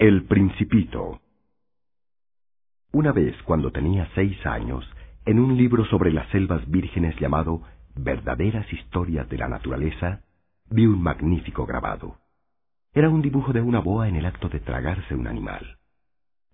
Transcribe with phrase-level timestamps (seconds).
[0.00, 1.20] El Principito.
[2.90, 4.90] Una vez, cuando tenía seis años,
[5.26, 7.60] en un libro sobre las selvas vírgenes llamado
[7.96, 10.22] Verdaderas Historias de la Naturaleza,
[10.70, 12.16] vi un magnífico grabado.
[12.94, 15.76] Era un dibujo de una boa en el acto de tragarse un animal.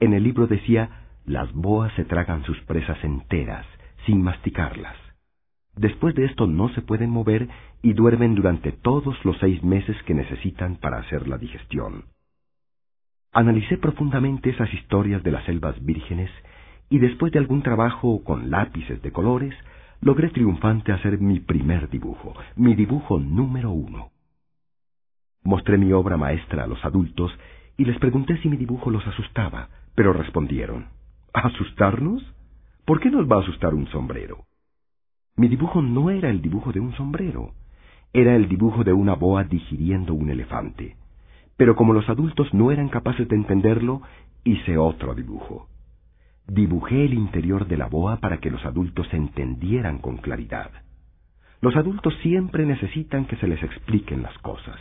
[0.01, 3.65] En el libro decía, las boas se tragan sus presas enteras,
[4.07, 4.97] sin masticarlas.
[5.77, 7.49] Después de esto no se pueden mover
[7.81, 12.16] y duermen durante todos los seis meses que necesitan para hacer la digestión.
[13.37, 16.31] Analicé profundamente esas historias de las selvas vírgenes
[16.89, 19.55] y después de algún trabajo con lápices de colores,
[20.01, 24.09] logré triunfante hacer mi primer dibujo, mi dibujo número uno.
[25.45, 27.31] Mostré mi obra maestra a los adultos
[27.77, 30.87] y les pregunté si mi dibujo los asustaba, pero respondieron,
[31.35, 32.23] ¿Asustarnos?
[32.87, 34.47] ¿Por qué nos va a asustar un sombrero?
[35.37, 37.53] Mi dibujo no era el dibujo de un sombrero,
[38.15, 40.97] era el dibujo de una boa digiriendo un elefante
[41.57, 44.03] pero como los adultos no eran capaces de entenderlo,
[44.45, 45.69] hice otro dibujo.
[46.47, 50.71] Dibujé el interior de la boa para que los adultos entendieran con claridad.
[51.61, 54.79] Los adultos siempre necesitan que se les expliquen las cosas.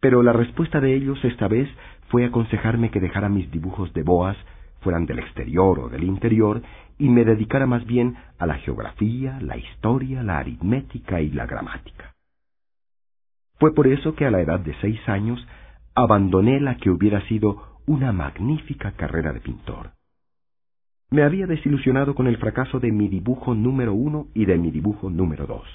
[0.00, 1.68] Pero la respuesta de ellos esta vez
[2.08, 4.36] fue aconsejarme que dejara mis dibujos de boas,
[4.80, 6.62] fueran del exterior o del interior,
[6.98, 12.14] y me dedicara más bien a la geografía, la historia, la aritmética y la gramática.
[13.58, 15.44] Fue por eso que a la edad de seis años
[15.94, 19.92] abandoné la que hubiera sido una magnífica carrera de pintor.
[21.10, 25.10] Me había desilusionado con el fracaso de mi dibujo número uno y de mi dibujo
[25.10, 25.66] número dos.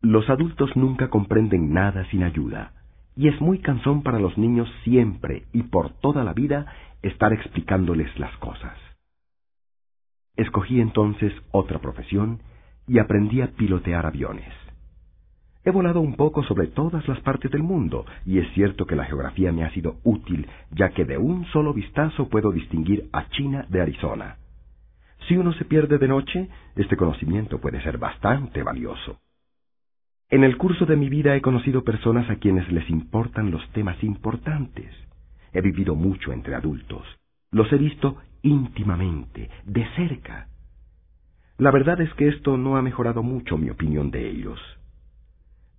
[0.00, 2.72] Los adultos nunca comprenden nada sin ayuda,
[3.16, 6.66] y es muy cansón para los niños siempre y por toda la vida
[7.02, 8.76] estar explicándoles las cosas.
[10.36, 12.40] Escogí entonces otra profesión
[12.86, 14.52] y aprendí a pilotear aviones.
[15.66, 19.04] He volado un poco sobre todas las partes del mundo, y es cierto que la
[19.04, 23.66] geografía me ha sido útil, ya que de un solo vistazo puedo distinguir a China
[23.68, 24.36] de Arizona.
[25.26, 29.18] Si uno se pierde de noche, este conocimiento puede ser bastante valioso.
[30.30, 34.00] En el curso de mi vida he conocido personas a quienes les importan los temas
[34.04, 34.94] importantes.
[35.52, 37.04] He vivido mucho entre adultos.
[37.50, 40.46] Los he visto íntimamente, de cerca.
[41.58, 44.60] La verdad es que esto no ha mejorado mucho mi opinión de ellos.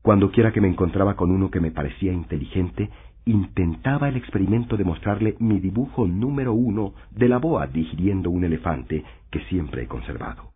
[0.07, 2.89] Cuando quiera que me encontraba con uno que me parecía inteligente,
[3.25, 9.03] intentaba el experimento de mostrarle mi dibujo número uno de la boa digiriendo un elefante
[9.29, 10.53] que siempre he conservado.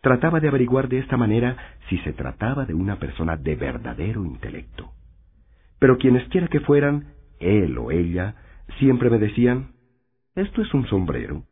[0.00, 1.56] Trataba de averiguar de esta manera
[1.88, 4.90] si se trataba de una persona de verdadero intelecto.
[5.78, 8.34] Pero quienes quiera que fueran, él o ella,
[8.80, 9.68] siempre me decían,
[10.34, 11.44] esto es un sombrero.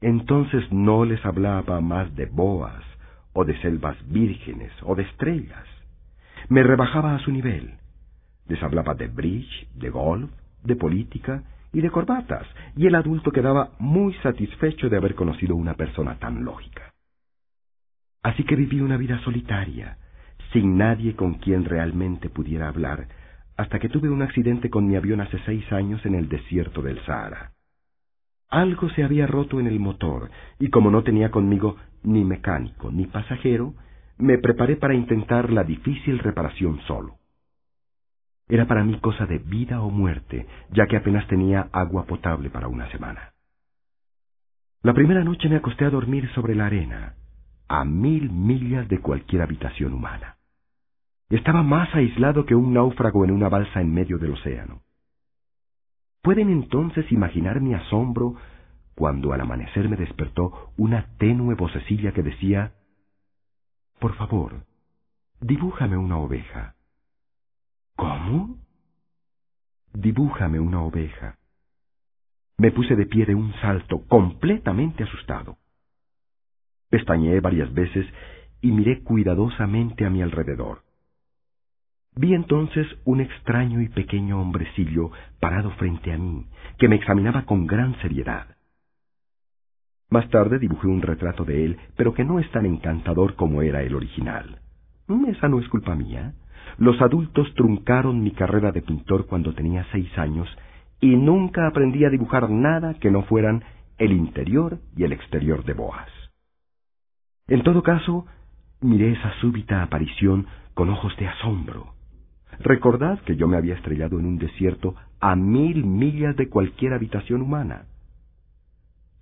[0.00, 2.82] Entonces no les hablaba más de boas,
[3.34, 5.64] o de selvas vírgenes, o de estrellas
[6.48, 7.74] me rebajaba a su nivel.
[8.46, 10.30] Les hablaba de bridge, de golf,
[10.62, 12.46] de política y de corbatas,
[12.76, 16.92] y el adulto quedaba muy satisfecho de haber conocido una persona tan lógica.
[18.22, 19.98] Así que viví una vida solitaria,
[20.52, 23.08] sin nadie con quien realmente pudiera hablar,
[23.56, 27.04] hasta que tuve un accidente con mi avión hace seis años en el desierto del
[27.04, 27.52] Sahara.
[28.48, 33.06] Algo se había roto en el motor, y como no tenía conmigo ni mecánico ni
[33.06, 33.74] pasajero,
[34.18, 37.16] me preparé para intentar la difícil reparación solo.
[38.48, 42.68] Era para mí cosa de vida o muerte, ya que apenas tenía agua potable para
[42.68, 43.32] una semana.
[44.82, 47.14] La primera noche me acosté a dormir sobre la arena,
[47.68, 50.36] a mil millas de cualquier habitación humana.
[51.30, 54.82] Estaba más aislado que un náufrago en una balsa en medio del océano.
[56.22, 58.36] ¿Pueden entonces imaginar mi asombro
[58.94, 62.72] cuando al amanecer me despertó una tenue vocecilla que decía
[63.98, 64.64] por favor,
[65.40, 66.74] dibújame una oveja.
[67.96, 68.58] ¿Cómo?
[69.92, 71.38] Dibújame una oveja.
[72.58, 75.58] Me puse de pie de un salto, completamente asustado.
[76.90, 78.06] Pestañeé varias veces
[78.60, 80.82] y miré cuidadosamente a mi alrededor.
[82.16, 86.46] Vi entonces un extraño y pequeño hombrecillo parado frente a mí,
[86.78, 88.53] que me examinaba con gran seriedad.
[90.10, 93.82] Más tarde dibujé un retrato de él, pero que no es tan encantador como era
[93.82, 94.60] el original.
[95.08, 96.34] Mm, esa no es culpa mía.
[96.78, 100.48] Los adultos truncaron mi carrera de pintor cuando tenía seis años
[101.00, 103.62] y nunca aprendí a dibujar nada que no fueran
[103.98, 106.08] el interior y el exterior de Boas.
[107.46, 108.26] En todo caso,
[108.80, 111.94] miré esa súbita aparición con ojos de asombro.
[112.60, 117.42] Recordad que yo me había estrellado en un desierto a mil millas de cualquier habitación
[117.42, 117.86] humana.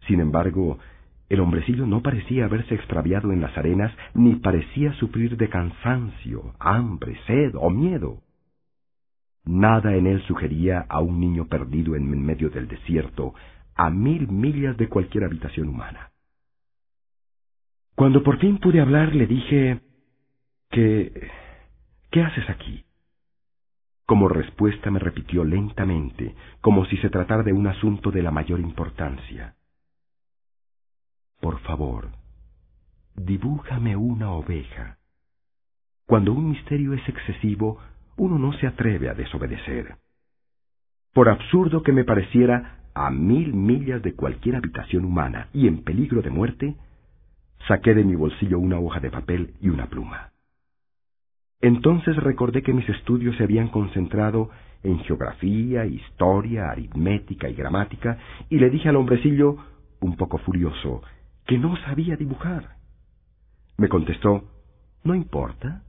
[0.07, 0.79] Sin embargo,
[1.29, 7.19] el hombrecillo no parecía haberse extraviado en las arenas, ni parecía sufrir de cansancio, hambre,
[7.27, 8.21] sed o miedo.
[9.45, 13.35] Nada en él sugería a un niño perdido en medio del desierto,
[13.75, 16.11] a mil millas de cualquier habitación humana.
[17.95, 19.81] Cuando por fin pude hablar, le dije
[20.71, 21.31] que...
[22.11, 22.85] ¿Qué haces aquí?
[24.05, 28.61] Como respuesta me repitió lentamente, como si se tratara de un asunto de la mayor
[28.61, 29.55] importancia.
[31.43, 32.11] Por favor,
[33.17, 34.99] dibújame una oveja.
[36.07, 37.81] Cuando un misterio es excesivo,
[38.17, 39.97] uno no se atreve a desobedecer.
[41.13, 46.23] Por absurdo que me pareciera, a mil millas de cualquier habitación humana y en peligro
[46.23, 46.77] de muerte,
[47.67, 50.31] saqué de mi bolsillo una hoja de papel y una pluma.
[51.61, 54.51] Entonces recordé que mis estudios se habían concentrado
[54.85, 58.17] en geografía, historia, aritmética y gramática,
[58.49, 59.57] y le dije al hombrecillo,
[60.01, 61.03] un poco furioso,
[61.47, 62.77] que no sabía dibujar.
[63.79, 64.45] Me contestó,
[65.05, 65.83] no importa,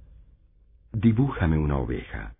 [0.91, 2.33] dibújame una oveja.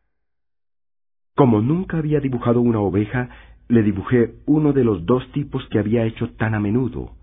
[1.35, 3.29] Como nunca había dibujado una oveja,
[3.67, 7.13] le dibujé uno de los dos tipos que había hecho tan a menudo,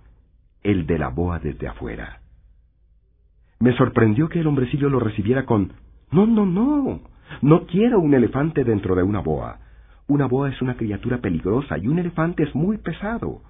[0.62, 2.20] el de la boa desde afuera.
[3.60, 5.72] Me sorprendió que el hombrecillo lo recibiera con
[6.10, 7.00] No, no, no.
[7.42, 9.60] No quiero un elefante dentro de una boa.
[10.08, 13.42] Una boa es una criatura peligrosa y un elefante es muy pesado.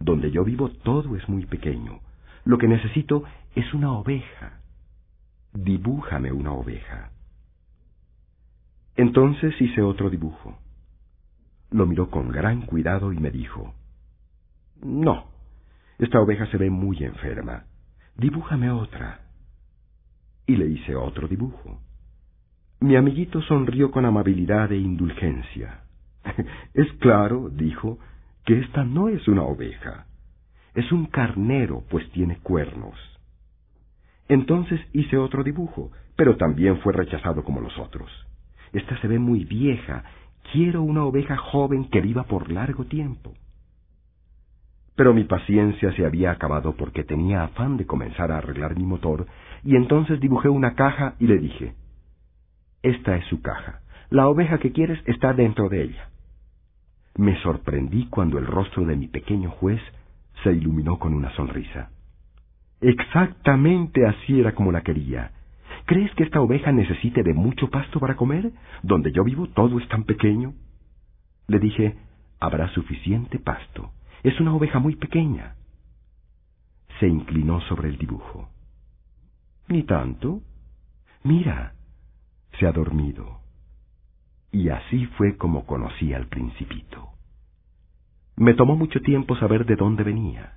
[0.00, 2.00] Donde yo vivo todo es muy pequeño.
[2.44, 3.24] Lo que necesito
[3.54, 4.60] es una oveja.
[5.52, 7.10] Dibújame una oveja.
[8.96, 10.58] Entonces hice otro dibujo.
[11.70, 13.74] Lo miró con gran cuidado y me dijo,
[14.82, 15.26] No,
[15.98, 17.64] esta oveja se ve muy enferma.
[18.16, 19.20] Dibújame otra.
[20.46, 21.80] Y le hice otro dibujo.
[22.80, 25.82] Mi amiguito sonrió con amabilidad e indulgencia.
[26.74, 27.98] es claro, dijo,
[28.48, 30.06] que esta no es una oveja.
[30.74, 32.96] Es un carnero, pues tiene cuernos.
[34.26, 38.10] Entonces hice otro dibujo, pero también fue rechazado como los otros.
[38.72, 40.02] Esta se ve muy vieja.
[40.50, 43.34] Quiero una oveja joven que viva por largo tiempo.
[44.96, 49.26] Pero mi paciencia se había acabado porque tenía afán de comenzar a arreglar mi motor,
[49.62, 51.74] y entonces dibujé una caja y le dije,
[52.82, 53.82] Esta es su caja.
[54.08, 56.08] La oveja que quieres está dentro de ella.
[57.18, 59.82] Me sorprendí cuando el rostro de mi pequeño juez
[60.44, 61.90] se iluminó con una sonrisa.
[62.80, 65.32] Exactamente así era como la quería.
[65.84, 68.52] ¿Crees que esta oveja necesite de mucho pasto para comer?
[68.84, 70.54] Donde yo vivo todo es tan pequeño.
[71.48, 71.96] Le dije,
[72.38, 73.90] habrá suficiente pasto.
[74.22, 75.56] Es una oveja muy pequeña.
[77.00, 78.48] Se inclinó sobre el dibujo.
[79.66, 80.40] Ni tanto.
[81.24, 81.74] Mira,
[82.60, 83.40] se ha dormido.
[84.50, 87.08] Y así fue como conocí al principito.
[88.36, 90.54] Me tomó mucho tiempo saber de dónde venía.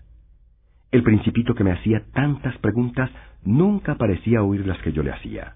[0.92, 3.10] El principito que me hacía tantas preguntas
[3.44, 5.56] nunca parecía oír las que yo le hacía.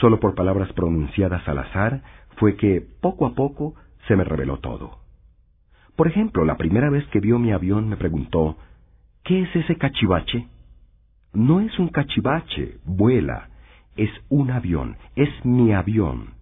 [0.00, 2.02] Solo por palabras pronunciadas al azar
[2.36, 3.74] fue que, poco a poco,
[4.06, 4.98] se me reveló todo.
[5.96, 8.56] Por ejemplo, la primera vez que vio mi avión me preguntó,
[9.24, 10.46] ¿qué es ese cachivache?
[11.32, 13.48] No es un cachivache, vuela,
[13.96, 16.35] es un avión, es mi avión.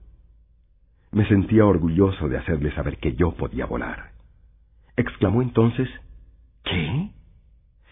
[1.14, 4.10] Me sentía orgulloso de hacerle saber que yo podía volar.
[4.96, 5.88] Exclamó entonces,
[6.64, 7.10] ¿qué?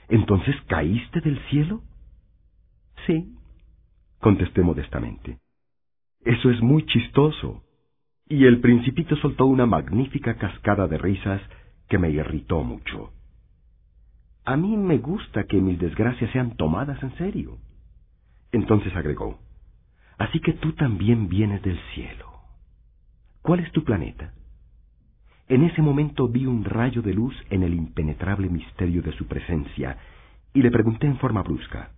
[0.08, 1.82] ¿Entonces caíste del cielo?
[3.06, 3.36] Sí,
[4.18, 5.38] contesté modestamente.
[6.24, 7.62] Eso es muy chistoso
[8.28, 11.40] y el principito soltó una magnífica cascada de risas
[11.88, 13.12] que me irritó mucho.
[14.44, 17.58] A mí me gusta que mis desgracias sean tomadas en serio.
[18.50, 19.38] Entonces agregó,
[20.18, 22.31] Así que tú también vienes del cielo.
[23.42, 24.32] ¿Cuál es tu planeta?
[25.48, 29.98] En ese momento vi un rayo de luz en el impenetrable misterio de su presencia
[30.54, 31.90] y le pregunté en forma brusca,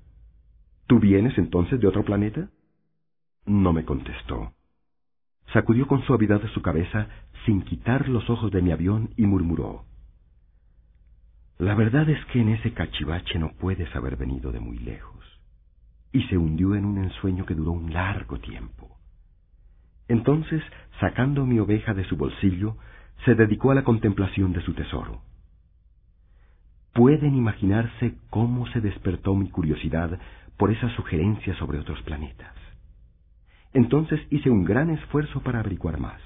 [0.86, 2.48] ¿Tú vienes entonces de otro planeta?
[3.46, 4.52] No me contestó.
[5.52, 7.08] Sacudió con suavidad su cabeza
[7.46, 9.84] sin quitar los ojos de mi avión y murmuró.
[11.58, 15.24] La verdad es que en ese cachivache no puedes haber venido de muy lejos.
[16.12, 18.93] Y se hundió en un ensueño que duró un largo tiempo.
[20.08, 20.62] Entonces,
[21.00, 22.76] sacando mi oveja de su bolsillo,
[23.24, 25.22] se dedicó a la contemplación de su tesoro.
[26.92, 30.18] Pueden imaginarse cómo se despertó mi curiosidad
[30.56, 32.54] por esa sugerencia sobre otros planetas.
[33.72, 36.20] Entonces hice un gran esfuerzo para averiguar más.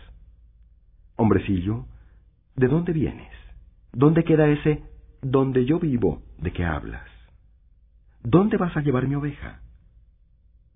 [1.16, 1.86] Hombrecillo,
[2.56, 3.32] ¿de dónde vienes?
[3.92, 4.82] ¿Dónde queda ese
[5.22, 7.08] donde yo vivo de que hablas?
[8.22, 9.62] ¿Dónde vas a llevar mi oveja?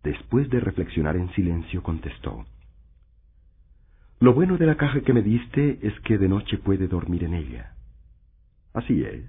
[0.02, 2.46] Después de reflexionar en silencio, contestó.
[4.22, 7.34] Lo bueno de la caja que me diste es que de noche puede dormir en
[7.34, 7.74] ella.
[8.72, 9.24] Así es.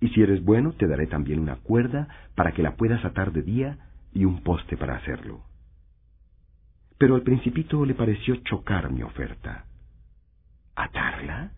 [0.00, 3.40] Y si eres bueno, te daré también una cuerda para que la puedas atar de
[3.40, 3.78] día
[4.12, 5.40] y un poste para hacerlo.
[6.98, 9.64] pero al principito le pareció chocar mi oferta.
[10.76, 11.52] ¿Atarla?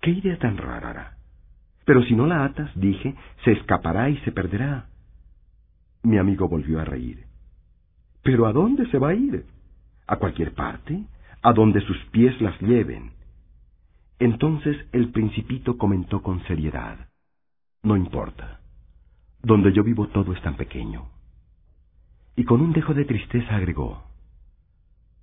[0.00, 1.16] ¿Qué idea tan rara?
[1.84, 4.86] Pero si no la atas, dije, se escapará y se perderá.
[6.04, 7.24] Mi amigo volvió a reír.
[8.22, 9.46] ¿Pero a dónde se va a ir?
[10.06, 11.06] ¿A cualquier parte?
[11.42, 13.12] A donde sus pies las lleven.
[14.18, 17.08] Entonces el principito comentó con seriedad.
[17.82, 18.60] No importa.
[19.42, 21.08] Donde yo vivo todo es tan pequeño.
[22.36, 24.04] Y con un dejo de tristeza agregó,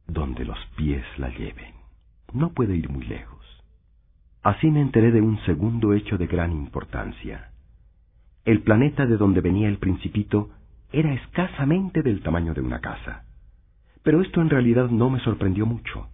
[0.07, 1.73] donde los pies la lleven.
[2.33, 3.39] No puede ir muy lejos.
[4.43, 7.51] Así me enteré de un segundo hecho de gran importancia.
[8.45, 10.49] El planeta de donde venía el principito
[10.91, 13.25] era escasamente del tamaño de una casa.
[14.03, 16.07] Pero esto en realidad no me sorprendió mucho.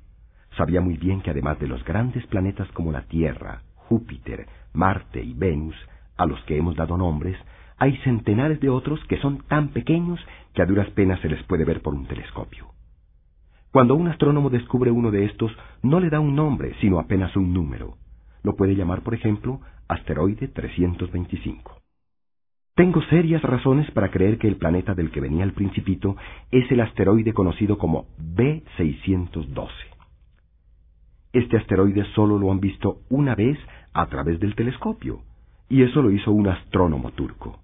[0.57, 5.33] Sabía muy bien que además de los grandes planetas como la Tierra, Júpiter, Marte y
[5.33, 5.75] Venus,
[6.17, 7.37] a los que hemos dado nombres,
[7.77, 10.19] hay centenares de otros que son tan pequeños
[10.53, 12.67] que a duras penas se les puede ver por un telescopio.
[13.71, 15.51] Cuando un astrónomo descubre uno de estos,
[15.83, 17.97] no le da un nombre, sino apenas un número.
[18.41, 21.84] Lo puede llamar, por ejemplo, asteroide 325.
[22.75, 26.17] Tengo serias razones para creer que el planeta del que venía el principito
[26.51, 29.69] es el asteroide conocido como B612.
[31.31, 33.57] Este asteroide solo lo han visto una vez
[33.93, 35.21] a través del telescopio,
[35.69, 37.59] y eso lo hizo un astrónomo turco.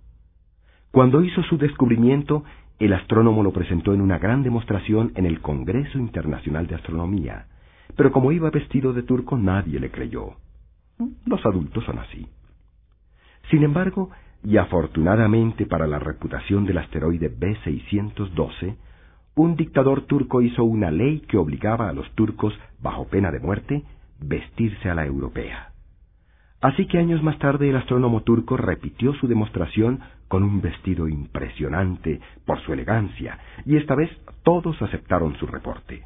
[0.92, 2.46] Cuando hizo su descubrimiento,
[2.80, 7.48] el astrónomo lo presentó en una gran demostración en el Congreso Internacional de Astronomía,
[7.98, 10.36] pero como iba vestido de turco nadie le creyó.
[11.26, 12.28] Los adultos son así.
[13.50, 14.10] Sin embargo,
[14.44, 18.76] y afortunadamente para la reputación del asteroide B612,
[19.36, 23.84] un dictador turco hizo una ley que obligaba a los turcos, bajo pena de muerte,
[24.20, 25.72] vestirse a la europea.
[26.62, 32.20] Así que años más tarde el astrónomo turco repitió su demostración con un vestido impresionante
[32.46, 34.10] por su elegancia, y esta vez
[34.44, 36.04] todos aceptaron su reporte.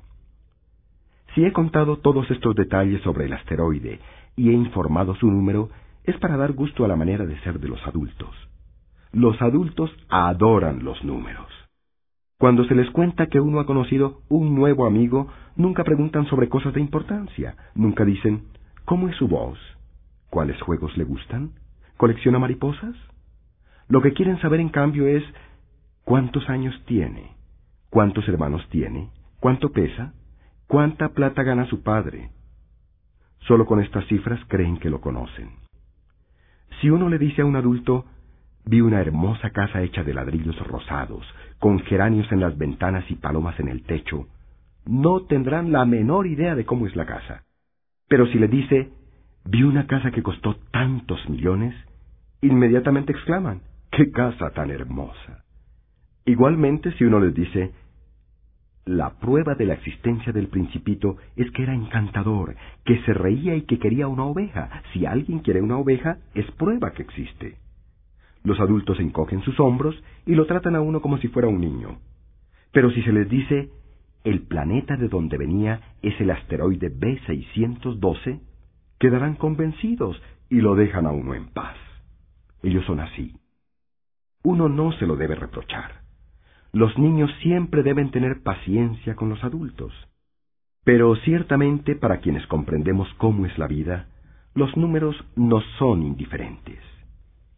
[1.34, 4.00] Si he contado todos estos detalles sobre el asteroide
[4.38, 5.70] y he informado su número,
[6.06, 8.30] es para dar gusto a la manera de ser de los adultos.
[9.12, 11.48] Los adultos adoran los números.
[12.38, 16.74] Cuando se les cuenta que uno ha conocido un nuevo amigo, nunca preguntan sobre cosas
[16.74, 18.44] de importancia, nunca dicen,
[18.84, 19.58] ¿cómo es su voz?
[20.30, 21.52] ¿Cuáles juegos le gustan?
[21.98, 22.96] ¿Colecciona mariposas?
[23.88, 25.24] Lo que quieren saber en cambio es
[26.04, 27.32] cuántos años tiene,
[27.90, 30.14] cuántos hermanos tiene, cuánto pesa,
[30.68, 32.32] cuánta plata gana su padre.
[33.48, 35.65] Solo con estas cifras creen que lo conocen.
[36.86, 38.06] Si uno le dice a un adulto,
[38.64, 41.26] vi una hermosa casa hecha de ladrillos rosados,
[41.58, 44.28] con geranios en las ventanas y palomas en el techo,
[44.86, 47.42] no tendrán la menor idea de cómo es la casa.
[48.08, 48.92] Pero si le dice,
[49.46, 51.74] vi una casa que costó tantos millones,
[52.42, 55.44] inmediatamente exclaman, ¡qué casa tan hermosa!
[56.24, 57.72] Igualmente, si uno les dice,
[58.86, 63.64] la prueba de la existencia del principito es que era encantador, que se reía y
[63.64, 64.84] que quería una oveja.
[64.94, 67.58] Si alguien quiere una oveja, es prueba que existe.
[68.44, 69.96] Los adultos encogen sus hombros
[70.28, 71.98] y lo tratan a uno como si fuera un niño.
[72.72, 73.72] Pero si se les dice,
[74.24, 78.40] el planeta de donde venía es el asteroide B612,
[79.00, 81.76] quedarán convencidos y lo dejan a uno en paz.
[82.62, 83.34] Ellos son así.
[84.44, 86.05] Uno no se lo debe reprochar.
[86.76, 89.94] Los niños siempre deben tener paciencia con los adultos.
[90.84, 94.10] Pero ciertamente para quienes comprendemos cómo es la vida,
[94.56, 96.80] los números no son indiferentes.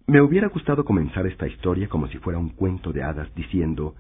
[0.05, 3.95] Me hubiera gustado comenzar esta historia como si fuera un cuento de hadas diciendo,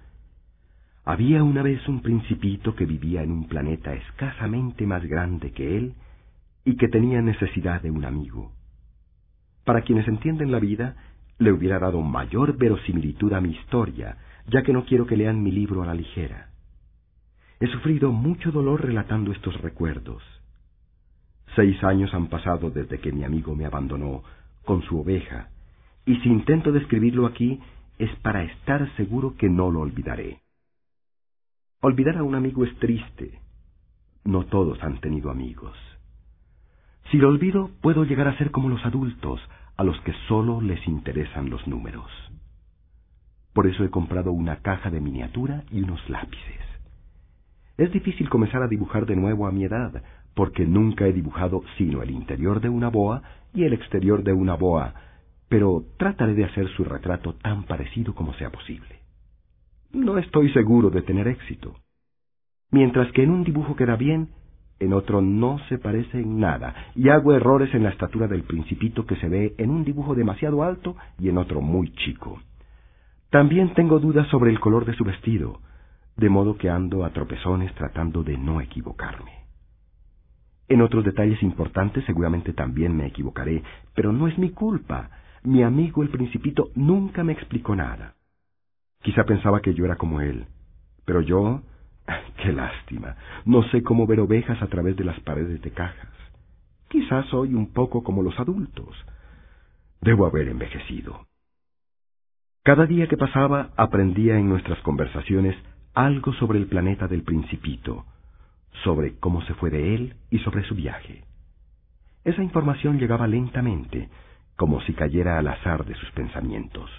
[1.03, 5.95] había una vez un principito que vivía en un planeta escasamente más grande que él
[6.63, 8.51] y que tenía necesidad de un amigo.
[9.65, 10.95] Para quienes entienden la vida,
[11.39, 15.51] le hubiera dado mayor verosimilitud a mi historia, ya que no quiero que lean mi
[15.51, 16.49] libro a la ligera.
[17.59, 20.23] He sufrido mucho dolor relatando estos recuerdos.
[21.55, 24.23] Seis años han pasado desde que mi amigo me abandonó
[24.63, 25.49] con su oveja,
[26.05, 27.59] y si intento describirlo aquí
[27.97, 30.39] es para estar seguro que no lo olvidaré.
[31.81, 33.39] Olvidar a un amigo es triste.
[34.23, 35.75] No todos han tenido amigos.
[37.11, 39.39] Si lo olvido, puedo llegar a ser como los adultos,
[39.77, 42.11] a los que solo les interesan los números.
[43.57, 46.61] Por eso he comprado una caja de miniatura y unos lápices.
[47.75, 50.03] Es difícil comenzar a dibujar de nuevo a mi edad,
[50.35, 53.23] porque nunca he dibujado sino el interior de una boa
[53.55, 54.93] y el exterior de una boa,
[55.49, 58.99] pero trataré de hacer su retrato tan parecido como sea posible.
[59.91, 61.73] No estoy seguro de tener éxito.
[62.69, 64.29] Mientras que en un dibujo queda bien,
[64.79, 69.07] en otro no se parece en nada, y hago errores en la estatura del principito
[69.07, 72.39] que se ve en un dibujo demasiado alto y en otro muy chico.
[73.29, 75.59] También tengo dudas sobre el color de su vestido.
[76.15, 79.45] de modo que ando a tropezones tratando de no equivocarme.
[80.67, 83.61] En otros detalles importantes seguramente también me equivocaré,
[83.93, 85.11] pero no es mi culpa.
[85.43, 88.15] Mi amigo el principito nunca me explicó nada.
[89.03, 90.47] Quizá pensaba que yo era como él,
[91.05, 91.61] pero yo...
[92.41, 93.15] ¡Qué lástima!
[93.45, 96.09] No sé cómo ver ovejas a través de las paredes de cajas.
[96.89, 98.95] Quizás soy un poco como los adultos.
[100.01, 101.27] Debo haber envejecido.
[102.67, 105.55] Cada día que pasaba aprendía en nuestras conversaciones
[105.93, 108.03] algo sobre el planeta del principito,
[108.83, 111.23] sobre cómo se fue de él y sobre su viaje.
[112.25, 114.09] Esa información llegaba lentamente,
[114.57, 116.91] como si cayera al azar de sus pensamientos.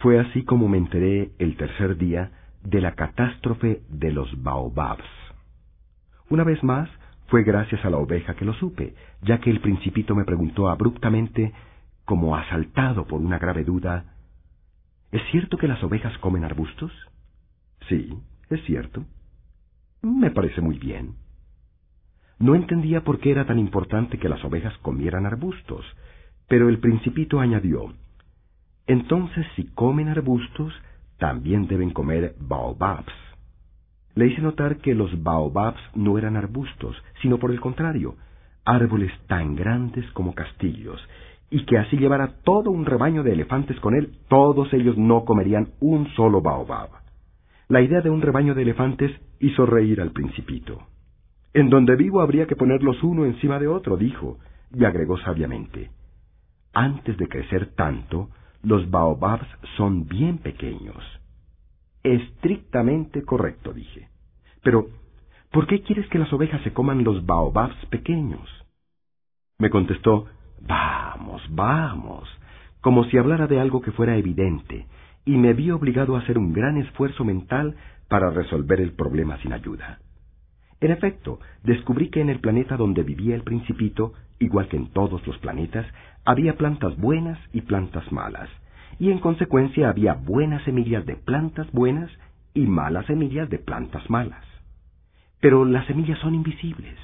[0.00, 2.32] Fue así como me enteré el tercer día
[2.64, 5.04] de la catástrofe de los baobabs.
[6.28, 6.90] Una vez más,
[7.28, 11.52] fue gracias a la oveja que lo supe, ya que el principito me preguntó abruptamente,
[12.04, 14.13] como asaltado por una grave duda,
[15.14, 16.90] ¿Es cierto que las ovejas comen arbustos?
[17.88, 18.18] Sí,
[18.50, 19.04] es cierto.
[20.02, 21.14] Me parece muy bien.
[22.40, 25.84] No entendía por qué era tan importante que las ovejas comieran arbustos,
[26.48, 27.94] pero el principito añadió,
[28.88, 30.74] entonces si comen arbustos,
[31.18, 33.14] también deben comer baobabs.
[34.16, 38.16] Le hice notar que los baobabs no eran arbustos, sino por el contrario,
[38.64, 41.00] árboles tan grandes como castillos,
[41.54, 45.68] y que así llevara todo un rebaño de elefantes con él, todos ellos no comerían
[45.78, 46.88] un solo baobab.
[47.68, 50.82] La idea de un rebaño de elefantes hizo reír al principito.
[51.52, 54.38] En donde vivo habría que ponerlos uno encima de otro, dijo,
[54.74, 55.92] y agregó sabiamente.
[56.72, 58.30] Antes de crecer tanto,
[58.64, 59.46] los baobabs
[59.76, 61.04] son bien pequeños.
[62.02, 64.08] Estrictamente correcto, dije.
[64.64, 64.88] Pero,
[65.52, 68.42] ¿por qué quieres que las ovejas se coman los baobabs pequeños?
[69.60, 70.26] Me contestó,
[70.66, 72.28] vamos, vamos,
[72.80, 74.86] como si hablara de algo que fuera evidente,
[75.24, 77.76] y me vi obligado a hacer un gran esfuerzo mental
[78.08, 79.98] para resolver el problema sin ayuda.
[80.80, 85.26] En efecto, descubrí que en el planeta donde vivía el principito, igual que en todos
[85.26, 85.86] los planetas,
[86.24, 88.50] había plantas buenas y plantas malas,
[88.98, 92.10] y en consecuencia había buenas semillas de plantas buenas
[92.52, 94.44] y malas semillas de plantas malas.
[95.40, 96.96] Pero las semillas son invisibles.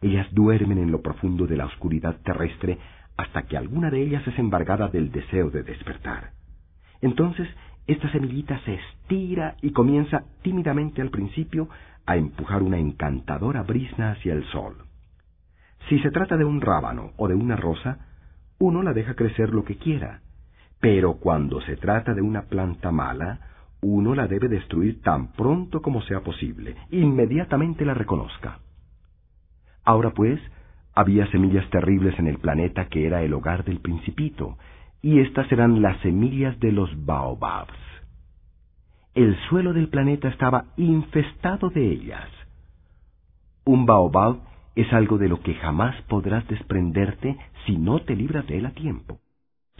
[0.00, 2.78] Ellas duermen en lo profundo de la oscuridad terrestre
[3.16, 6.30] hasta que alguna de ellas es embargada del deseo de despertar.
[7.02, 7.48] Entonces,
[7.86, 11.68] esta semillita se estira y comienza tímidamente al principio
[12.06, 14.76] a empujar una encantadora brisna hacia el sol.
[15.88, 17.98] Si se trata de un rábano o de una rosa,
[18.58, 20.20] uno la deja crecer lo que quiera,
[20.80, 23.40] pero cuando se trata de una planta mala,
[23.82, 28.60] uno la debe destruir tan pronto como sea posible, inmediatamente la reconozca.
[29.84, 30.40] Ahora pues,
[30.94, 34.58] había semillas terribles en el planeta que era el hogar del principito,
[35.02, 37.72] y estas eran las semillas de los baobabs.
[39.14, 42.28] El suelo del planeta estaba infestado de ellas.
[43.64, 44.38] Un baobab
[44.76, 48.70] es algo de lo que jamás podrás desprenderte si no te libras de él a
[48.70, 49.18] tiempo.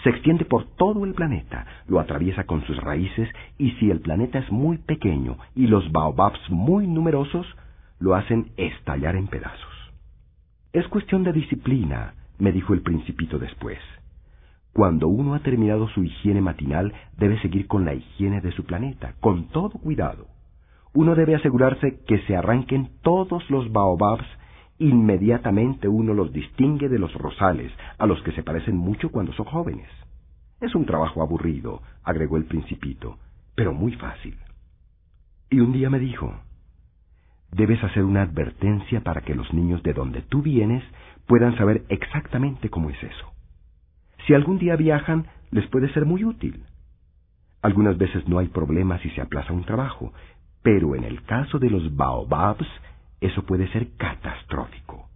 [0.03, 4.39] Se extiende por todo el planeta, lo atraviesa con sus raíces y si el planeta
[4.39, 7.47] es muy pequeño y los baobabs muy numerosos,
[7.99, 9.80] lo hacen estallar en pedazos.
[10.73, 13.79] Es cuestión de disciplina, me dijo el principito después.
[14.73, 19.15] Cuando uno ha terminado su higiene matinal, debe seguir con la higiene de su planeta,
[19.21, 20.27] con todo cuidado.
[20.95, 24.27] Uno debe asegurarse que se arranquen todos los baobabs
[24.81, 29.45] inmediatamente uno los distingue de los rosales, a los que se parecen mucho cuando son
[29.45, 29.89] jóvenes.
[30.61, 33.19] Es un trabajo aburrido, agregó el principito,
[33.55, 34.37] pero muy fácil.
[35.51, 36.35] Y un día me dijo,
[37.53, 40.85] debes hacer una advertencia para que los niños de donde tú vienes
[41.27, 43.33] puedan saber exactamente cómo es eso.
[44.27, 46.65] Si algún día viajan, les puede ser muy útil.
[47.63, 50.13] Algunas veces no hay problema si se aplaza un trabajo,
[50.63, 52.67] pero en el caso de los baobabs,
[53.21, 55.09] eso puede ser catastrófico.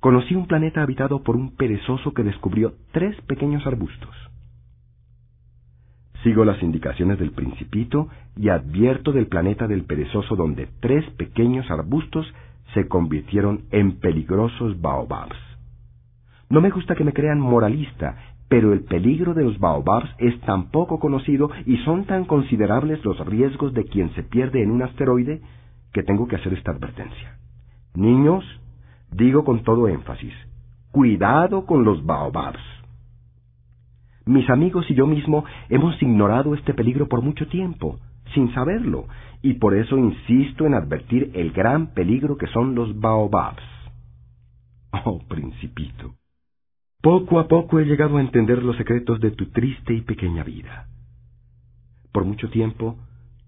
[0.00, 4.14] Conocí un planeta habitado por un perezoso que descubrió tres pequeños arbustos.
[6.22, 12.32] Sigo las indicaciones del principito y advierto del planeta del perezoso donde tres pequeños arbustos
[12.74, 15.36] se convirtieron en peligrosos baobabs.
[16.48, 18.16] No me gusta que me crean moralista,
[18.48, 23.18] pero el peligro de los baobabs es tan poco conocido y son tan considerables los
[23.26, 25.40] riesgos de quien se pierde en un asteroide
[25.92, 27.38] que tengo que hacer esta advertencia.
[27.94, 28.44] Niños,
[29.10, 30.34] digo con todo énfasis,
[30.90, 32.60] cuidado con los baobabs.
[34.26, 37.98] Mis amigos y yo mismo hemos ignorado este peligro por mucho tiempo,
[38.34, 39.06] sin saberlo,
[39.42, 43.62] y por eso insisto en advertir el gran peligro que son los baobabs.
[45.04, 46.14] Oh, principito,
[47.00, 50.86] poco a poco he llegado a entender los secretos de tu triste y pequeña vida.
[52.12, 52.96] Por mucho tiempo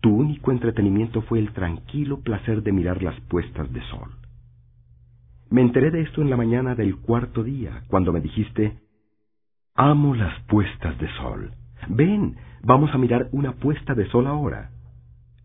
[0.04, 4.10] Tu único entretenimiento fue el tranquilo placer de mirar las puestas de sol.
[5.48, 8.84] Me enteré de esto en la mañana del cuarto día, cuando me dijiste,
[9.76, 11.50] Amo las puestas de sol.
[11.88, 14.70] Ven, vamos a mirar una puesta de sol ahora.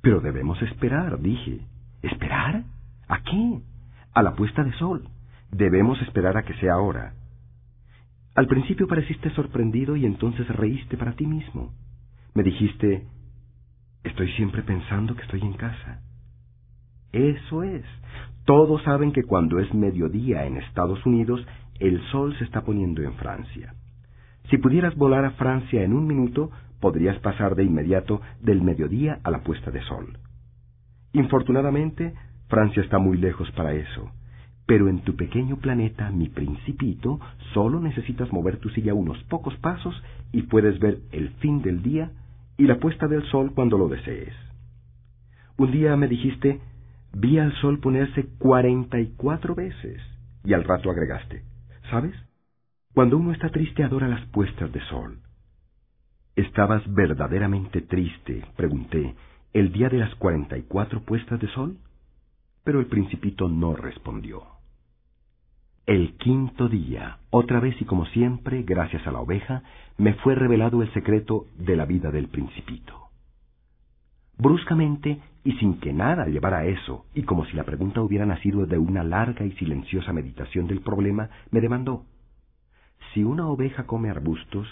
[0.02, 1.62] Pero debemos esperar, dije.
[2.04, 2.64] ¿Esperar?
[3.08, 3.60] ¿A qué?
[4.14, 5.10] A la puesta de sol.
[5.50, 7.16] Debemos esperar a que sea ahora.
[8.36, 11.74] Al principio pareciste sorprendido y entonces reíste para ti mismo.
[12.36, 13.08] Me dijiste,
[14.04, 16.04] estoy siempre pensando que estoy en casa.
[17.14, 17.84] Eso es.
[18.46, 21.44] Todos saben que cuando es mediodía en Estados Unidos,
[21.80, 23.74] el sol se está poniendo en Francia.
[24.50, 29.32] Si pudieras volar a Francia en un minuto, podrías pasar de inmediato del mediodía a
[29.32, 30.18] la puesta de sol.
[31.14, 32.14] Infortunadamente,
[32.48, 34.12] Francia está muy lejos para eso.
[34.66, 37.20] Pero en tu pequeño planeta, mi principito,
[37.54, 40.00] solo necesitas mover tu silla unos pocos pasos
[40.32, 42.12] y puedes ver el fin del día
[42.58, 44.34] y la puesta del sol cuando lo desees.
[45.58, 46.60] Un día me dijiste,
[47.14, 50.02] vi al sol ponerse cuarenta y cuatro veces,
[50.44, 51.44] y al rato agregaste,
[51.90, 52.16] ¿sabes?
[52.94, 55.20] Cuando uno está triste adora las puestas de sol.
[56.36, 59.16] ¿Estabas verdaderamente triste, pregunté,
[59.54, 61.78] el día de las cuarenta y cuatro puestas de sol?
[62.64, 64.44] Pero el principito no respondió.
[65.86, 69.64] El quinto día, otra vez y como siempre, gracias a la oveja,
[69.98, 73.10] me fue revelado el secreto de la vida del principito.
[74.38, 78.66] Bruscamente, y sin que nada llevara a eso, y como si la pregunta hubiera nacido
[78.66, 82.06] de una larga y silenciosa meditación del problema, me demandó,
[83.20, 84.66] si una oveja come arbustos,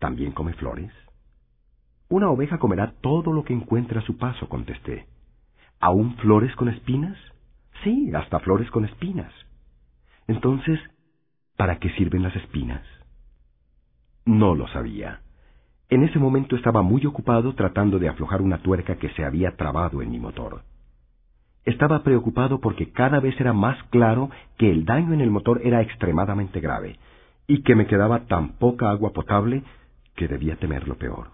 [0.00, 0.90] ¿también come flores?
[2.08, 5.06] Una oveja comerá todo lo que encuentre a su paso, contesté.
[5.78, 7.16] ¿Aún flores con espinas?
[7.84, 9.32] Sí, hasta flores con espinas.
[10.26, 10.80] Entonces,
[11.56, 12.82] ¿para qué sirven las espinas?
[14.24, 15.20] No lo sabía.
[15.88, 20.02] En ese momento estaba muy ocupado tratando de aflojar una tuerca que se había trabado
[20.02, 20.62] en mi motor.
[21.64, 25.80] Estaba preocupado porque cada vez era más claro que el daño en el motor era
[25.80, 26.98] extremadamente grave
[27.48, 29.64] y que me quedaba tan poca agua potable
[30.14, 31.30] que debía temer lo peor.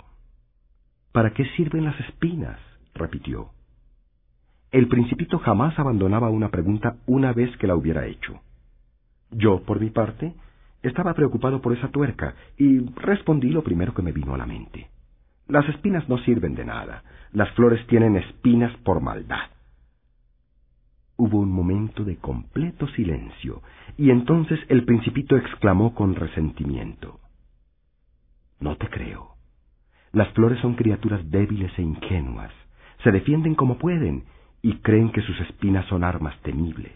[1.12, 2.58] ¿Para qué sirven las espinas?
[2.94, 3.50] repitió.
[4.70, 8.40] El principito jamás abandonaba una pregunta una vez que la hubiera hecho.
[9.30, 10.34] Yo, por mi parte,
[10.82, 14.88] estaba preocupado por esa tuerca y respondí lo primero que me vino a la mente.
[15.48, 17.02] Las espinas no sirven de nada.
[17.32, 19.50] Las flores tienen espinas por maldad.
[21.16, 23.62] Hubo un momento de completo silencio,
[23.96, 27.20] y entonces el principito exclamó con resentimiento.
[28.60, 29.34] No te creo.
[30.12, 32.52] Las flores son criaturas débiles e ingenuas.
[33.02, 34.24] Se defienden como pueden
[34.62, 36.94] y creen que sus espinas son armas temibles.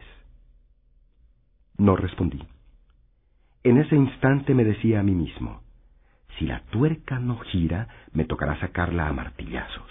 [1.77, 2.43] No respondí.
[3.63, 5.63] En ese instante me decía a mí mismo,
[6.39, 9.91] si la tuerca no gira, me tocará sacarla a martillazos.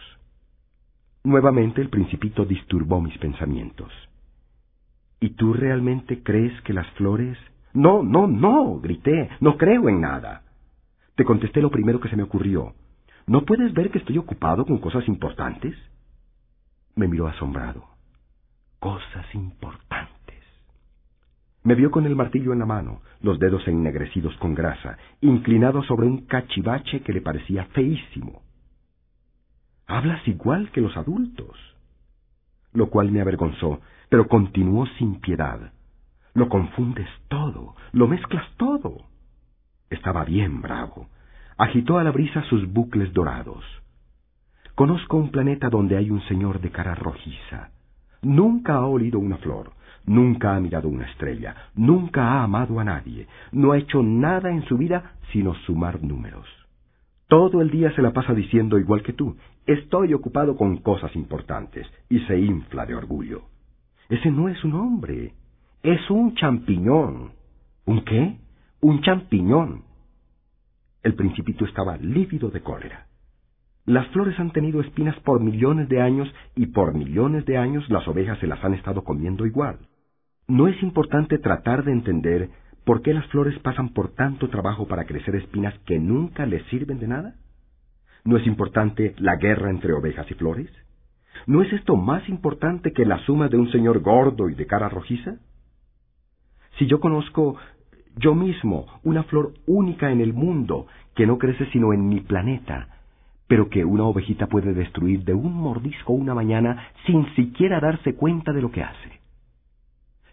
[1.23, 3.91] Nuevamente el principito disturbó mis pensamientos.
[5.19, 7.37] ¿Y tú realmente crees que las flores...
[7.73, 10.43] No, no, no, grité, no creo en nada.
[11.15, 12.73] Te contesté lo primero que se me ocurrió.
[13.27, 15.75] ¿No puedes ver que estoy ocupado con cosas importantes?
[16.95, 17.83] Me miró asombrado.
[18.79, 20.17] Cosas importantes.
[21.63, 26.07] Me vio con el martillo en la mano, los dedos ennegrecidos con grasa, inclinado sobre
[26.07, 28.41] un cachivache que le parecía feísimo.
[29.85, 31.57] Hablas igual que los adultos.
[32.71, 35.71] Lo cual me avergonzó, pero continuó sin piedad.
[36.33, 39.05] Lo confundes todo, lo mezclas todo.
[39.89, 41.07] Estaba bien bravo.
[41.57, 43.63] Agitó a la brisa sus bucles dorados.
[44.75, 47.71] Conozco un planeta donde hay un señor de cara rojiza.
[48.21, 49.71] Nunca ha olido una flor,
[50.07, 54.63] Nunca ha mirado una estrella, nunca ha amado a nadie, no ha hecho nada en
[54.63, 56.47] su vida sino sumar números.
[57.27, 61.85] Todo el día se la pasa diciendo igual que tú, estoy ocupado con cosas importantes,
[62.09, 63.41] y se infla de orgullo.
[64.09, 65.33] Ese no es un hombre,
[65.83, 67.31] es un champiñón.
[67.85, 68.37] ¿Un qué?
[68.81, 69.83] Un champiñón.
[71.03, 73.07] El principito estaba lívido de cólera.
[73.85, 78.07] Las flores han tenido espinas por millones de años y por millones de años las
[78.07, 79.79] ovejas se las han estado comiendo igual.
[80.47, 82.49] ¿No es importante tratar de entender
[82.85, 86.99] por qué las flores pasan por tanto trabajo para crecer espinas que nunca les sirven
[86.99, 87.35] de nada?
[88.23, 90.69] ¿No es importante la guerra entre ovejas y flores?
[91.45, 94.89] ¿No es esto más importante que la suma de un señor gordo y de cara
[94.89, 95.37] rojiza?
[96.77, 97.57] Si yo conozco
[98.17, 102.89] yo mismo una flor única en el mundo que no crece sino en mi planeta,
[103.47, 108.51] pero que una ovejita puede destruir de un mordisco una mañana sin siquiera darse cuenta
[108.51, 109.19] de lo que hace.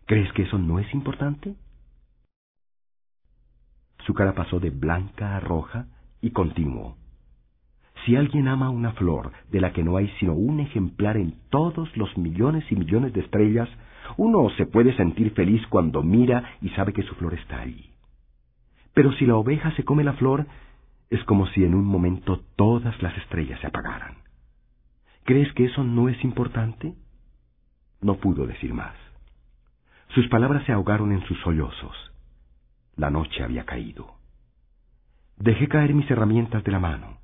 [0.06, 1.54] ¿Crees que eso no es importante?
[4.06, 5.86] Su cara pasó de blanca a roja
[6.20, 6.96] y continuó.
[8.04, 11.94] Si alguien ama una flor de la que no hay sino un ejemplar en todos
[11.96, 13.68] los millones y millones de estrellas,
[14.16, 17.90] uno se puede sentir feliz cuando mira y sabe que su flor está allí.
[18.92, 20.46] Pero si la oveja se come la flor,
[21.10, 24.16] es como si en un momento todas las estrellas se apagaran.
[25.24, 26.94] ¿Crees que eso no es importante?
[28.02, 28.94] No pudo decir más.
[30.14, 31.96] Sus palabras se ahogaron en sus sollozos.
[32.96, 34.14] La noche había caído.
[35.38, 37.23] Dejé caer mis herramientas de la mano.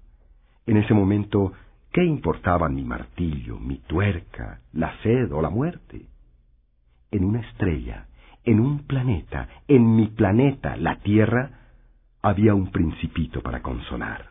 [0.70, 1.52] En ese momento,
[1.92, 6.06] ¿qué importaban mi martillo, mi tuerca, la sed o la muerte?
[7.10, 8.06] En una estrella,
[8.44, 11.50] en un planeta, en mi planeta, la Tierra,
[12.22, 14.26] había un principito para consolar.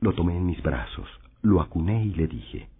[0.00, 1.06] Lo tomé en mis brazos,
[1.42, 2.70] lo acuné y le dije,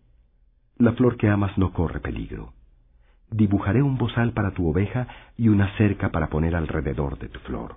[0.79, 2.55] La flor que amas no corre peligro.
[3.31, 5.07] Dibujaré un bozal para tu oveja
[5.37, 7.77] y una cerca para poner alrededor de tu flor.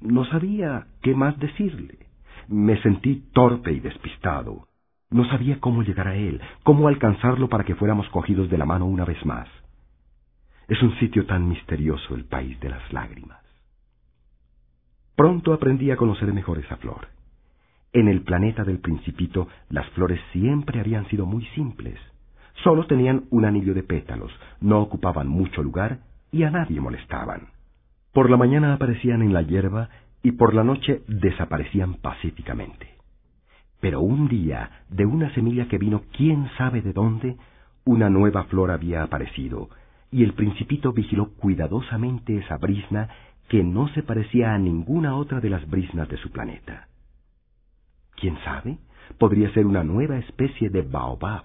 [0.00, 2.05] No sabía qué más decirle.
[2.48, 4.68] Me sentí torpe y despistado.
[5.10, 8.86] No sabía cómo llegar a él, cómo alcanzarlo para que fuéramos cogidos de la mano
[8.86, 9.48] una vez más.
[10.68, 13.40] Es un sitio tan misterioso el país de las lágrimas.
[15.14, 17.08] Pronto aprendí a conocer mejor esa flor.
[17.92, 21.98] En el planeta del principito las flores siempre habían sido muy simples.
[22.62, 26.00] Solo tenían un anillo de pétalos, no ocupaban mucho lugar
[26.32, 27.48] y a nadie molestaban.
[28.12, 29.88] Por la mañana aparecían en la hierba
[30.26, 32.96] y por la noche desaparecían pacíficamente.
[33.78, 37.36] Pero un día, de una semilla que vino quién sabe de dónde,
[37.84, 39.68] una nueva flor había aparecido,
[40.10, 43.08] y el principito vigiló cuidadosamente esa brisna
[43.48, 46.88] que no se parecía a ninguna otra de las brisnas de su planeta.
[48.16, 48.78] ¿Quién sabe?
[49.18, 51.44] Podría ser una nueva especie de baobab.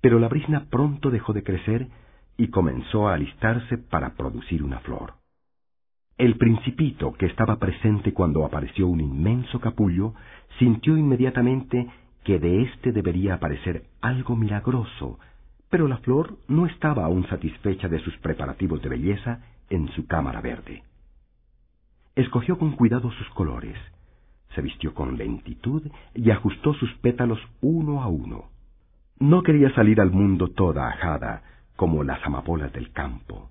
[0.00, 1.88] Pero la brisna pronto dejó de crecer
[2.36, 5.19] y comenzó a alistarse para producir una flor.
[6.20, 10.12] El principito, que estaba presente cuando apareció un inmenso capullo,
[10.58, 11.88] sintió inmediatamente
[12.24, 15.18] que de éste debería aparecer algo milagroso,
[15.70, 20.42] pero la flor no estaba aún satisfecha de sus preparativos de belleza en su cámara
[20.42, 20.82] verde.
[22.14, 23.78] Escogió con cuidado sus colores,
[24.54, 28.50] se vistió con lentitud y ajustó sus pétalos uno a uno.
[29.18, 31.44] No quería salir al mundo toda ajada,
[31.76, 33.48] como las amapolas del campo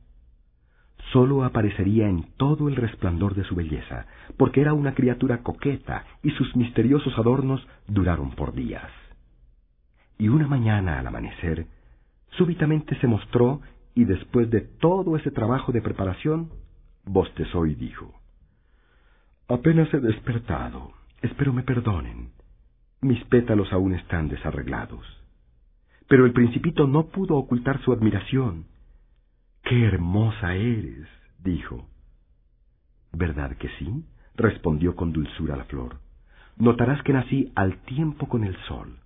[1.11, 4.05] sólo aparecería en todo el resplandor de su belleza,
[4.37, 8.91] porque era una criatura coqueta y sus misteriosos adornos duraron por días.
[10.17, 11.67] Y una mañana al amanecer,
[12.31, 13.61] súbitamente se mostró
[13.95, 16.49] y después de todo ese trabajo de preparación,
[17.05, 18.13] bostezó y dijo,
[19.47, 20.91] Apenas he despertado,
[21.21, 22.29] espero me perdonen.
[23.01, 25.05] Mis pétalos aún están desarreglados.
[26.07, 28.65] Pero el principito no pudo ocultar su admiración
[29.69, 31.07] ¡Qué hermosa eres!
[31.43, 31.85] dijo.
[33.13, 34.03] ¿Verdad que sí?
[34.35, 35.97] respondió con dulzura la flor.
[36.57, 38.97] Notarás que nací al tiempo con el sol.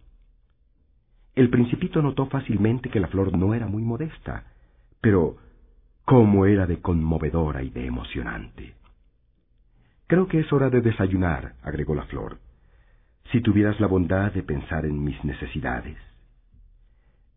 [1.36, 4.45] El principito notó fácilmente que la flor no era muy modesta,
[5.02, 5.36] pero
[6.06, 8.73] cómo era de conmovedora y de emocionante.
[10.08, 12.38] Creo que es hora de desayunar, agregó la flor.
[13.34, 15.97] Si tuvieras la bondad de pensar en mis necesidades.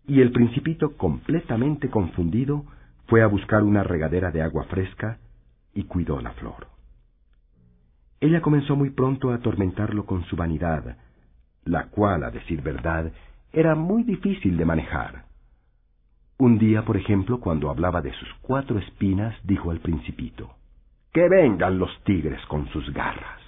[0.07, 2.65] Y el principito, completamente confundido,
[3.07, 5.19] fue a buscar una regadera de agua fresca
[5.75, 6.67] y cuidó la flor.
[8.21, 10.97] Ella comenzó muy pronto a atormentarlo con su vanidad,
[11.65, 13.13] la cual, a decir verdad,
[13.53, 15.25] era muy difícil de manejar.
[16.39, 20.51] Un día, por ejemplo, cuando hablaba de sus cuatro espinas, dijo al principito,
[21.13, 23.41] Que vengan los tigres con sus garras.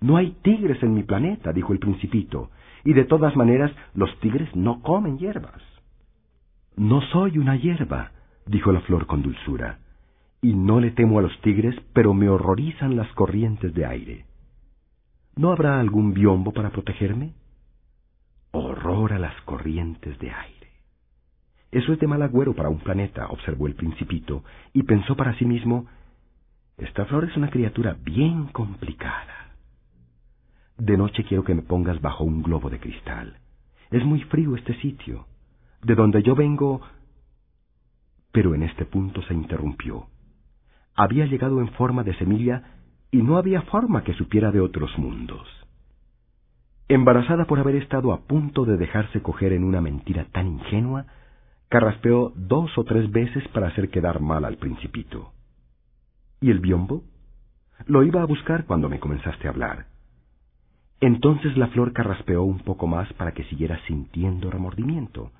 [0.00, 2.50] No hay tigres en mi planeta, dijo el principito,
[2.84, 5.62] y de todas maneras los tigres no comen hierbas.
[6.76, 8.12] No soy una hierba,
[8.50, 9.78] dijo la flor con dulzura,
[10.42, 14.24] y no le temo a los tigres, pero me horrorizan las corrientes de aire.
[15.36, 17.34] ¿No habrá algún biombo para protegerme?
[18.50, 20.68] Horror a las corrientes de aire.
[21.70, 25.44] Eso es de mal agüero para un planeta, observó el principito, y pensó para sí
[25.44, 25.86] mismo,
[26.76, 29.54] esta flor es una criatura bien complicada.
[30.76, 33.38] De noche quiero que me pongas bajo un globo de cristal.
[33.90, 35.26] Es muy frío este sitio.
[35.82, 36.80] De donde yo vengo
[38.32, 40.06] pero en este punto se interrumpió.
[40.94, 42.62] Había llegado en forma de semilla
[43.10, 45.48] y no había forma que supiera de otros mundos.
[46.88, 51.06] Embarazada por haber estado a punto de dejarse coger en una mentira tan ingenua,
[51.68, 55.32] carraspeó dos o tres veces para hacer quedar mal al principito.
[56.40, 57.04] ¿Y el biombo?
[57.86, 59.86] Lo iba a buscar cuando me comenzaste a hablar.
[61.00, 65.32] Entonces la flor carraspeó un poco más para que siguiera sintiendo remordimiento,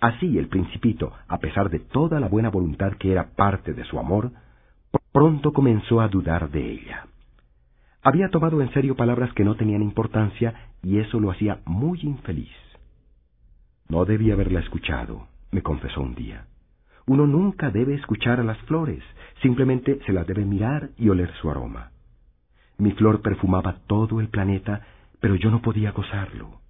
[0.00, 3.98] Así el principito, a pesar de toda la buena voluntad que era parte de su
[3.98, 4.32] amor,
[5.12, 7.06] pronto comenzó a dudar de ella.
[8.02, 12.52] Había tomado en serio palabras que no tenían importancia y eso lo hacía muy infeliz.
[13.88, 16.46] No debía haberla escuchado, me confesó un día.
[17.06, 19.02] Uno nunca debe escuchar a las flores,
[19.40, 21.92] simplemente se las debe mirar y oler su aroma.
[22.78, 24.86] Mi flor perfumaba todo el planeta,
[25.20, 26.60] pero yo no podía gozarlo.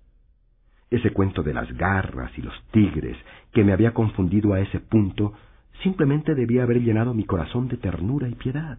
[0.91, 3.17] Ese cuento de las garras y los tigres,
[3.53, 5.33] que me había confundido a ese punto,
[5.83, 8.79] simplemente debía haber llenado mi corazón de ternura y piedad.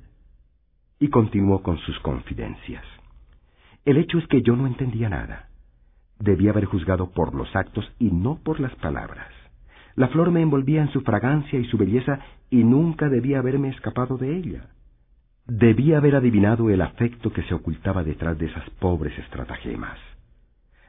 [0.99, 2.83] Y continuó con sus confidencias.
[3.85, 5.49] El hecho es que yo no entendía nada.
[6.19, 9.27] Debía haber juzgado por los actos y no por las palabras.
[9.95, 14.17] La flor me envolvía en su fragancia y su belleza y nunca debía haberme escapado
[14.17, 14.69] de ella.
[15.45, 19.97] Debía haber adivinado el afecto que se ocultaba detrás de esas pobres estratagemas.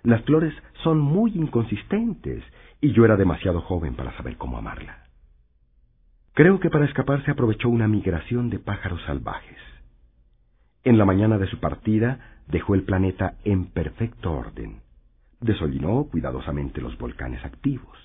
[0.03, 2.43] Las flores son muy inconsistentes
[2.81, 5.05] y yo era demasiado joven para saber cómo amarla.
[6.35, 9.59] Creo que para escaparse aprovechó una migración de pájaros salvajes.
[10.85, 14.81] En la mañana de su partida dejó el planeta en perfecto orden.
[15.41, 17.99] Desollinó cuidadosamente los volcanes activos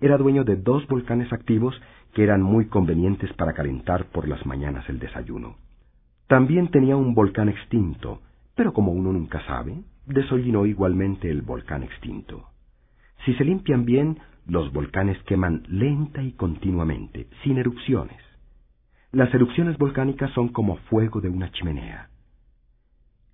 [0.00, 1.74] era dueño de dos volcanes activos
[2.12, 5.56] que eran muy convenientes para calentar por las mañanas el desayuno.
[6.26, 8.20] También tenía un volcán extinto,
[8.54, 12.48] pero como uno nunca sabe, desollinó igualmente el volcán extinto.
[13.24, 18.20] Si se limpian bien, los volcanes queman lenta y continuamente, sin erupciones.
[19.12, 22.10] Las erupciones volcánicas son como fuego de una chimenea.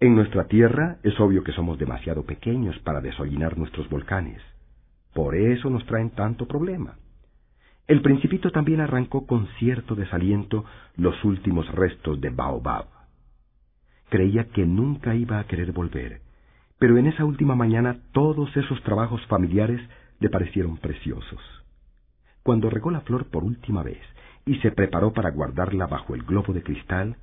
[0.01, 4.41] En nuestra Tierra es obvio que somos demasiado pequeños para desollinar nuestros volcanes.
[5.15, 6.97] Por eso nos traen tanto problema.
[7.87, 10.65] El principito también arrancó con cierto desaliento
[10.97, 12.87] los últimos restos de Baobab.
[14.09, 16.21] Creía que nunca iba a querer volver,
[16.83, 19.81] pero en esa última mañana todos esos trabajos familiares
[20.19, 21.41] le parecieron preciosos.
[22.43, 24.03] Cuando regó la flor por última vez
[24.47, 27.19] y se preparó para guardarla bajo el globo de cristal,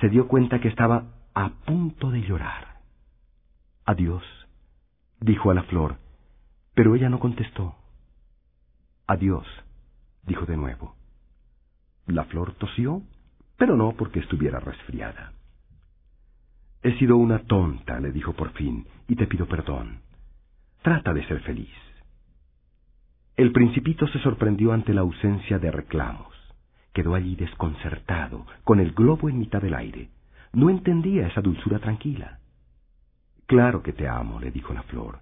[0.00, 2.78] se dio cuenta que estaba a punto de llorar.
[3.84, 4.24] Adiós,
[5.20, 5.96] dijo a la flor,
[6.72, 7.74] pero ella no contestó.
[9.06, 9.46] Adiós,
[10.22, 10.96] dijo de nuevo.
[12.06, 13.02] La flor tosió,
[13.58, 15.35] pero no porque estuviera resfriada.
[16.86, 20.02] He sido una tonta, le dijo por fin, y te pido perdón.
[20.82, 21.74] Trata de ser feliz.
[23.36, 26.32] El principito se sorprendió ante la ausencia de reclamos.
[26.92, 30.10] Quedó allí desconcertado, con el globo en mitad del aire.
[30.52, 32.38] No entendía esa dulzura tranquila.
[33.46, 35.18] Claro que te amo, le dijo la flor.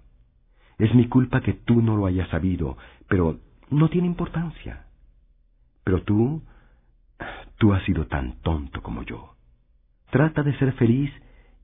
[0.77, 3.39] Es mi culpa que tú no lo hayas sabido, pero
[3.71, 4.85] no tiene importancia.
[5.83, 6.43] Pero tú,
[7.57, 9.33] tú has sido tan tonto como yo.
[10.11, 11.11] Trata de ser feliz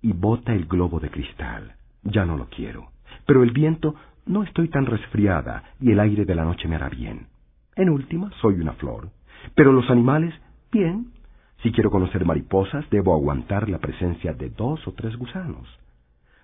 [0.01, 1.75] y bota el globo de cristal.
[2.03, 2.91] Ya no lo quiero.
[3.25, 6.89] Pero el viento, no estoy tan resfriada y el aire de la noche me hará
[6.89, 7.27] bien.
[7.75, 9.09] En última, soy una flor.
[9.55, 10.33] Pero los animales,
[10.71, 11.11] bien.
[11.63, 15.67] Si quiero conocer mariposas, debo aguantar la presencia de dos o tres gusanos.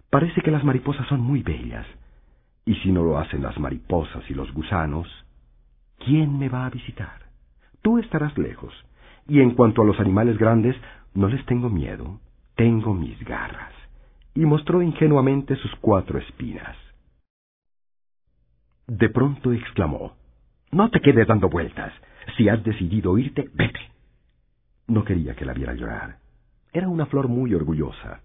[0.10, 1.86] Parece que las mariposas son muy bellas,
[2.68, 5.08] y si no lo hacen las mariposas y los gusanos,
[6.00, 7.22] ¿quién me va a visitar?
[7.82, 8.74] Tú estarás lejos.
[9.26, 10.76] Y en cuanto a los animales grandes,
[11.14, 12.20] no les tengo miedo,
[12.58, 13.74] tengo mis garras.
[14.34, 16.76] Y mostró ingenuamente sus cuatro espinas.
[18.88, 20.16] De pronto exclamó,
[20.72, 21.94] No te quedes dando vueltas.
[22.36, 23.80] Si has decidido irte, vete.
[24.88, 26.18] No quería que la viera llorar.
[26.74, 28.22] Era una flor muy orgullosa.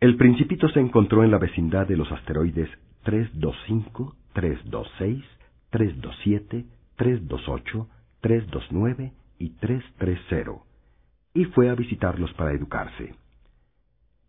[0.00, 2.68] El principito se encontró en la vecindad de los asteroides
[3.04, 5.24] 325, 326,
[5.70, 7.88] 327, 328,
[8.20, 10.64] 329 y 330,
[11.34, 13.14] y fue a visitarlos para educarse.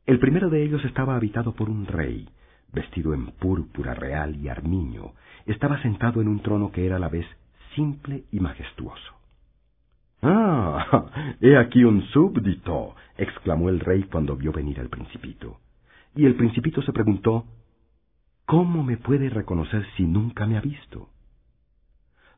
[0.07, 2.29] El primero de ellos estaba habitado por un rey,
[2.71, 5.11] vestido en púrpura real y armiño,
[5.45, 7.25] estaba sentado en un trono que era a la vez
[7.75, 9.13] simple y majestuoso.
[10.21, 15.59] Ah, he aquí un súbdito, exclamó el rey cuando vio venir al principito.
[16.15, 17.43] Y el principito se preguntó
[18.45, 21.09] ¿Cómo me puede reconocer si nunca me ha visto?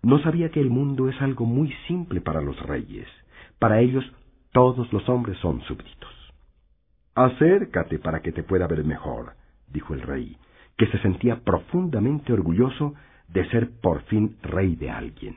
[0.01, 3.07] No sabía que el mundo es algo muy simple para los reyes.
[3.59, 4.11] Para ellos
[4.53, 6.18] todos los hombres son súbditos.
[7.19, 9.33] Acércate para que te pueda ver mejor,
[9.73, 10.37] dijo el rey,
[10.77, 12.95] que se sentía profundamente orgulloso
[13.27, 15.35] de ser por fin rey de alguien.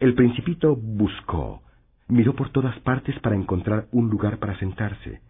[0.00, 1.62] El principito buscó,
[2.08, 5.20] miró por todas partes para encontrar un lugar para sentarse,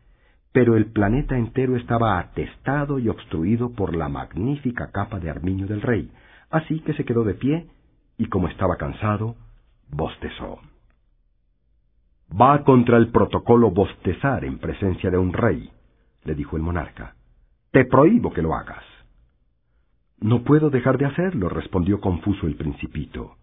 [0.52, 5.82] pero el planeta entero estaba atestado y obstruido por la magnífica capa de armiño del
[5.82, 6.10] rey,
[6.48, 7.66] así que se quedó de pie
[8.16, 9.36] y como estaba cansado,
[9.90, 10.60] bostezó.
[12.38, 15.70] Va contra el protocolo bostezar en presencia de un rey,
[16.24, 17.14] le dijo el monarca.
[17.72, 18.84] Te prohíbo que lo hagas.
[20.20, 23.36] No puedo dejar de hacerlo, respondió confuso el principito.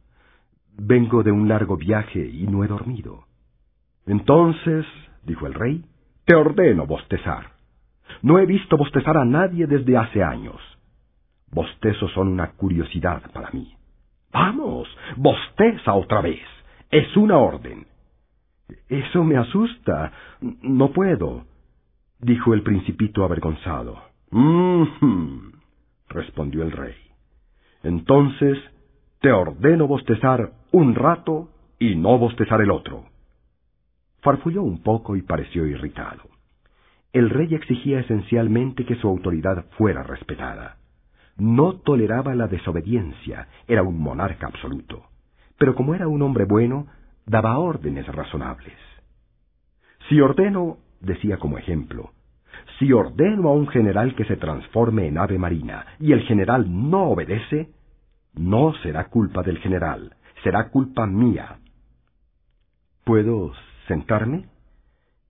[0.78, 3.26] Vengo de un largo viaje y no he dormido.
[4.06, 4.86] Entonces,
[5.24, 5.84] dijo el rey,
[6.26, 7.58] te ordeno bostezar.
[8.22, 10.62] No he visto bostezar a nadie desde hace años.
[11.52, 13.74] Bostezos son una curiosidad para mí.
[14.32, 16.42] Vamos, bosteza otra vez.
[16.90, 17.86] Es una orden.
[18.90, 20.12] Eso me asusta.
[20.62, 21.46] No puedo,
[22.20, 24.02] dijo el principito avergonzado.
[24.32, 25.58] «Mm
[26.10, 26.96] respondió el rey.
[27.84, 28.58] Entonces
[29.20, 31.50] te ordeno bostezar un rato
[31.80, 33.06] y no bostezar el otro.
[34.22, 36.24] Farfulló un poco y pareció irritado.
[37.14, 40.78] El rey exigía esencialmente que su autoridad fuera respetada.
[41.38, 45.04] No toleraba la desobediencia, era un monarca absoluto.
[45.58, 46.88] Pero como era un hombre bueno,
[47.28, 48.78] daba órdenes razonables.
[50.08, 52.12] Si ordeno, decía como ejemplo,
[52.80, 57.10] si ordeno a un general que se transforme en ave marina y el general no
[57.10, 57.70] obedece,
[58.34, 61.60] no será culpa del general, será culpa mía.
[63.04, 63.52] ¿Puedo
[63.88, 64.46] sentarme?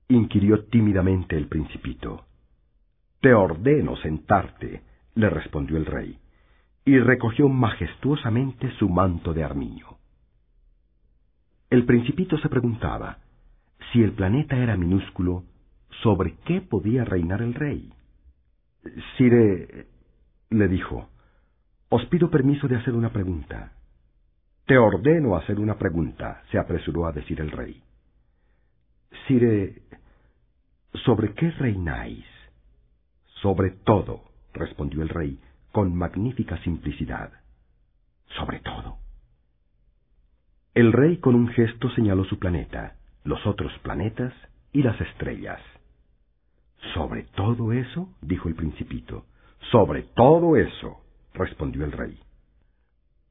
[0.09, 2.25] inquirió tímidamente el principito.
[3.19, 4.83] Te ordeno sentarte,
[5.15, 6.17] le respondió el rey,
[6.85, 9.96] y recogió majestuosamente su manto de armiño.
[11.69, 13.17] El principito se preguntaba,
[13.91, 15.43] si el planeta era minúsculo,
[16.01, 17.91] ¿sobre qué podía reinar el rey?
[19.17, 19.87] Sire,
[20.49, 21.09] le dijo,
[21.89, 23.73] os pido permiso de hacer una pregunta.
[24.65, 27.83] Te ordeno hacer una pregunta, se apresuró a decir el rey.
[29.27, 29.81] Sire,
[31.05, 32.25] ¿sobre qué reináis?
[33.41, 35.39] Sobre todo, respondió el rey,
[35.73, 37.31] con magnífica simplicidad.
[38.37, 39.06] Sobre todo.
[40.77, 44.31] El rey con un gesto señaló su planeta, los otros planetas
[44.71, 45.59] y las estrellas.
[46.93, 48.13] ¿Sobre todo eso?
[48.21, 49.25] dijo el principito.
[49.71, 51.01] Sobre todo eso,
[51.33, 52.19] respondió el rey.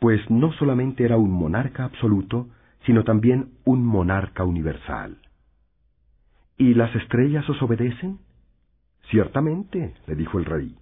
[0.00, 2.48] Pues no solamente era un monarca absoluto,
[2.84, 5.16] sino también un monarca universal.
[6.58, 8.18] ¿Y las estrellas os obedecen?
[9.08, 10.76] Ciertamente, le dijo el rey,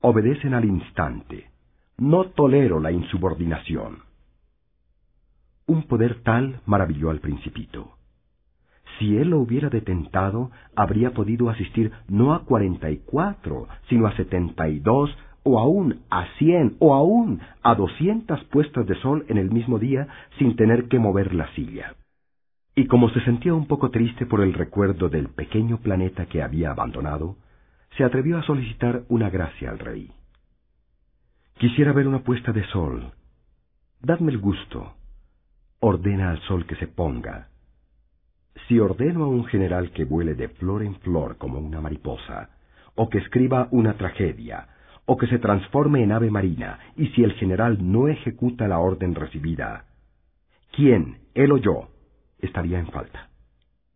[0.00, 1.50] obedecen al instante.
[1.98, 4.13] No tolero la insubordinación.
[5.66, 7.96] Un poder tal maravilló al principito.
[8.98, 14.14] Si él lo hubiera detentado, habría podido asistir no a cuarenta y cuatro, sino a
[14.16, 15.10] setenta y dos,
[15.42, 20.06] o aún a cien, o aún a doscientas puestas de sol en el mismo día
[20.38, 21.94] sin tener que mover la silla.
[22.74, 26.70] Y como se sentía un poco triste por el recuerdo del pequeño planeta que había
[26.70, 27.36] abandonado,
[27.96, 30.10] se atrevió a solicitar una gracia al rey.
[31.58, 33.12] Quisiera ver una puesta de sol.
[34.02, 34.94] Dadme el gusto.
[35.86, 37.48] Ordena al sol que se ponga.
[38.66, 42.48] Si ordeno a un general que vuele de flor en flor como una mariposa,
[42.94, 44.66] o que escriba una tragedia,
[45.04, 49.14] o que se transforme en ave marina, y si el general no ejecuta la orden
[49.14, 49.84] recibida,
[50.72, 51.90] ¿quién, él o yo,
[52.38, 53.28] estaría en falta?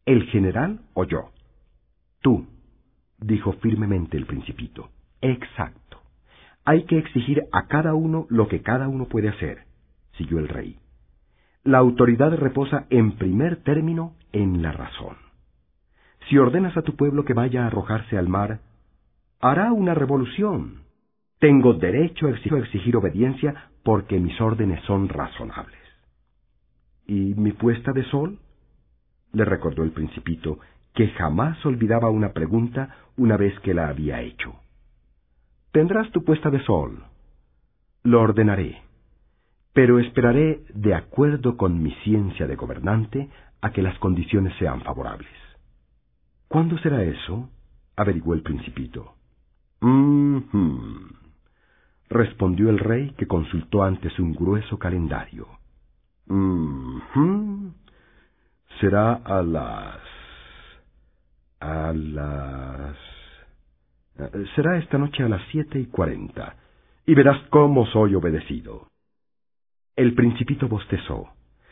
[0.05, 1.31] ¿El general o yo?
[2.21, 2.49] Tú,
[3.19, 4.91] dijo firmemente el principito.
[5.23, 6.03] Exacto.
[6.67, 9.63] Hay que exigir a cada uno lo que cada uno puede hacer,
[10.19, 10.79] siguió el rey.
[11.69, 15.19] La autoridad reposa en primer término en la razón.
[16.27, 18.61] Si ordenas a tu pueblo que vaya a arrojarse al mar,
[19.39, 20.85] hará una revolución.
[21.39, 25.79] Tengo derecho a exigir obediencia porque mis órdenes son razonables.
[27.07, 28.39] ¿Y mi puesta de sol?
[29.35, 30.61] le recordó el principito,
[30.95, 34.55] que jamás olvidaba una pregunta una vez que la había hecho.
[35.73, 37.05] Tendrás tu puesta de sol.
[38.05, 38.88] Lo ordenaré,
[39.79, 45.31] pero esperaré, de acuerdo con mi ciencia de gobernante, a que las condiciones sean favorables.
[46.49, 47.49] ¿Cuándo será eso?
[47.95, 49.15] averiguó el principito.
[52.09, 55.47] respondió el rey que consultó antes un grueso calendario.
[58.81, 60.01] Será a las...
[61.61, 62.97] a las...
[64.57, 66.57] Será esta noche a las siete y cuarenta,
[67.07, 68.89] y verás cómo soy obedecido.
[69.99, 71.31] El principito bostezó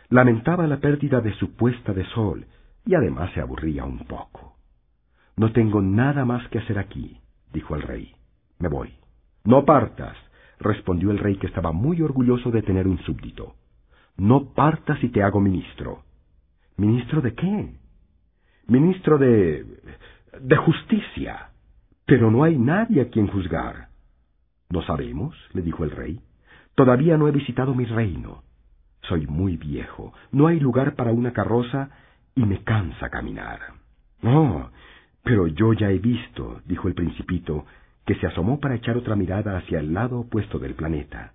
[0.08, 2.44] lamentaba la pérdida de su puesta de sol
[2.84, 4.56] y además se aburría un poco.
[5.36, 7.20] No tengo nada más que hacer aquí,
[7.52, 8.16] dijo el rey.
[8.58, 8.92] Me voy.
[9.44, 10.16] No partas,
[10.58, 13.54] respondió el rey que estaba muy orgulloso de tener un súbdito.
[14.16, 16.02] No partas y te hago ministro.
[16.76, 17.74] ¿Ministro de qué?
[18.66, 19.64] Ministro de...
[20.40, 21.50] de justicia.
[22.06, 23.90] Pero no hay nadie a quien juzgar.
[24.68, 26.20] No sabemos, le dijo el rey.
[26.76, 28.42] Todavía no he visitado mi reino.
[29.08, 31.88] Soy muy viejo, no hay lugar para una carroza
[32.34, 33.60] y me cansa caminar.
[34.20, 34.70] No,
[35.24, 37.64] pero yo ya he visto, dijo el principito,
[38.04, 41.32] que se asomó para echar otra mirada hacia el lado opuesto del planeta.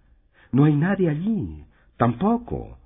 [0.51, 1.65] No hay nadie allí.
[1.97, 2.77] Tampoco.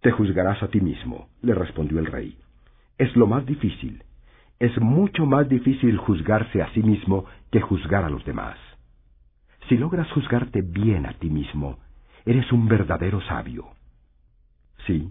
[0.00, 2.38] Te juzgarás a ti mismo, le respondió el rey.
[2.96, 4.02] Es lo más difícil.
[4.58, 8.56] Es mucho más difícil juzgarse a sí mismo que juzgar a los demás.
[9.68, 11.78] Si logras juzgarte bien a ti mismo,
[12.24, 13.66] eres un verdadero sabio.
[14.86, 15.10] Sí,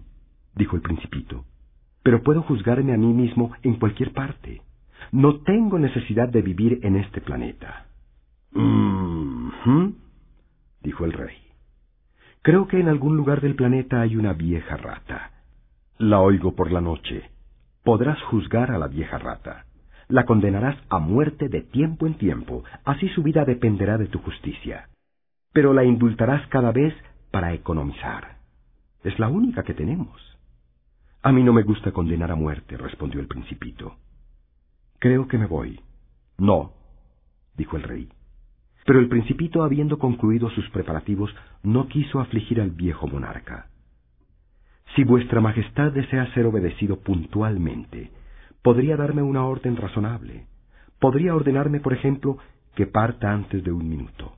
[0.54, 1.44] dijo el principito,
[2.02, 4.62] pero puedo juzgarme a mí mismo en cualquier parte.
[5.12, 7.86] No tengo necesidad de vivir en este planeta.
[8.52, 9.28] Mm
[10.82, 11.36] dijo el rey.
[12.42, 15.32] Creo que en algún lugar del planeta hay una vieja rata.
[15.98, 17.30] La oigo por la noche.
[17.84, 19.66] Podrás juzgar a la vieja rata.
[20.08, 24.88] La condenarás a muerte de tiempo en tiempo, así su vida dependerá de tu justicia.
[25.52, 26.94] Pero la indultarás cada vez
[27.30, 28.38] para economizar.
[29.04, 30.20] Es la única que tenemos.
[31.22, 33.96] A mí no me gusta condenar a muerte, respondió el principito.
[34.98, 35.80] Creo que me voy.
[36.38, 36.72] No,
[37.56, 38.08] dijo el rey.
[38.86, 43.68] Pero el principito, habiendo concluido sus preparativos, no quiso afligir al viejo monarca.
[44.96, 48.10] Si vuestra Majestad desea ser obedecido puntualmente,
[48.62, 50.46] podría darme una orden razonable.
[50.98, 52.38] Podría ordenarme, por ejemplo,
[52.74, 54.37] que parta antes de un minuto.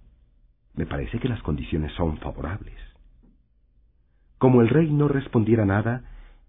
[0.74, 2.78] Me parece que las condiciones son favorables.
[4.38, 6.02] Como el rey no respondiera nada,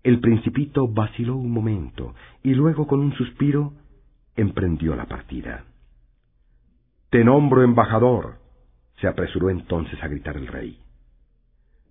[0.04, 3.74] el principito vaciló un momento y luego con un suspiro
[4.36, 5.66] emprendió la partida.
[7.10, 8.40] Te nombro embajador,
[9.02, 10.80] se apresuró entonces a gritar el rey.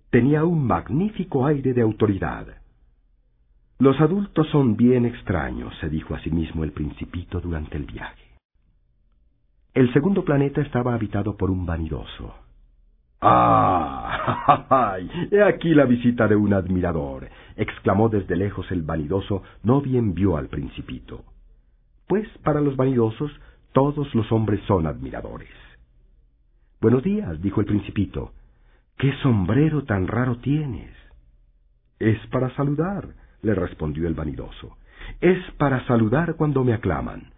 [0.09, 2.47] Tenía un magnífico aire de autoridad.
[3.77, 8.30] Los adultos son bien extraños, se dijo a sí mismo el principito durante el viaje.
[9.73, 12.35] El segundo planeta estaba habitado por un vanidoso.
[13.21, 14.97] ¡Ah!
[15.31, 17.29] ¡He aquí la visita de un admirador!
[17.55, 21.23] exclamó desde lejos el vanidoso, no bien vio al principito.
[22.07, 23.31] Pues para los vanidosos
[23.71, 25.49] todos los hombres son admiradores.
[26.81, 28.33] Buenos días, dijo el principito.
[28.97, 30.91] ¿Qué sombrero tan raro tienes?
[31.99, 33.09] Es para saludar,
[33.41, 34.77] le respondió el vanidoso.
[35.21, 37.31] Es para saludar cuando me aclaman.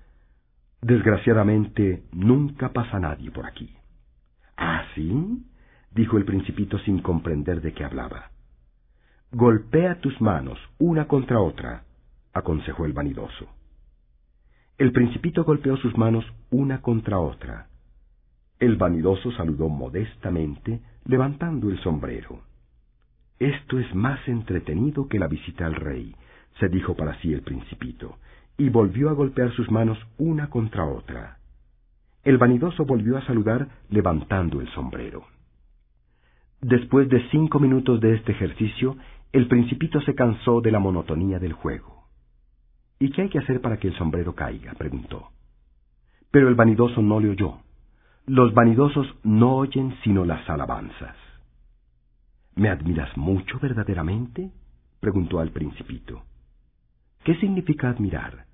[0.83, 3.73] Desgraciadamente, nunca pasa nadie por aquí.
[4.57, 5.41] ¿Ah, sí?
[5.91, 8.31] dijo el principito sin comprender de qué hablaba.
[9.31, 11.85] Golpea tus manos una contra otra,
[12.33, 13.47] aconsejó el vanidoso.
[14.77, 17.67] El principito golpeó sus manos una contra otra.
[18.59, 22.41] El vanidoso saludó modestamente, levantando el sombrero.
[23.39, 26.13] Esto es más entretenido que la visita al rey,
[26.59, 28.17] se dijo para sí el principito,
[28.57, 31.37] y volvió a golpear sus manos una contra otra.
[32.23, 35.25] El vanidoso volvió a saludar levantando el sombrero.
[36.61, 38.95] Después de cinco minutos de este ejercicio,
[39.33, 42.07] el principito se cansó de la monotonía del juego.
[42.99, 44.73] ¿Y qué hay que hacer para que el sombrero caiga?
[44.75, 45.29] preguntó.
[46.31, 47.57] Pero el vanidoso no le oyó.
[48.25, 51.17] Los vanidosos no oyen sino las alabanzas.
[52.55, 54.51] ¿Me admiras mucho verdaderamente?
[55.01, 56.23] preguntó al principito.
[57.23, 58.45] ¿Qué significa admirar?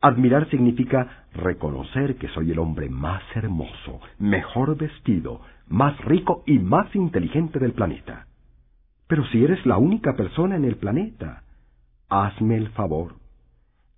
[0.00, 6.94] Admirar significa reconocer que soy el hombre más hermoso, mejor vestido, más rico y más
[6.94, 8.26] inteligente del planeta.
[9.06, 11.42] Pero si eres la única persona en el planeta,
[12.08, 13.26] hazme el favor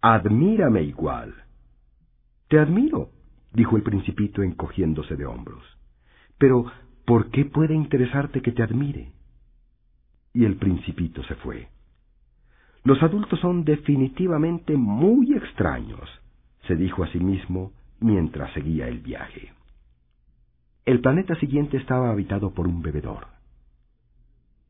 [0.00, 1.34] Admírame igual.
[2.48, 3.10] Te admiro,
[3.52, 5.64] dijo el principito encogiéndose de hombros.
[6.38, 6.66] Pero,
[7.04, 9.10] ¿por qué puede interesarte que te admire?
[10.32, 11.68] Y el principito se fue.
[12.88, 16.08] Los adultos son definitivamente muy extraños,
[16.66, 19.52] se dijo a sí mismo mientras seguía el viaje.
[20.86, 23.26] El planeta siguiente estaba habitado por un bebedor.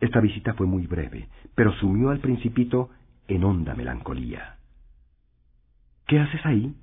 [0.01, 2.91] Esta visita fue muy breve, pero sumió al principito
[3.29, 4.57] en honda melancolía.
[6.09, 6.75] ¿Qué haces ahí?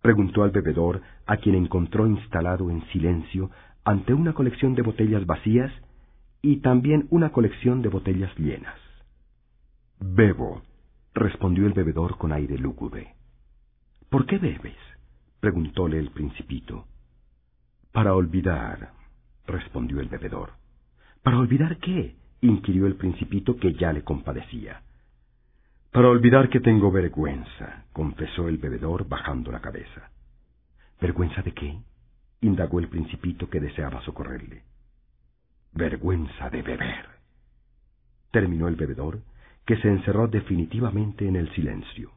[0.00, 3.50] preguntó al bebedor, a quien encontró instalado en silencio
[3.84, 5.70] ante una colección de botellas vacías
[6.40, 8.91] y también una colección de botellas llenas.
[10.04, 10.62] Bebo,
[11.14, 13.14] respondió el bebedor con aire lúgubre.
[14.10, 14.76] ¿Por qué bebes?
[15.38, 16.86] preguntóle el principito.
[17.92, 18.92] Para olvidar,
[19.46, 20.54] respondió el bebedor.
[21.22, 22.16] ¿Para olvidar qué?
[22.40, 24.82] inquirió el principito que ya le compadecía.
[25.92, 30.10] Para olvidar que tengo vergüenza, confesó el bebedor bajando la cabeza.
[31.00, 31.78] ¿Vergüenza de qué?
[32.40, 34.64] indagó el principito que deseaba socorrerle.
[35.72, 37.06] Vergüenza de beber.
[38.32, 39.20] Terminó el bebedor,
[39.66, 42.10] que se encerró definitivamente en el silencio.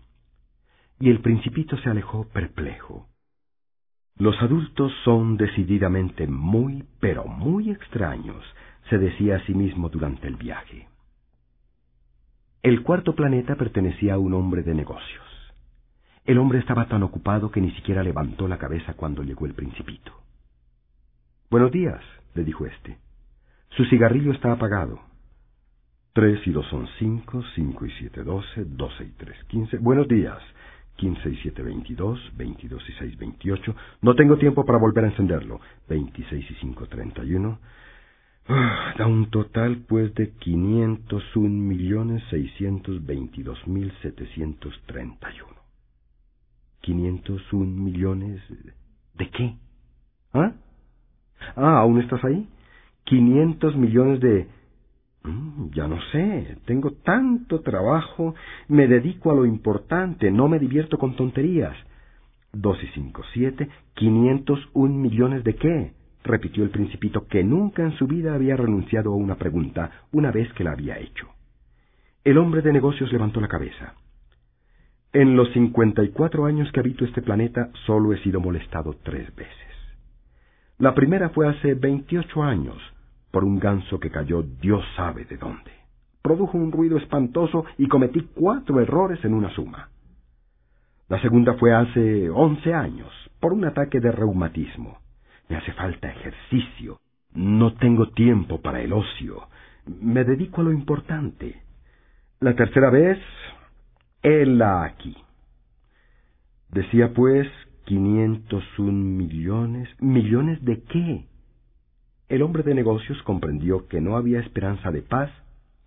[0.99, 3.07] Y el principito se alejó perplejo.
[4.17, 8.43] Los adultos son decididamente muy, pero muy extraños,
[8.89, 10.87] se decía a sí mismo durante el viaje.
[12.63, 15.23] El cuarto planeta pertenecía a un hombre de negocios.
[16.23, 20.11] El hombre estaba tan ocupado que ni siquiera levantó la cabeza cuando llegó el principito.
[21.51, 22.01] Buenos días,
[22.33, 22.97] le dijo éste.
[23.69, 24.99] Su cigarrillo está apagado.
[26.15, 29.77] Tres y dos son cinco, cinco y siete doce, doce y tres quince.
[29.79, 30.41] Buenos días.
[30.95, 33.75] 15 y 7, 22, 22 y 6, 28.
[34.01, 35.59] No tengo tiempo para volver a encenderlo.
[35.89, 37.59] 26 y 5, 31.
[38.47, 45.53] Ah, da un total, pues, de 501 millones 622 mil 731.
[46.79, 48.41] 501 millones...
[49.15, 49.57] ¿De qué?
[50.31, 50.53] ¿Ah?
[51.57, 52.47] Ah, ¿aún estás ahí?
[53.03, 54.47] 500 millones de...
[55.25, 58.35] Mm, ya no sé, tengo tanto trabajo,
[58.67, 61.75] me dedico a lo importante, no me divierto con tonterías.
[62.53, 67.93] Dos y cinco, siete, quinientos un millones de qué, repitió el principito, que nunca en
[67.93, 71.27] su vida había renunciado a una pregunta una vez que la había hecho.
[72.23, 73.95] El hombre de negocios levantó la cabeza.
[75.11, 79.33] En los cincuenta y cuatro años que habito este planeta solo he sido molestado tres
[79.35, 79.53] veces.
[80.77, 82.77] La primera fue hace veintiocho años,
[83.35, 85.69] por un ganso que cayó Dios sabe de dónde.
[86.21, 89.89] Produjo un ruido espantoso y cometí cuatro errores en una suma.
[91.09, 93.11] La segunda fue hace once años,
[93.41, 94.99] por un ataque de reumatismo.
[95.49, 97.01] Me hace falta ejercicio.
[97.33, 99.49] No tengo tiempo para el ocio.
[99.85, 101.61] Me dedico a lo importante.
[102.39, 103.19] La tercera vez,
[104.23, 105.13] la aquí.
[106.69, 107.49] Decía pues
[107.83, 109.89] quinientos un millones.
[109.99, 111.25] ¿Millones de qué?
[112.27, 115.29] El hombre de negocios comprendió que no había esperanza de paz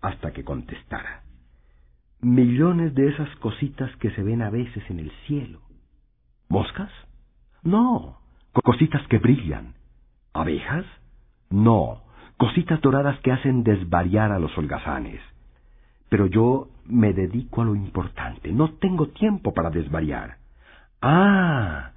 [0.01, 1.23] hasta que contestara.
[2.21, 5.59] Millones de esas cositas que se ven a veces en el cielo.
[6.47, 6.91] ¿Moscas?
[7.63, 8.19] No,
[8.63, 9.73] cositas que brillan.
[10.33, 10.85] ¿Abejas?
[11.49, 12.03] No,
[12.37, 15.21] cositas doradas que hacen desvariar a los holgazanes.
[16.07, 20.37] Pero yo me dedico a lo importante, no tengo tiempo para desvariar.
[21.01, 21.91] Ah,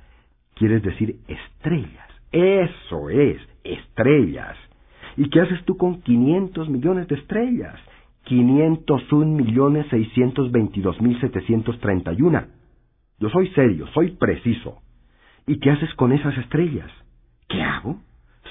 [0.55, 2.09] quieres decir estrellas.
[2.30, 4.56] Eso es, estrellas.
[5.16, 7.78] ¿Y qué haces tú con 500 millones de estrellas?
[8.24, 12.44] 501 millones 622 mil 731.
[13.18, 14.80] Yo soy serio, soy preciso.
[15.46, 16.90] ¿Y qué haces con esas estrellas?
[17.48, 18.00] ¿Qué hago?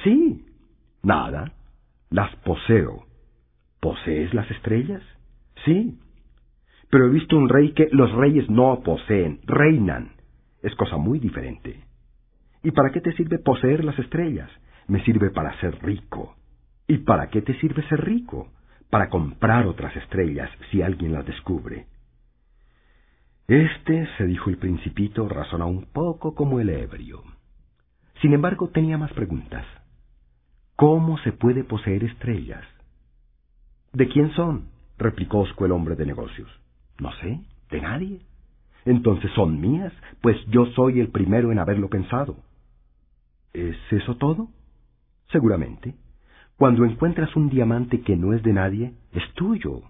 [0.03, 0.45] Sí.
[1.03, 1.53] Nada.
[2.09, 3.05] Las poseo.
[3.79, 5.01] ¿Posees las estrellas?
[5.65, 5.97] Sí.
[6.89, 10.11] Pero he visto un rey que los reyes no poseen, reinan.
[10.61, 11.79] Es cosa muy diferente.
[12.63, 14.51] ¿Y para qué te sirve poseer las estrellas?
[14.91, 16.35] Me sirve para ser rico.
[16.85, 18.49] ¿Y para qué te sirve ser rico?
[18.89, 21.87] Para comprar otras estrellas si alguien las descubre.
[23.47, 27.23] Este, se dijo el principito, razona un poco como el ebrio.
[28.21, 29.65] Sin embargo, tenía más preguntas.
[30.75, 32.65] ¿Cómo se puede poseer estrellas?
[33.93, 34.71] ¿De quién son?
[34.97, 36.49] replicó Osco el hombre de negocios.
[36.99, 37.39] No sé,
[37.69, 38.19] de nadie.
[38.83, 42.35] Entonces son mías, pues yo soy el primero en haberlo pensado.
[43.53, 44.49] ¿Es eso todo?
[45.31, 45.95] Seguramente.
[46.57, 49.81] Cuando encuentras un diamante que no es de nadie, es tuyo.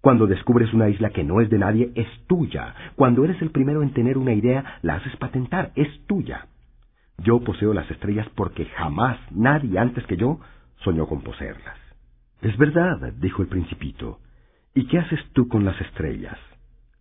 [0.00, 2.74] Cuando descubres una isla que no es de nadie, es tuya.
[2.94, 6.46] Cuando eres el primero en tener una idea, la haces patentar, es tuya.
[7.18, 10.38] Yo poseo las estrellas porque jamás nadie antes que yo
[10.84, 11.78] soñó con poseerlas.
[12.40, 14.20] Es verdad, dijo el principito.
[14.74, 16.38] ¿Y qué haces tú con las estrellas?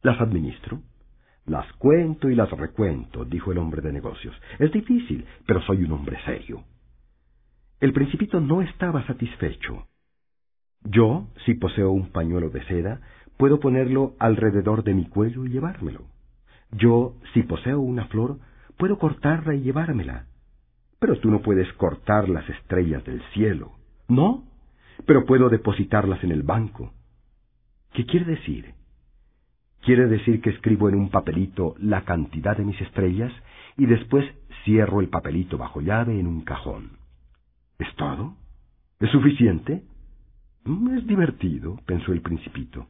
[0.02, 0.82] ¿Las administro?
[1.46, 4.36] Las cuento y las recuento, dijo el hombre de negocios.
[4.58, 6.64] Es difícil, pero soy un hombre serio.
[7.80, 9.88] El principito no estaba satisfecho.
[10.84, 13.02] Yo, si poseo un pañuelo de seda,
[13.38, 16.06] puedo ponerlo alrededor de mi cuello y llevármelo.
[16.72, 18.40] Yo, si poseo una flor,
[18.78, 20.28] puedo cortarla y llevármela.
[21.00, 23.74] Pero tú no puedes cortar las estrellas del cielo.
[24.08, 24.46] No,
[25.06, 26.94] pero puedo depositarlas en el banco.
[27.94, 28.74] ¿Qué quiere decir?
[29.82, 33.34] Quiere decir que escribo en un papelito la cantidad de mis estrellas
[33.78, 34.26] y después
[34.64, 37.05] cierro el papelito bajo llave en un cajón.
[37.80, 38.36] ¿Es todo?
[39.00, 39.84] ¿Es suficiente?
[40.64, 42.88] Mm, es divertido, pensó el principito.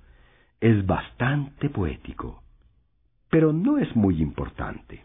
[0.59, 2.43] Es bastante poético.
[3.29, 5.03] Pero no es muy importante.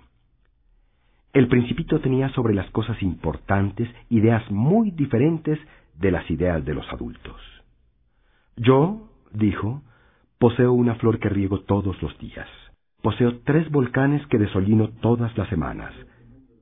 [1.33, 5.59] El principito tenía sobre las cosas importantes ideas muy diferentes
[5.95, 7.41] de las ideas de los adultos.
[8.57, 9.83] Yo, dijo,
[10.41, 12.49] Poseo una flor que riego todos los días.
[13.03, 15.93] Poseo tres volcanes que desolino todas las semanas,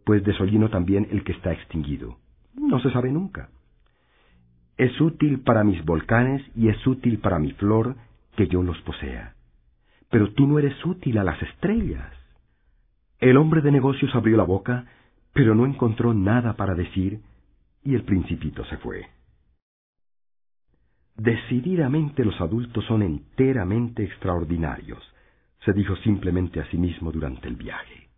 [0.04, 2.16] pues desolino también el que está extinguido.
[2.58, 3.50] No se sabe nunca.
[4.76, 7.96] Es útil para mis volcanes y es útil para mi flor
[8.36, 9.34] que yo los posea.
[10.10, 12.12] Pero tú no eres útil a las estrellas.
[13.18, 14.86] El hombre de negocios abrió la boca,
[15.32, 17.20] pero no encontró nada para decir,
[17.82, 19.06] y el principito se fue.
[21.16, 25.02] Decididamente los adultos son enteramente extraordinarios,
[25.64, 28.08] se dijo simplemente a sí mismo durante el viaje.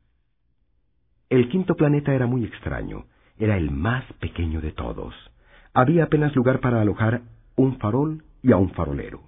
[1.31, 3.05] El quinto planeta era muy extraño,
[3.41, 5.15] era el más pequeño de todos.
[5.75, 7.23] Había apenas lugar para alojar
[7.57, 9.23] un farol y a un farolero.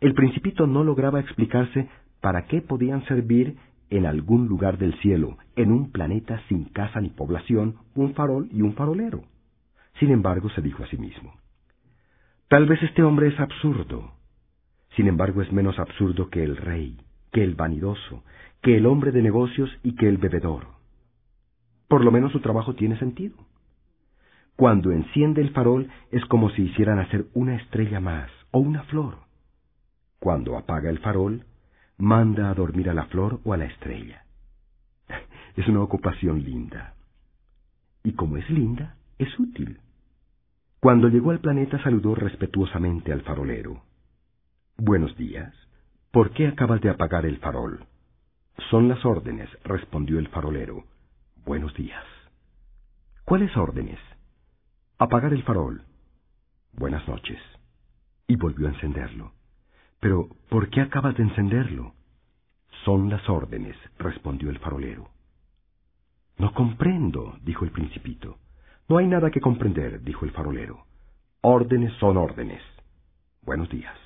[0.00, 1.88] El principito no lograba explicarse
[2.20, 3.56] para qué podían servir
[3.90, 8.62] en algún lugar del cielo, en un planeta sin casa ni población, un farol y
[8.62, 9.24] un farolero.
[9.98, 11.34] Sin embargo, se dijo a sí mismo,
[12.48, 14.12] Tal vez este hombre es absurdo.
[14.96, 16.98] Sin embargo, es menos absurdo que el rey,
[17.32, 18.22] que el vanidoso,
[18.62, 20.66] que el hombre de negocios y que el bebedor.
[21.88, 23.36] Por lo menos su trabajo tiene sentido.
[24.56, 29.18] Cuando enciende el farol es como si hicieran hacer una estrella más o una flor.
[30.20, 31.44] Cuando apaga el farol,
[31.98, 34.24] manda a dormir a la flor o a la estrella.
[35.56, 36.94] Es una ocupación linda.
[38.02, 39.78] Y como es linda, es útil.
[40.80, 43.82] Cuando llegó al planeta saludó respetuosamente al farolero.
[44.76, 45.54] Buenos días.
[46.10, 47.86] ¿Por qué acabas de apagar el farol?
[48.70, 50.84] Son las órdenes, respondió el farolero.
[51.44, 52.02] Buenos días.
[53.26, 53.98] ¿Cuáles órdenes?
[54.96, 55.82] Apagar el farol.
[56.72, 57.38] Buenas noches.
[58.26, 59.32] Y volvió a encenderlo.
[60.00, 61.92] Pero, ¿por qué acabas de encenderlo?
[62.86, 65.10] Son las órdenes, respondió el farolero.
[66.38, 68.38] No comprendo, dijo el principito.
[68.88, 70.86] No hay nada que comprender, dijo el farolero.
[71.42, 72.62] Órdenes son órdenes.
[73.42, 73.98] Buenos días.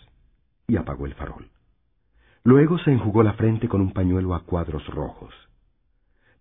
[0.66, 1.48] Y apagó el farol.
[2.42, 5.32] Luego se enjugó la frente con un pañuelo a cuadros rojos.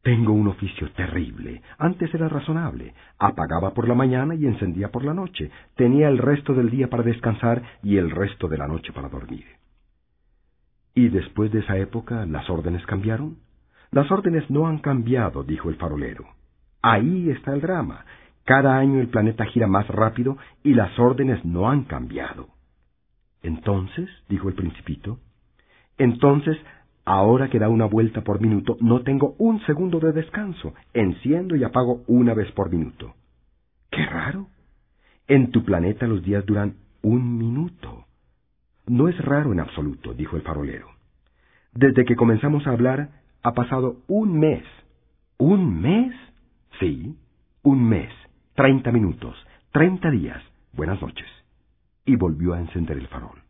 [0.07, 1.61] Tengo un oficio terrible.
[1.77, 2.93] Antes era razonable.
[3.19, 5.51] Apagaba por la mañana y encendía por la noche.
[5.75, 9.43] Tenía el resto del día para descansar y el resto de la noche para dormir.
[10.95, 13.39] ¿Y después de esa época las órdenes cambiaron?
[13.91, 16.23] Las órdenes no han cambiado, dijo el farolero.
[16.81, 18.05] Ahí está el drama.
[18.45, 22.47] Cada año el planeta gira más rápido y las órdenes no han cambiado.
[23.43, 25.19] Entonces, dijo el principito,
[25.97, 26.57] entonces,
[27.07, 30.73] ahora que da una vuelta por minuto, no tengo un segundo de descanso.
[30.93, 33.15] Enciendo y apago una vez por minuto.
[33.89, 34.47] ¡Qué raro!
[35.29, 38.05] En tu planeta los días duran un minuto.
[38.87, 40.89] No es raro en absoluto, dijo el farolero.
[41.73, 43.09] Desde que comenzamos a hablar,
[43.41, 44.65] ha pasado un mes.
[45.37, 46.13] ¿Un mes?
[46.79, 47.15] Sí,
[47.63, 48.11] un mes.
[48.53, 49.37] Treinta minutos,
[49.71, 50.43] treinta días.
[50.73, 51.27] Buenas noches.
[52.03, 53.46] Y volvió a encender el farol.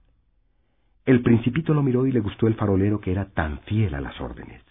[1.08, 4.20] El principito lo miró y le gustó el farolero que era tan fiel a las
[4.20, 4.62] órdenes.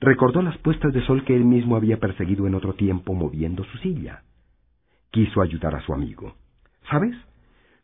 [0.00, 3.78] Recordó las puestas de sol que él mismo había perseguido en otro tiempo moviendo su
[3.78, 4.24] silla.
[5.12, 6.34] Quiso ayudar a su amigo.
[6.90, 7.14] ¿Sabes?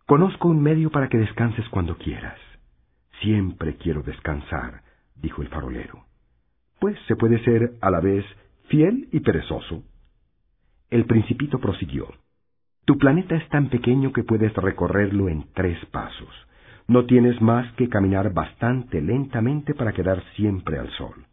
[0.04, 2.36] Conozco un medio para que descanses cuando quieras.
[3.20, 4.82] Siempre quiero descansar,
[5.14, 6.06] dijo el farolero.
[6.80, 8.24] Pues se puede ser a la vez
[8.66, 9.84] fiel y perezoso.
[10.90, 12.08] El principito prosiguió.
[12.84, 16.46] Tu planeta es tan pequeño que puedes recorrerlo en tres pasos.
[16.88, 21.26] No tienes más que caminar bastante lentamente para quedar siempre al sol.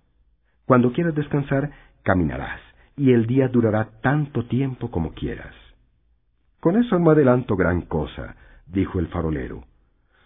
[0.65, 2.59] Cuando quieras descansar, caminarás,
[2.97, 5.53] y el día durará tanto tiempo como quieras.
[6.59, 8.35] Con eso no adelanto gran cosa,
[8.65, 9.65] dijo el farolero.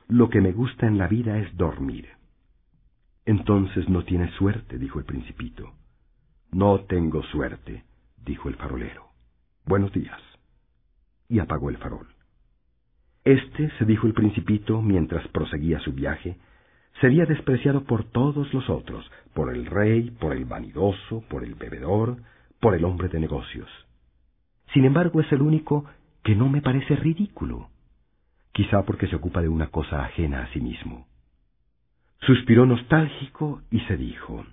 [0.08, 2.08] Lo que me gusta en la vida es dormir.
[3.26, 5.74] Entonces no tienes suerte, dijo el principito.
[6.52, 7.84] No tengo suerte,
[8.24, 9.08] dijo el farolero.
[9.66, 10.22] Buenos días.
[11.28, 12.08] Y apagó el farol.
[13.28, 16.38] Este, se dijo el principito mientras proseguía su viaje,
[17.02, 22.20] sería despreciado por todos los otros, por el rey, por el vanidoso, por el bebedor,
[22.62, 23.68] por el hombre de negocios.
[24.74, 25.84] Sin embargo, es el único
[26.24, 27.68] que no me parece ridículo,
[28.54, 31.06] quizá porque se ocupa de una cosa ajena a sí mismo.
[32.22, 34.46] Suspiró nostálgico y se dijo,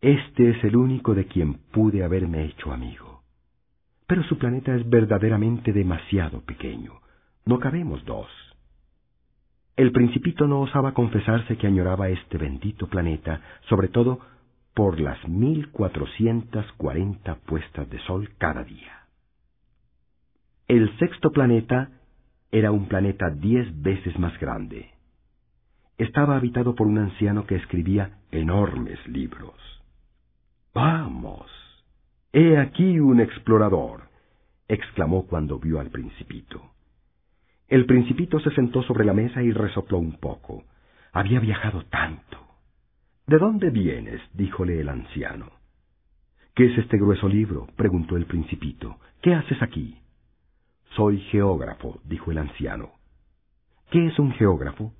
[0.00, 3.20] Este es el único de quien pude haberme hecho amigo.
[4.06, 7.03] Pero su planeta es verdaderamente demasiado pequeño.
[7.46, 8.28] No cabemos dos.
[9.76, 14.20] El principito no osaba confesarse que añoraba este bendito planeta, sobre todo
[14.72, 19.06] por las mil cuatrocientas cuarenta puestas de sol cada día.
[20.68, 21.90] El sexto planeta
[22.50, 24.90] era un planeta diez veces más grande.
[25.98, 29.54] Estaba habitado por un anciano que escribía enormes libros.
[30.72, 31.50] Vamos,
[32.36, 34.08] He aquí un explorador,
[34.66, 36.73] exclamó cuando vio al principito.
[37.68, 40.64] El principito se sentó sobre la mesa y resopló un poco.
[41.12, 42.38] Había viajado tanto.
[43.26, 44.20] ¿De dónde vienes?
[44.34, 45.50] díjole el anciano.
[46.54, 47.66] ¿Qué es este grueso libro?
[47.76, 48.98] preguntó el principito.
[49.22, 49.98] ¿Qué haces aquí?
[50.94, 52.92] Soy geógrafo, dijo el anciano.
[53.90, 54.92] ¿Qué es un geógrafo?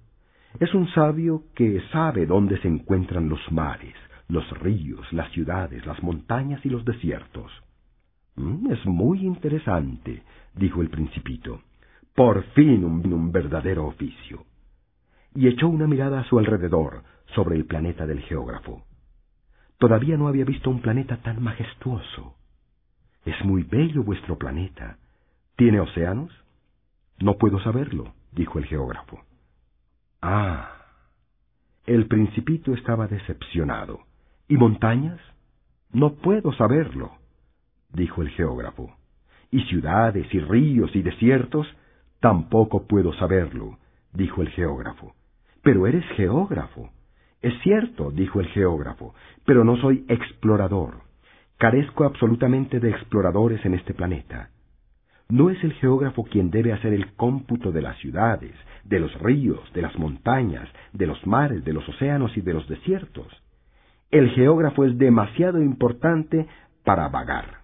[0.58, 3.94] Es un sabio que sabe dónde se encuentran los mares,
[4.28, 7.52] los ríos, las ciudades, las montañas y los desiertos.
[8.36, 10.22] Mm, es muy interesante,
[10.54, 11.60] dijo el principito.
[12.14, 14.44] Por fin un, verdadero oficio.
[15.34, 17.02] Y echó una mirada a su alrededor,
[17.34, 18.84] sobre el planeta del geógrafo.
[19.78, 22.36] Todavía no había visto un planeta tan majestuoso.
[23.24, 24.98] Es muy bello vuestro planeta.
[25.56, 26.30] ¿Tiene océanos?
[27.18, 29.20] No puedo saberlo, dijo el geógrafo.
[30.22, 30.70] Ah.
[31.86, 34.00] El principito estaba decepcionado.
[34.48, 35.20] ¿Y montañas?
[35.92, 37.12] No puedo saberlo,
[37.92, 38.94] dijo el geógrafo.
[39.50, 41.66] ¿Y ciudades y ríos y desiertos?
[42.24, 43.76] Tampoco puedo saberlo,
[44.14, 45.12] dijo el geógrafo.
[45.62, 46.88] Pero eres geógrafo.
[47.42, 49.14] Es cierto, dijo el geógrafo,
[49.44, 51.02] pero no soy explorador.
[51.58, 54.48] Carezco absolutamente de exploradores en este planeta.
[55.28, 58.54] No es el geógrafo quien debe hacer el cómputo de las ciudades,
[58.84, 62.66] de los ríos, de las montañas, de los mares, de los océanos y de los
[62.70, 63.28] desiertos.
[64.10, 66.46] El geógrafo es demasiado importante
[66.84, 67.58] para vagar.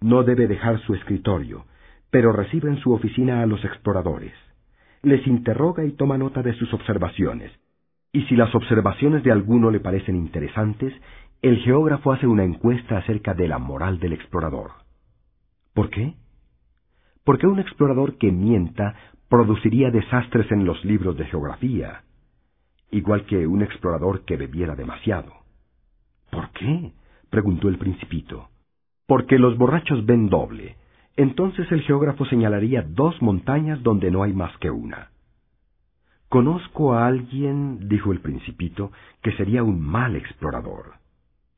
[0.00, 1.64] No debe dejar su escritorio,
[2.10, 4.32] pero recibe en su oficina a los exploradores.
[5.02, 7.52] Les interroga y toma nota de sus observaciones.
[8.12, 10.92] Y si las observaciones de alguno le parecen interesantes,
[11.42, 14.70] el geógrafo hace una encuesta acerca de la moral del explorador.
[15.74, 16.14] ¿Por qué?
[17.24, 18.94] Porque un explorador que mienta
[19.28, 22.02] produciría desastres en los libros de geografía,
[22.90, 25.32] igual que un explorador que bebiera demasiado.
[26.30, 26.92] ¿Por qué?
[27.30, 28.48] preguntó el principito.
[29.06, 30.76] Porque los borrachos ven doble.
[31.16, 35.10] Entonces el geógrafo señalaría dos montañas donde no hay más que una.
[36.28, 38.92] Conozco a alguien, dijo el principito,
[39.22, 40.94] que sería un mal explorador.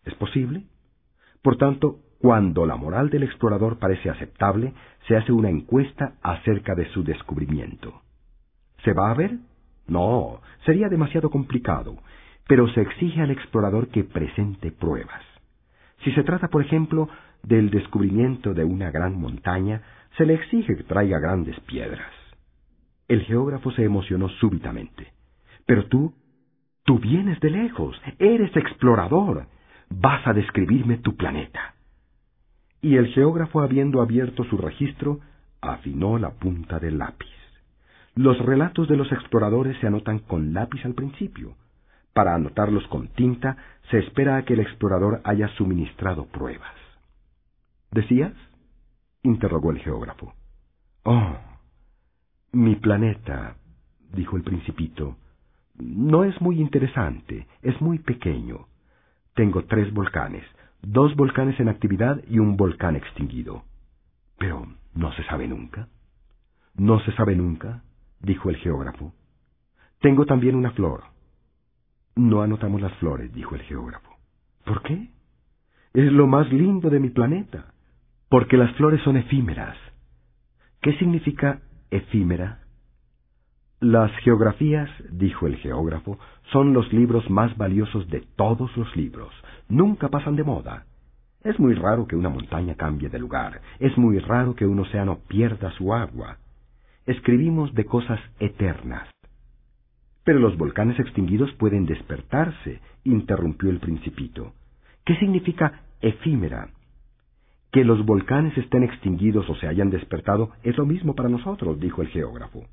[0.05, 0.65] ¿Es posible?
[1.43, 4.75] Por tanto, cuando la moral del explorador parece aceptable,
[5.07, 8.03] se hace una encuesta acerca de su descubrimiento.
[8.85, 9.39] ¿Se va a ver?
[9.87, 11.97] No, sería demasiado complicado,
[12.47, 15.23] pero se exige al explorador que presente pruebas.
[16.05, 17.09] Si se trata, por ejemplo,
[17.43, 19.83] del descubrimiento de una gran montaña,
[20.17, 22.13] se le exige que traiga grandes piedras.
[23.09, 25.13] El geógrafo se emocionó súbitamente.
[25.67, 26.15] Pero tú,
[26.85, 29.47] tú vienes de lejos, eres explorador,
[29.91, 31.75] vas a describirme tu planeta
[32.81, 35.21] y el geógrafo, habiendo abierto su registro,
[35.61, 37.29] afinó la punta del lápiz.
[38.15, 41.55] Los relatos de los exploradores se anotan con lápiz al principio.
[42.19, 43.57] Para anotarlos con tinta,
[43.93, 46.75] se espera a que el explorador haya suministrado pruebas.
[47.93, 48.33] ¿Decías?
[49.23, 50.35] interrogó el geógrafo.
[51.05, 51.37] Oh,
[52.51, 53.55] mi planeta,
[54.13, 55.17] dijo el principito,
[55.77, 58.67] no es muy interesante, es muy pequeño.
[59.35, 60.43] Tengo tres volcanes,
[60.83, 63.63] dos volcanes en actividad y un volcán extinguido.
[64.39, 65.87] Pero no se sabe nunca.
[66.75, 67.85] No se sabe nunca,
[68.19, 69.13] dijo el geógrafo.
[70.01, 71.17] Tengo también una flor.
[72.19, 74.11] No anotamos las flores, dijo el geógrafo.
[74.65, 75.09] ¿Por qué?
[75.95, 77.67] Es lo más lindo de mi planeta,
[78.29, 79.77] porque las flores son efímeras.
[80.83, 81.61] ¿Qué significa
[81.93, 82.65] efímera?
[83.79, 86.19] Las geografías, dijo el geógrafo,
[86.51, 89.33] son los libros más valiosos de todos los libros.
[89.69, 90.87] Nunca pasan de moda.
[91.45, 93.61] Es muy raro que una montaña cambie de lugar.
[93.79, 96.39] Es muy raro que un océano pierda su agua.
[97.07, 99.09] Escribimos de cosas eternas.
[100.29, 104.53] Pero los volcanes extinguidos pueden despertarse, interrumpió el principito.
[105.07, 106.69] ¿Qué significa efímera?
[107.73, 112.03] Que los volcanes estén extinguidos o se hayan despertado es lo mismo para nosotros, dijo
[112.03, 112.67] el geógrafo.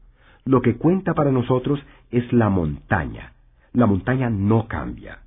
[0.44, 1.80] Lo que cuenta para nosotros
[2.12, 3.32] es la montaña.
[3.72, 5.20] La montaña no cambia.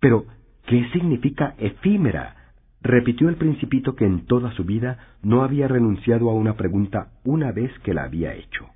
[0.00, 0.24] Pero,
[0.64, 2.54] ¿qué significa efímera?
[2.80, 7.52] repitió el principito que en toda su vida no había renunciado a una pregunta una
[7.52, 8.66] vez que la había hecho.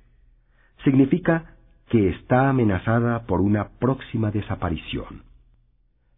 [0.83, 1.54] Significa
[1.89, 5.23] que está amenazada por una próxima desaparición.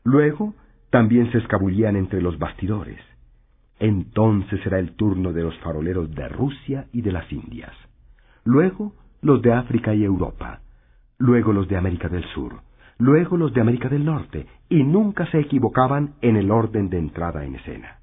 [0.04, 0.56] Luego
[0.90, 3.00] también se escabullían entre los bastidores.
[3.80, 7.72] Entonces era el turno de los faroleros de Rusia y de las Indias.
[8.44, 10.62] Luego los de África y Europa.
[11.18, 12.62] Luego los de América del Sur.
[12.98, 14.48] Luego los de América del Norte.
[14.70, 18.00] Y nunca se equivocaban en el orden de entrada en escena.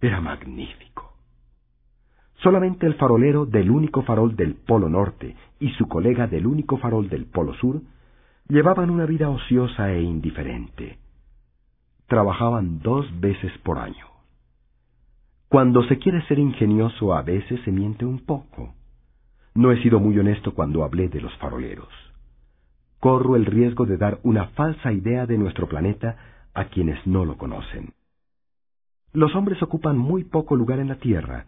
[0.00, 1.14] Era magnífico.
[2.42, 7.10] Solamente el farolero del único farol del Polo Norte y su colega del único farol
[7.10, 7.82] del Polo Sur
[8.48, 10.98] llevaban una vida ociosa e indiferente.
[12.06, 14.06] Trabajaban dos veces por año.
[15.48, 18.74] Cuando se quiere ser ingenioso a veces se miente un poco.
[19.54, 21.88] No he sido muy honesto cuando hablé de los faroleros.
[23.00, 26.16] Corro el riesgo de dar una falsa idea de nuestro planeta
[26.54, 27.94] a quienes no lo conocen.
[29.12, 31.46] Los hombres ocupan muy poco lugar en la Tierra,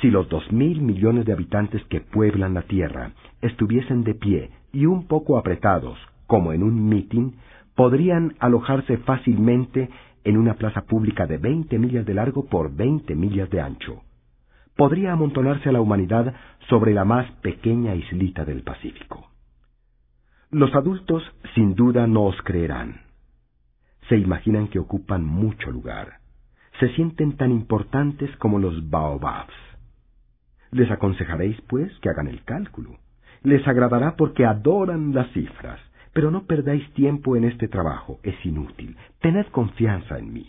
[0.00, 4.86] si los dos mil millones de habitantes que pueblan la Tierra estuviesen de pie y
[4.86, 5.96] un poco apretados,
[6.26, 7.36] como en un mitin,
[7.76, 9.88] podrían alojarse fácilmente
[10.24, 14.02] en una plaza pública de veinte millas de largo por veinte millas de ancho.
[14.76, 16.34] Podría amontonarse a la humanidad
[16.68, 19.30] sobre la más pequeña islita del Pacífico.
[20.50, 21.22] Los adultos
[21.54, 23.02] sin duda no os creerán.
[24.08, 26.18] Se imaginan que ocupan mucho lugar.
[26.80, 29.54] Se sienten tan importantes como los baobabs.
[30.72, 32.98] Les aconsejaréis, pues, que hagan el cálculo.
[33.42, 35.78] Les agradará porque adoran las cifras.
[36.12, 38.96] Pero no perdáis tiempo en este trabajo, es inútil.
[39.20, 40.48] Tened confianza en mí.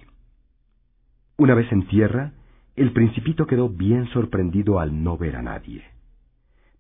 [1.38, 2.32] Una vez en tierra,
[2.76, 5.84] el principito quedó bien sorprendido al no ver a nadie.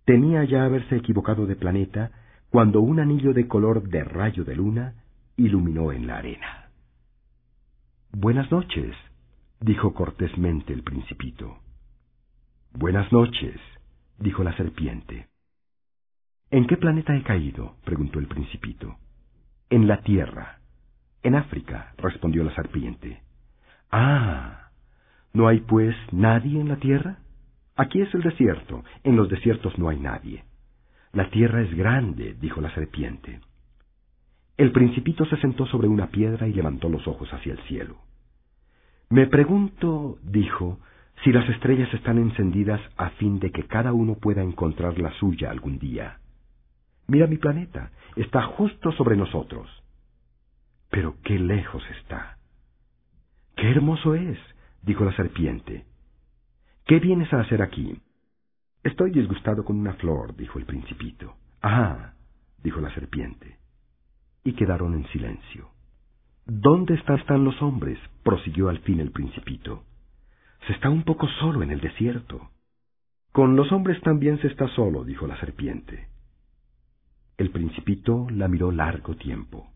[0.03, 2.11] Temía ya haberse equivocado de planeta
[2.49, 4.95] cuando un anillo de color de rayo de luna
[5.37, 6.69] iluminó en la arena.
[8.11, 8.95] Buenas noches,
[9.59, 11.59] dijo cortésmente el principito.
[12.73, 13.59] Buenas noches,
[14.19, 15.27] dijo la serpiente.
[16.51, 17.75] ¿En qué planeta he caído?
[17.83, 18.97] preguntó el principito.
[19.69, 20.59] En la Tierra.
[21.23, 23.21] En África, respondió la serpiente.
[23.91, 24.64] Ah.
[25.35, 27.17] ¿No hay, pues, nadie en la Tierra?
[27.75, 28.85] Aquí es el desierto.
[29.03, 30.45] En los desiertos no hay nadie.
[31.11, 33.41] La Tierra es grande, dijo la serpiente.
[34.55, 37.97] El principito se sentó sobre una piedra y levantó los ojos hacia el cielo.
[39.09, 40.79] Me pregunto, dijo,
[41.25, 45.51] si las estrellas están encendidas a fin de que cada uno pueda encontrar la suya
[45.51, 46.19] algún día.
[47.07, 49.69] Mira mi planeta, está justo sobre nosotros.
[50.89, 52.37] Pero qué lejos está.
[53.57, 54.39] Qué hermoso es,
[54.85, 55.85] dijo la serpiente.
[56.85, 57.99] ¿Qué vienes a hacer aquí?
[58.83, 61.35] Estoy disgustado con una flor, dijo el principito.
[61.61, 62.13] Ah,
[62.61, 63.57] dijo la serpiente.
[64.43, 65.69] Y quedaron en silencio.
[66.45, 67.97] ¿Dónde están los hombres?
[68.21, 69.83] prosiguió al fin el principito.
[70.67, 72.51] Se está un poco solo en el desierto.
[73.31, 76.09] Con los hombres también se está solo, dijo la serpiente.
[77.37, 79.67] El principito la miró largo tiempo.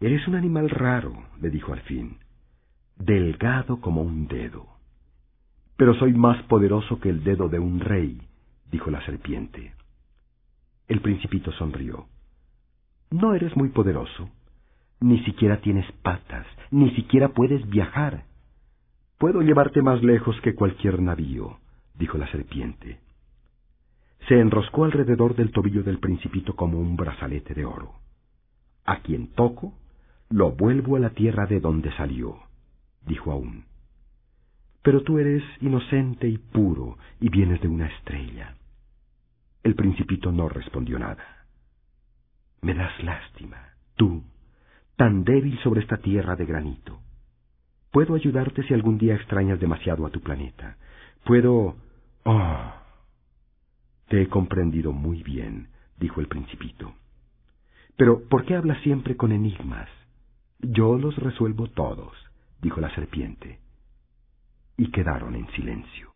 [0.00, 2.18] Eres un animal raro, le dijo al fin,
[2.96, 4.66] delgado como un dedo.
[5.76, 8.20] Pero soy más poderoso que el dedo de un rey,
[8.70, 9.74] dijo la serpiente.
[10.88, 12.06] El principito sonrió.
[13.10, 14.28] No eres muy poderoso.
[15.00, 18.24] Ni siquiera tienes patas, ni siquiera puedes viajar.
[19.18, 21.58] Puedo llevarte más lejos que cualquier navío,
[21.94, 23.00] dijo la serpiente.
[24.28, 27.92] Se enroscó alrededor del tobillo del principito como un brazalete de oro.
[28.84, 29.74] A quien toco,
[30.30, 32.38] lo vuelvo a la tierra de donde salió,
[33.06, 33.64] dijo aún.
[34.82, 38.56] Pero tú eres inocente y puro y vienes de una estrella.
[39.62, 41.46] El principito no respondió nada.
[42.62, 44.22] Me das lástima, tú,
[44.96, 47.00] tan débil sobre esta tierra de granito.
[47.92, 50.76] Puedo ayudarte si algún día extrañas demasiado a tu planeta.
[51.24, 51.76] Puedo...
[52.24, 52.72] Oh.
[54.08, 56.94] Te he comprendido muy bien, dijo el principito.
[57.96, 59.88] Pero, ¿por qué hablas siempre con enigmas?
[60.60, 62.14] Yo los resuelvo todos,
[62.62, 63.58] dijo la serpiente.
[64.76, 66.14] Y quedaron en silencio.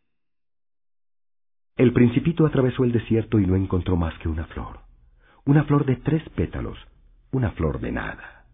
[1.76, 4.80] El principito atravesó el desierto y no encontró más que una flor.
[5.44, 6.78] Una flor de tres pétalos,
[7.32, 8.46] una flor de nada.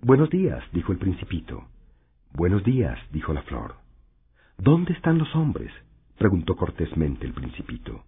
[0.00, 1.68] Buenos días, dijo el principito.
[2.32, 3.74] Buenos días, dijo la flor.
[4.56, 5.72] ¿Dónde están los hombres?
[6.16, 8.04] preguntó cortésmente el principito.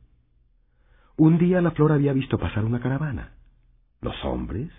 [1.16, 3.34] Un día la flor había visto pasar una caravana.
[4.00, 4.70] ¿Los hombres?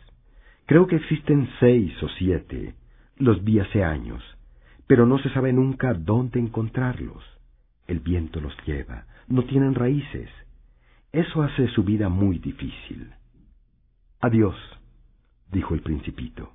[0.66, 2.76] Creo que existen seis o siete.
[3.22, 4.24] Los vi hace años,
[4.88, 7.24] pero no se sabe nunca dónde encontrarlos.
[7.86, 10.28] El viento los lleva, no tienen raíces.
[11.12, 13.14] Eso hace su vida muy difícil.
[14.22, 14.56] Adiós,
[15.52, 16.52] dijo el principito.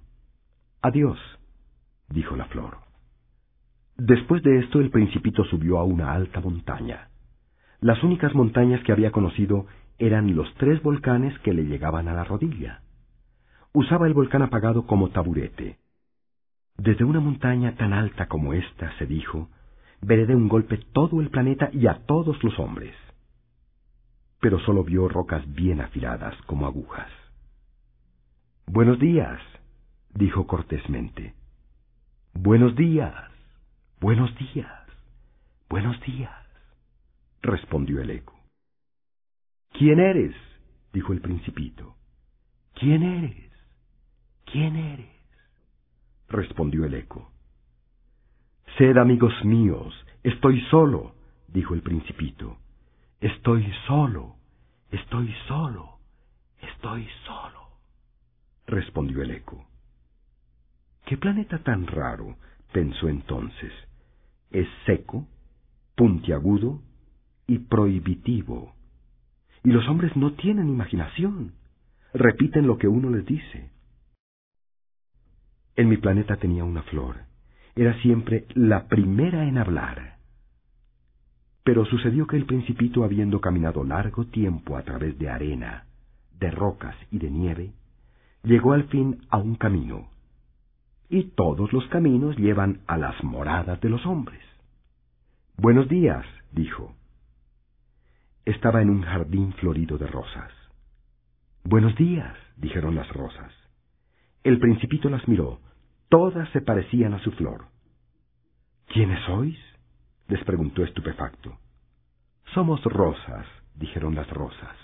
[0.83, 1.21] Adiós
[2.09, 2.79] dijo la flor.
[3.97, 7.11] Después de esto el principito subió a una alta montaña.
[7.81, 9.67] Las únicas montañas que había conocido
[9.99, 12.83] eran los tres volcanes que le llegaban a la rodilla.
[13.73, 15.79] Usaba el volcán apagado como taburete.
[16.79, 19.49] Desde una montaña tan alta como esta, se dijo,
[20.03, 22.95] veré de un golpe todo el planeta y a todos los hombres.
[24.41, 27.11] Pero solo vio rocas bien afiladas como agujas.
[28.67, 29.41] Buenos días,
[30.13, 31.35] dijo cortésmente.
[32.35, 33.15] Buenos días,
[34.01, 34.87] buenos días,
[35.71, 36.35] buenos días,
[37.41, 38.39] respondió el eco.
[39.73, 40.35] ¿Quién eres?
[40.93, 41.97] dijo el principito.
[42.75, 43.53] ¿Quién eres?
[44.45, 45.16] ¿Quién eres?
[46.29, 47.31] Respondió el eco.
[48.79, 51.15] Sed amigos míos, estoy solo,
[51.49, 52.59] dijo el principito.
[53.21, 54.37] Estoy solo,
[54.91, 55.99] estoy solo,
[56.61, 57.69] estoy solo,
[58.67, 59.67] respondió el eco.
[61.07, 62.37] ¿Qué planeta tan raro?
[62.73, 63.73] pensó entonces.
[64.51, 65.27] Es seco,
[65.95, 66.83] puntiagudo
[67.47, 68.75] y prohibitivo.
[69.65, 71.55] Y los hombres no tienen imaginación.
[72.13, 73.71] Repiten lo que uno les dice.
[75.77, 77.17] En mi planeta tenía una flor.
[77.75, 80.17] Era siempre la primera en hablar.
[81.63, 85.85] Pero sucedió que el principito, habiendo caminado largo tiempo a través de arena,
[86.39, 87.73] de rocas y de nieve,
[88.43, 90.09] llegó al fin a un camino.
[91.11, 94.43] Y todos los caminos llevan a las moradas de los hombres.
[95.59, 96.95] Buenos días, dijo.
[98.45, 100.53] Estaba en un jardín florido de rosas.
[101.65, 103.53] Buenos días, dijeron las rosas.
[104.47, 105.59] El principito las miró.
[106.09, 107.65] Todas se parecían a su flor.
[108.87, 109.59] ¿Quiénes sois?
[110.29, 111.59] les preguntó estupefacto.
[112.55, 113.45] Somos rosas,
[113.75, 114.77] dijeron las rosas.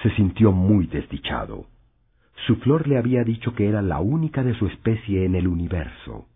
[0.00, 1.66] Se sintió muy desdichado.
[2.46, 6.28] Su flor le había dicho que era la única de su especie en el universo.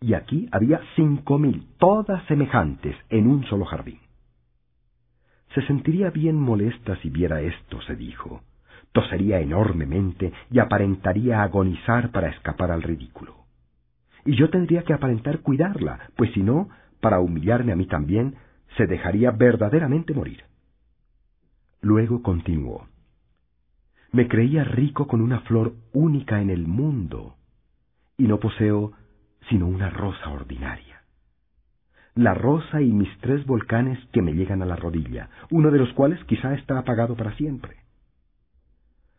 [0.00, 4.00] Y aquí había cinco mil, todas semejantes, en un solo jardín.
[5.54, 8.40] Se sentiría bien molesta si viera esto, se dijo
[8.92, 13.36] tosería enormemente y aparentaría agonizar para escapar al ridículo.
[14.24, 16.68] Y yo tendría que aparentar cuidarla, pues si no,
[17.00, 18.36] para humillarme a mí también,
[18.76, 20.44] se dejaría verdaderamente morir.
[21.80, 22.86] Luego continuó.
[24.12, 27.36] Me creía rico con una flor única en el mundo,
[28.16, 28.92] y no poseo
[29.48, 31.02] sino una rosa ordinaria.
[32.14, 35.92] La rosa y mis tres volcanes que me llegan a la rodilla, uno de los
[35.94, 37.81] cuales quizá está apagado para siempre.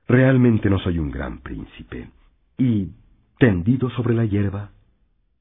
[0.07, 2.09] Realmente no soy un gran príncipe.
[2.57, 2.91] Y,
[3.39, 4.71] tendido sobre la hierba,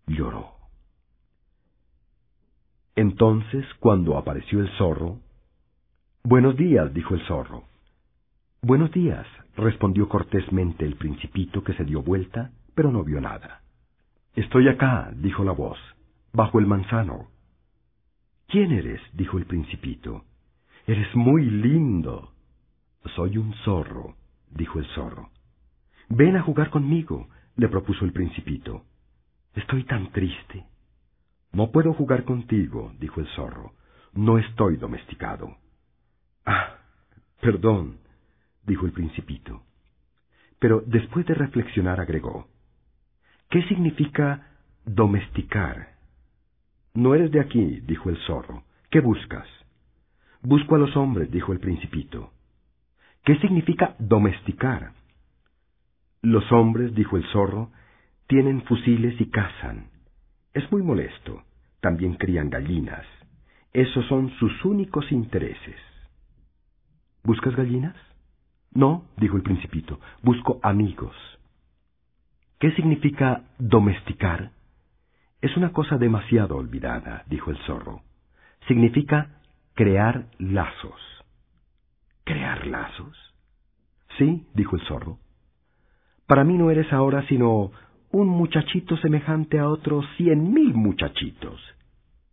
[0.06, 0.52] lloró.
[2.94, 5.18] Entonces, cuando apareció el zorro,
[6.24, 7.64] Buenos días, dijo el zorro.
[8.62, 13.62] Buenos días, respondió cortésmente el principito que se dio vuelta, pero no vio nada.
[14.36, 15.78] Estoy acá, dijo la voz,
[16.32, 17.26] bajo el manzano.
[18.46, 19.00] ¿Quién eres?
[19.14, 20.22] dijo el principito.
[20.86, 22.30] Eres muy lindo.
[23.16, 24.14] Soy un zorro,
[24.54, 25.30] dijo el zorro.
[26.08, 28.84] Ven a jugar conmigo, le propuso el principito.
[29.54, 30.66] Estoy tan triste.
[31.52, 33.74] No puedo jugar contigo, dijo el zorro.
[34.14, 35.56] No estoy domesticado.
[36.44, 36.78] Ah,
[37.40, 37.98] perdón,
[38.64, 39.62] dijo el principito.
[40.58, 42.48] Pero después de reflexionar agregó,
[43.50, 44.48] ¿qué significa
[44.84, 45.92] domesticar?
[46.94, 48.64] No eres de aquí, dijo el zorro.
[48.90, 49.46] ¿Qué buscas?
[50.42, 52.31] Busco a los hombres, dijo el principito.
[53.24, 54.92] ¿Qué significa domesticar?
[56.22, 57.70] Los hombres, dijo el zorro,
[58.26, 59.86] tienen fusiles y cazan.
[60.54, 61.42] Es muy molesto.
[61.80, 63.06] También crían gallinas.
[63.72, 65.76] Esos son sus únicos intereses.
[67.22, 67.96] ¿Buscas gallinas?
[68.72, 71.14] No, dijo el principito, busco amigos.
[72.58, 74.50] ¿Qué significa domesticar?
[75.40, 78.02] Es una cosa demasiado olvidada, dijo el zorro.
[78.66, 79.40] Significa
[79.74, 81.21] crear lazos.
[82.24, 83.16] ¿Crear lazos?
[84.18, 85.18] Sí, dijo el zorro.
[86.26, 87.72] Para mí no eres ahora sino
[88.10, 91.60] un muchachito semejante a otros cien mil muchachitos.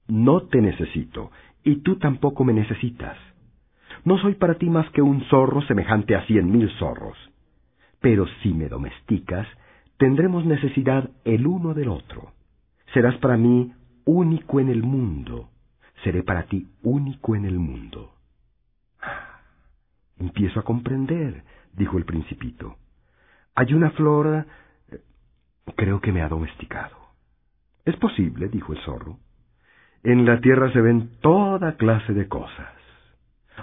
[0.08, 1.32] No te necesito,
[1.64, 3.18] y tú tampoco me necesitas.
[4.04, 7.18] No soy para ti más que un zorro semejante a cien mil zorros.
[8.00, 9.48] Pero si me domesticas,
[9.98, 12.32] tendremos necesidad el uno del otro.
[12.94, 13.74] Serás para mí
[14.06, 15.50] único en el mundo.
[16.04, 18.19] Seré para ti único en el mundo.
[20.20, 21.44] Empiezo a comprender,
[21.74, 22.78] dijo el principito.
[23.56, 24.46] Hay una flor...
[24.92, 25.00] Eh,
[25.76, 26.98] creo que me ha domesticado.
[27.86, 29.18] Es posible, dijo el zorro.
[30.04, 32.74] En la tierra se ven toda clase de cosas.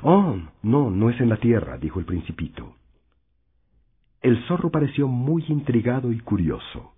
[0.02, 2.74] Oh, no, no es en la tierra, dijo el principito.
[4.20, 6.94] El zorro pareció muy intrigado y curioso.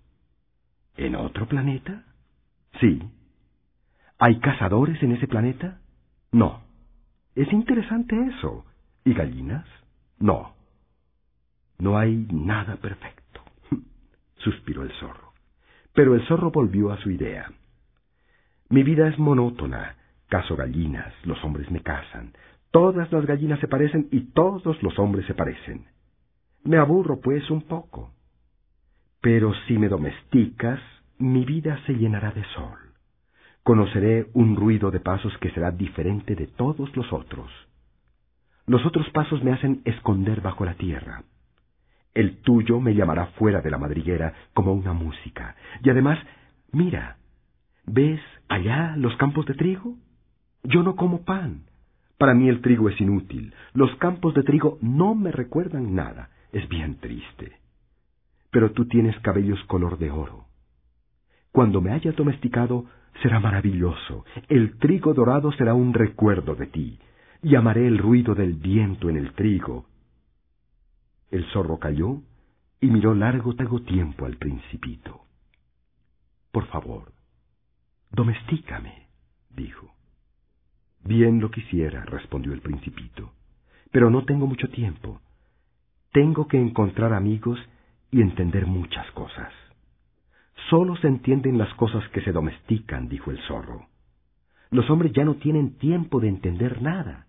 [0.97, 2.03] ¿En otro planeta?
[2.79, 3.01] Sí.
[4.17, 5.79] ¿Hay cazadores en ese planeta?
[6.31, 6.61] No.
[7.35, 8.65] Es interesante eso.
[9.09, 9.65] ¿Y gallinas?
[10.19, 10.53] No.
[11.79, 13.41] No hay nada perfecto.
[14.37, 15.33] suspiró el zorro.
[15.95, 17.51] Pero el zorro volvió a su idea.
[18.69, 19.95] Mi vida es monótona.
[20.27, 22.33] Caso gallinas, los hombres me casan.
[22.69, 25.87] Todas las gallinas se parecen y todos los hombres se parecen.
[26.63, 28.13] Me aburro, pues, un poco.
[29.21, 30.79] Pero si me domesticas,
[31.17, 32.77] mi vida se llenará de sol.
[33.63, 37.49] Conoceré un ruido de pasos que será diferente de todos los otros.
[38.69, 41.23] Los otros pasos me hacen esconder bajo la tierra.
[42.13, 45.55] El tuyo me llamará fuera de la madriguera como una música.
[45.83, 46.19] Y además,
[46.71, 47.17] mira,
[47.87, 49.95] ¿ves allá los campos de trigo?
[50.61, 51.63] Yo no como pan.
[52.19, 53.55] Para mí el trigo es inútil.
[53.73, 56.29] Los campos de trigo no me recuerdan nada.
[56.51, 57.53] Es bien triste.
[58.51, 60.45] Pero tú tienes cabellos color de oro.
[61.51, 62.85] Cuando me haya domesticado,
[63.23, 64.25] será maravilloso.
[64.47, 66.99] El trigo dorado será un recuerdo de ti.
[67.41, 69.85] Y amaré el ruido del viento en el trigo.
[71.31, 72.21] El zorro calló
[72.81, 73.53] y miró largo,
[73.85, 75.21] tiempo al principito.
[76.51, 77.13] Por favor,
[78.11, 79.07] domestícame,
[79.49, 79.93] dijo.
[81.03, 83.33] Bien lo quisiera, respondió el principito,
[83.91, 85.21] pero no tengo mucho tiempo.
[86.11, 87.59] Tengo que encontrar amigos
[88.11, 89.53] y entender muchas cosas.
[90.69, 93.87] Solo se entienden las cosas que se domestican, dijo el zorro.
[94.71, 97.27] Los hombres ya no tienen tiempo de entender nada.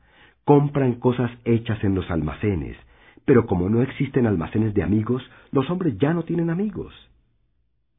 [0.50, 2.76] Compran cosas hechas en los almacenes,
[3.24, 5.22] pero como no existen almacenes de amigos,
[5.52, 6.92] los hombres ya no tienen amigos.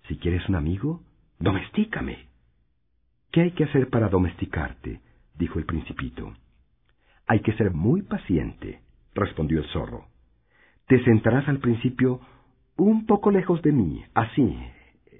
[0.10, 1.02] Si quieres un amigo,
[1.40, 2.28] domestícame.
[3.32, 5.00] ¿Qué hay que hacer para domesticarte?
[5.40, 6.34] dijo el principito.
[7.26, 8.82] Hay que ser muy paciente,
[9.16, 10.08] respondió el zorro.
[10.88, 12.20] Te sentarás al principio
[12.76, 14.60] un poco lejos de mí, así,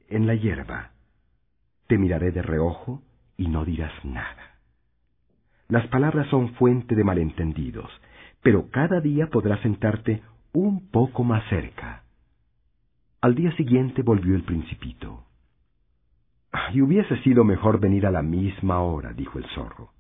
[0.10, 0.92] en la hierba.
[1.88, 3.02] Te miraré de reojo
[3.38, 4.51] y no dirás nada.
[5.72, 7.90] Las palabras son fuente de malentendidos,
[8.44, 10.22] pero cada día podrás sentarte
[10.52, 12.04] un poco más cerca.
[13.22, 15.24] Al día siguiente volvió el principito.
[16.74, 19.92] Y hubiese sido mejor venir a la misma hora, dijo el zorro.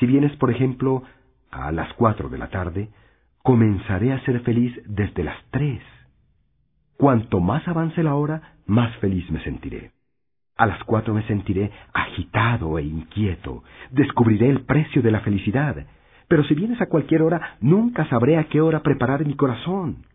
[0.00, 1.02] Si vienes, por ejemplo,
[1.50, 2.88] a las cuatro de la tarde,
[3.42, 5.82] comenzaré a ser feliz desde las tres.
[6.96, 9.92] Cuanto más avance la hora, más feliz me sentiré.
[10.56, 13.64] A las cuatro me sentiré agitado e inquieto.
[13.90, 15.86] Descubriré el precio de la felicidad.
[16.28, 20.06] Pero si vienes a cualquier hora, nunca sabré a qué hora preparar mi corazón.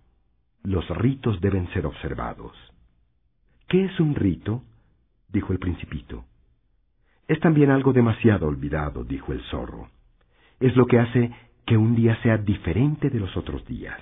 [0.64, 2.54] Los ritos deben ser observados.
[3.68, 4.64] ¿Qué es un rito?
[5.30, 6.24] dijo el principito.
[7.28, 9.90] Es también algo demasiado olvidado, dijo el zorro.
[10.60, 11.32] Es lo que hace
[11.66, 14.00] que un día sea diferente de los otros días,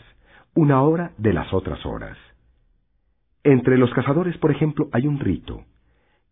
[0.53, 2.17] una hora de las otras horas.
[3.43, 5.65] Entre los cazadores, por ejemplo, hay un rito.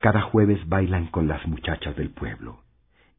[0.04, 2.60] Cada jueves bailan con las muchachas del pueblo.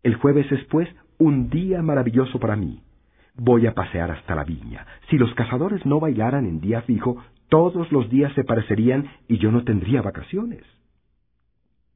[0.02, 0.86] El jueves es, pues,
[1.16, 2.82] un día maravilloso para mí.
[3.36, 4.86] Voy a pasear hasta la viña.
[5.08, 9.50] Si los cazadores no bailaran en día fijo, todos los días se parecerían y yo
[9.50, 10.62] no tendría vacaciones.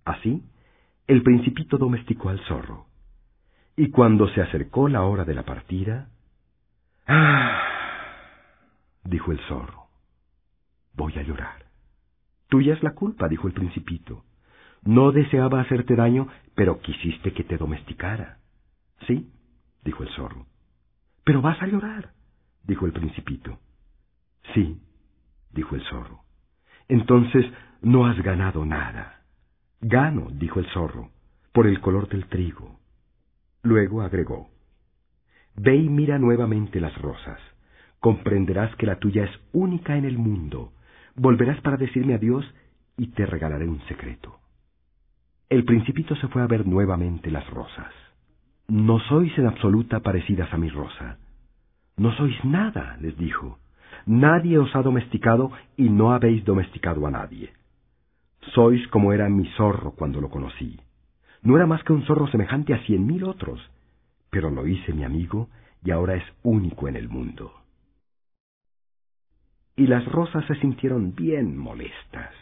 [0.06, 0.42] Así,
[1.06, 2.86] el principito domesticó al zorro.
[3.76, 6.08] Y cuando se acercó la hora de la partida...
[7.06, 7.60] ¡Ah!
[9.04, 9.88] dijo el zorro.
[10.94, 11.66] Voy a llorar.
[12.48, 14.24] Tuya es la culpa, dijo el principito.
[14.88, 18.38] No deseaba hacerte daño, pero quisiste que te domesticara.
[19.06, 19.30] Sí,
[19.84, 20.46] dijo el zorro.
[21.24, 22.12] Pero vas a llorar,
[22.62, 23.58] dijo el principito.
[24.54, 24.80] Sí,
[25.52, 26.20] dijo el zorro.
[26.88, 27.44] Entonces
[27.82, 29.24] no has ganado nada.
[29.82, 31.10] Gano, dijo el zorro,
[31.52, 32.80] por el color del trigo.
[33.62, 34.48] Luego agregó,
[35.54, 37.38] Ve y mira nuevamente las rosas.
[38.00, 40.72] Comprenderás que la tuya es única en el mundo.
[41.14, 42.46] Volverás para decirme adiós
[42.96, 44.38] y te regalaré un secreto.
[45.48, 47.92] El principito se fue a ver nuevamente las rosas.
[48.68, 51.18] No sois en absoluta parecidas a mi rosa.
[51.96, 53.58] No sois nada, les dijo.
[54.04, 57.52] Nadie os ha domesticado y no habéis domesticado a nadie.
[58.52, 60.78] Sois como era mi zorro cuando lo conocí.
[61.42, 63.60] No era más que un zorro semejante a cien mil otros,
[64.30, 65.48] pero lo hice mi amigo
[65.82, 67.54] y ahora es único en el mundo.
[69.76, 72.34] Y las rosas se sintieron bien molestas.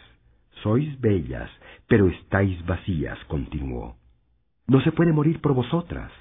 [0.63, 1.49] Sois bellas,
[1.87, 3.95] pero estáis vacías, continuó.
[4.67, 6.11] No se puede morir por vosotras.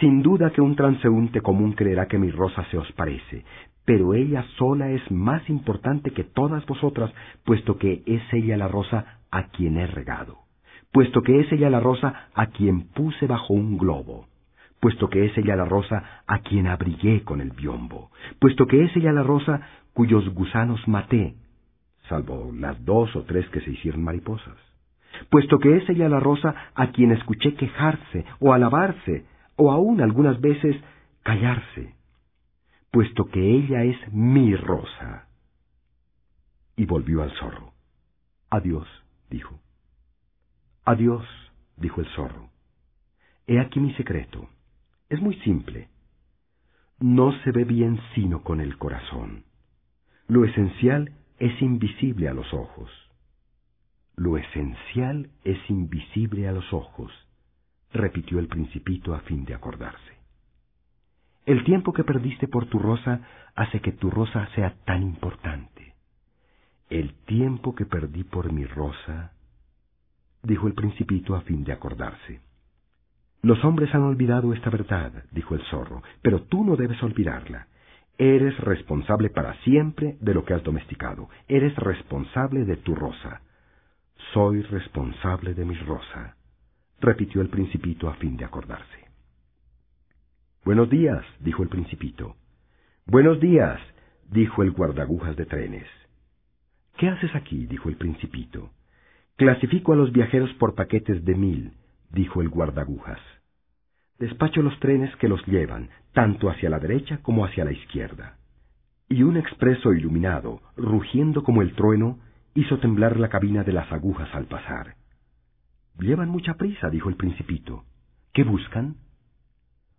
[0.00, 3.44] Sin duda que un transeúnte común creerá que mi rosa se os parece,
[3.84, 7.12] pero ella sola es más importante que todas vosotras,
[7.44, 10.38] puesto que es ella la rosa a quien he regado,
[10.92, 14.26] puesto que es ella la rosa a quien puse bajo un globo,
[14.80, 18.96] puesto que es ella la rosa a quien abrigué con el biombo, puesto que es
[18.96, 19.60] ella la rosa
[19.92, 21.34] cuyos gusanos maté,
[22.08, 24.56] salvo las dos o tres que se hicieron mariposas.
[25.30, 29.24] puesto que es ella la rosa a quien escuché quejarse o alabarse,
[29.56, 30.76] o aún algunas veces
[31.22, 31.94] callarse,
[32.90, 35.28] puesto que ella es mi rosa.
[36.76, 37.72] Y volvió al zorro.
[38.50, 38.88] Adiós,
[39.30, 39.60] dijo.
[40.84, 41.24] Adiós,
[41.76, 42.50] dijo el zorro.
[43.46, 44.48] He aquí mi secreto.
[45.08, 45.88] Es muy simple.
[46.98, 49.44] No se ve bien sino con el corazón.
[50.26, 51.12] Lo esencial
[51.44, 52.90] es invisible a los ojos.
[54.16, 57.12] Lo esencial es invisible a los ojos,
[57.92, 60.14] repitió el principito a fin de acordarse.
[61.44, 63.20] El tiempo que perdiste por tu rosa
[63.54, 65.94] hace que tu rosa sea tan importante.
[66.88, 69.34] El tiempo que perdí por mi rosa,
[70.42, 72.40] dijo el principito a fin de acordarse.
[73.42, 77.68] Los hombres han olvidado esta verdad, dijo el zorro, pero tú no debes olvidarla.
[78.18, 81.28] Eres responsable para siempre de lo que has domesticado.
[81.48, 83.42] Eres responsable de tu rosa.
[84.32, 86.36] Soy responsable de mi rosa,
[87.00, 89.04] repitió el principito a fin de acordarse.
[90.64, 92.36] Buenos días, dijo el principito.
[93.06, 93.80] Buenos días,
[94.30, 95.86] dijo el guardagujas de trenes.
[96.96, 97.66] ¿Qué haces aquí?
[97.66, 98.70] dijo el principito.
[99.36, 101.72] Clasifico a los viajeros por paquetes de mil,
[102.10, 103.18] dijo el guardagujas.
[104.24, 108.38] Despacho los trenes que los llevan, tanto hacia la derecha como hacia la izquierda.
[109.06, 112.20] Y un expreso iluminado, rugiendo como el trueno,
[112.54, 114.94] hizo temblar la cabina de las agujas al pasar.
[115.98, 117.84] Llevan mucha prisa, dijo el principito.
[118.32, 118.96] ¿Qué buscan?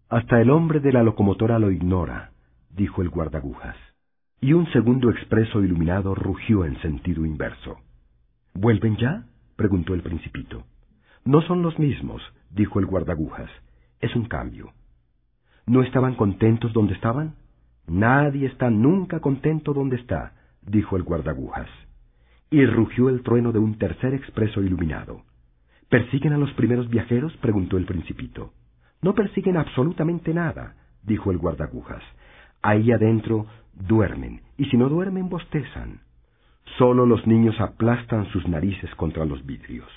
[0.09, 2.31] Hasta el hombre de la locomotora lo ignora,
[2.71, 3.77] dijo el guardagujas.
[4.41, 7.77] Y un segundo expreso iluminado rugió en sentido inverso.
[8.55, 9.25] ¿Vuelven ya?
[9.55, 10.63] preguntó el principito.
[11.25, 13.51] No son los mismos, dijo el guardagujas.
[14.01, 14.71] Es un cambio.
[15.65, 17.35] ¿No estaban contentos donde estaban?
[17.87, 21.69] Nadie está nunca contento donde está, dijo el guardagujas
[22.49, 25.23] y rugió el trueno de un tercer expreso iluminado.
[25.89, 27.35] ¿Persiguen a los primeros viajeros?
[27.37, 28.53] preguntó el principito.
[29.01, 32.01] No persiguen absolutamente nada, dijo el guardagujas.
[32.61, 35.99] Ahí adentro duermen, y si no duermen bostezan.
[36.77, 39.89] Solo los niños aplastan sus narices contra los vidrios.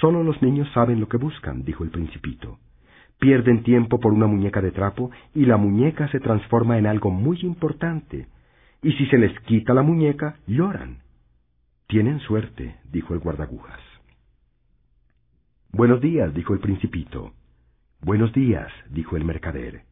[0.00, 2.58] Solo los niños saben lo que buscan, dijo el principito.
[3.18, 7.40] Pierden tiempo por una muñeca de trapo y la muñeca se transforma en algo muy
[7.40, 8.28] importante.
[8.82, 10.98] Y si se les quita la muñeca, lloran.
[11.88, 13.80] Tienen suerte, dijo el guardagujas.
[15.72, 17.32] Buenos días, dijo el principito.
[18.00, 19.82] Buenos días, dijo el mercader.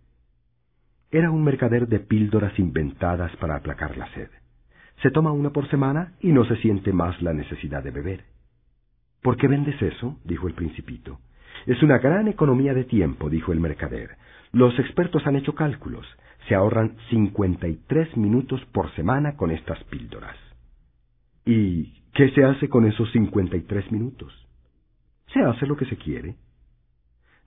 [1.11, 4.31] Era un mercader de píldoras inventadas para aplacar la sed.
[5.03, 8.25] Se toma una por semana y no se siente más la necesidad de beber.
[9.23, 10.19] ¿Por qué vendes eso?
[10.25, 11.19] dijo el principito.
[11.67, 14.17] Es una gran economía de tiempo, dijo el mercader.
[14.53, 16.07] Los expertos han hecho cálculos.
[16.49, 20.37] Se ahorran cincuenta y tres minutos por semana con estas píldoras.
[21.45, 24.33] ¿Y qué se hace con esos cincuenta y tres minutos?
[25.33, 26.37] Se hace lo que se quiere.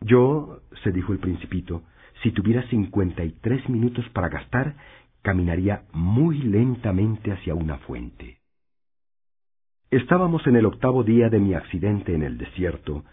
[0.02, 1.84] Yo, se dijo el principito,
[2.22, 4.76] si tuviera cincuenta y tres minutos para gastar,
[5.22, 8.40] caminaría muy lentamente hacia una fuente.
[9.92, 13.06] Estábamos en el octavo día de mi accidente en el desierto,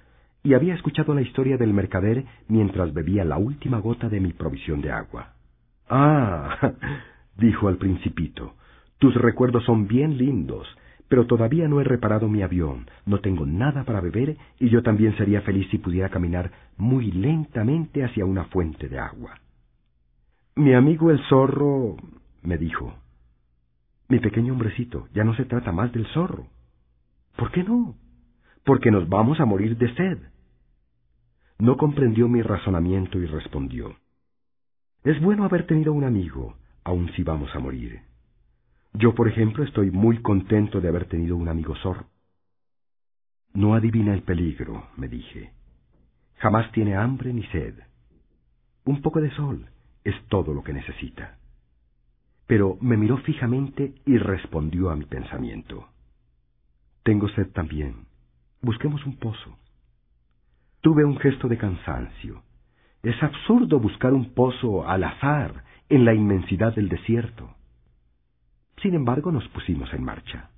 [0.47, 4.81] y había escuchado la historia del mercader mientras bebía la última gota de mi provisión
[4.81, 5.35] de agua.
[5.91, 6.73] Ah,
[7.37, 8.55] dijo al principito,
[8.99, 10.69] tus recuerdos son bien lindos,
[11.09, 15.17] pero todavía no he reparado mi avión, no tengo nada para beber y yo también
[15.17, 19.41] sería feliz si pudiera caminar muy lentamente hacia una fuente de agua.
[20.55, 21.97] Mi amigo el zorro
[22.43, 22.95] me dijo,
[24.09, 26.47] mi pequeño hombrecito, ya no se trata más del zorro.
[27.35, 27.97] ¿Por qué no?
[28.65, 30.19] Porque nos vamos a morir de sed.
[31.59, 33.97] No comprendió mi razonamiento y respondió,
[35.07, 38.01] es bueno haber tenido un amigo, aun si vamos a morir.
[38.93, 42.09] Yo, por ejemplo, estoy muy contento de haber tenido un amigo zorro.
[43.55, 45.53] No adivina el peligro, me dije.
[46.39, 47.75] Jamás tiene hambre ni sed.
[48.85, 49.69] Un poco de sol
[50.03, 51.39] es todo lo que necesita.
[52.49, 55.89] Pero me miró fijamente y respondió a mi pensamiento.
[57.05, 58.07] Tengo sed también.
[58.61, 59.57] Busquemos un pozo.
[60.87, 62.45] Tuve un gesto de cansancio.
[63.03, 67.57] Es absurdo buscar un pozo al azar en la inmensidad del desierto.
[68.81, 70.51] Sin embargo, nos pusimos en marcha.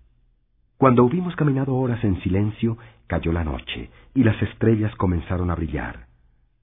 [0.77, 2.77] Cuando hubimos caminado horas en silencio,
[3.07, 6.09] cayó la noche y las estrellas comenzaron a brillar.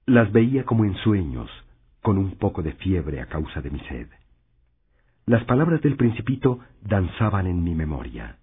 [0.04, 1.50] Las veía como en sueños,
[2.02, 4.06] con un poco de fiebre a causa de mi sed.
[5.24, 8.38] Las palabras del principito danzaban en mi memoria.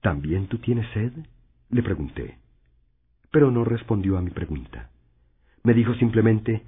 [0.00, 1.12] ¿También tú tienes sed?
[1.68, 2.38] le pregunté.
[3.34, 4.90] Pero no respondió a mi pregunta.
[5.64, 6.62] Me dijo simplemente,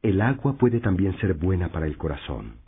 [0.00, 2.60] el agua puede también ser buena para el corazón.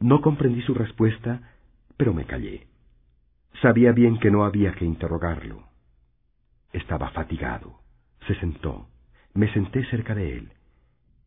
[0.00, 1.54] No comprendí su respuesta,
[1.96, 2.66] pero me callé.
[3.62, 5.64] Sabía bien que no había que interrogarlo.
[6.74, 7.80] Estaba fatigado.
[8.26, 8.86] Se sentó.
[9.32, 10.52] Me senté cerca de él.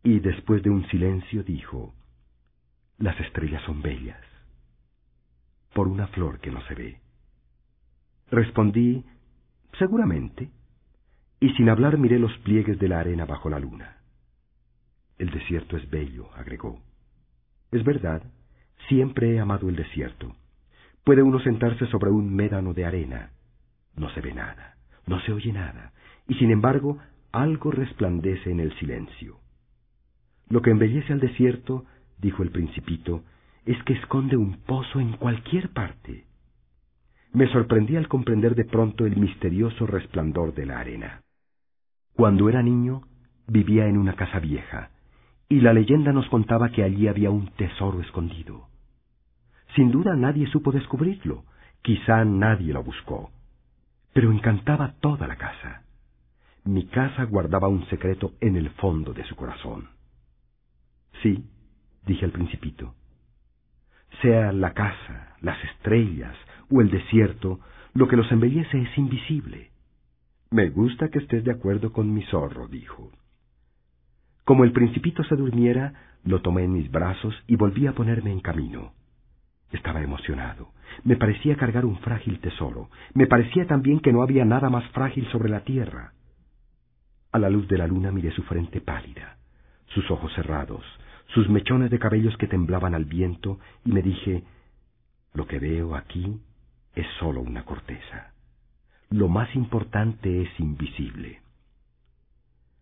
[0.04, 1.96] Y después de un silencio dijo,
[3.00, 4.22] Las estrellas son bellas,
[5.74, 7.02] por una flor que no se ve.
[8.30, 9.04] Respondí,
[9.80, 10.52] Seguramente.
[11.44, 13.98] Y sin hablar miré los pliegues de la arena bajo la luna.
[15.18, 16.80] El desierto es bello, agregó.
[17.70, 18.24] Es verdad,
[18.88, 20.38] siempre he amado el desierto.
[21.04, 23.32] Puede uno sentarse sobre un médano de arena.
[23.98, 25.92] No se ve nada, no se oye nada,
[26.30, 26.98] y sin embargo
[27.34, 29.40] algo resplandece en el silencio.
[30.48, 31.84] Lo que embellece al desierto,
[32.20, 33.22] dijo el principito,
[33.66, 36.24] es que esconde un pozo en cualquier parte.
[37.34, 41.23] Me sorprendí al comprender de pronto el misterioso resplandor de la arena.
[42.16, 43.02] Cuando era niño,
[43.48, 44.92] vivía en una casa vieja,
[45.50, 48.68] y la leyenda nos contaba que allí había un tesoro escondido.
[49.76, 51.44] Sin duda nadie supo descubrirlo,
[51.82, 53.32] quizá nadie lo buscó,
[54.14, 55.84] pero encantaba toda la casa.
[56.64, 59.90] Mi casa guardaba un secreto en el fondo de su corazón.
[61.22, 61.46] Sí,
[62.06, 62.94] dije al principito.
[64.22, 66.36] Sea la casa, las estrellas
[66.70, 67.60] o el desierto,
[67.94, 69.73] lo que los embellece es invisible.
[70.54, 73.10] Me gusta que estés de acuerdo con mi zorro, dijo.
[74.44, 78.40] Como el principito se durmiera, lo tomé en mis brazos y volví a ponerme en
[78.40, 78.94] camino.
[79.72, 80.70] Estaba emocionado.
[81.04, 82.92] Me parecía cargar un frágil tesoro.
[83.16, 86.14] Me parecía también que no había nada más frágil sobre la tierra.
[87.32, 89.38] A la luz de la luna miré su frente pálida,
[89.88, 90.86] sus ojos cerrados,
[91.34, 94.44] sus mechones de cabellos que temblaban al viento, y me dije,
[95.34, 96.40] lo que veo aquí
[96.94, 98.33] es sólo una corteza.
[99.14, 101.40] Lo más importante es invisible.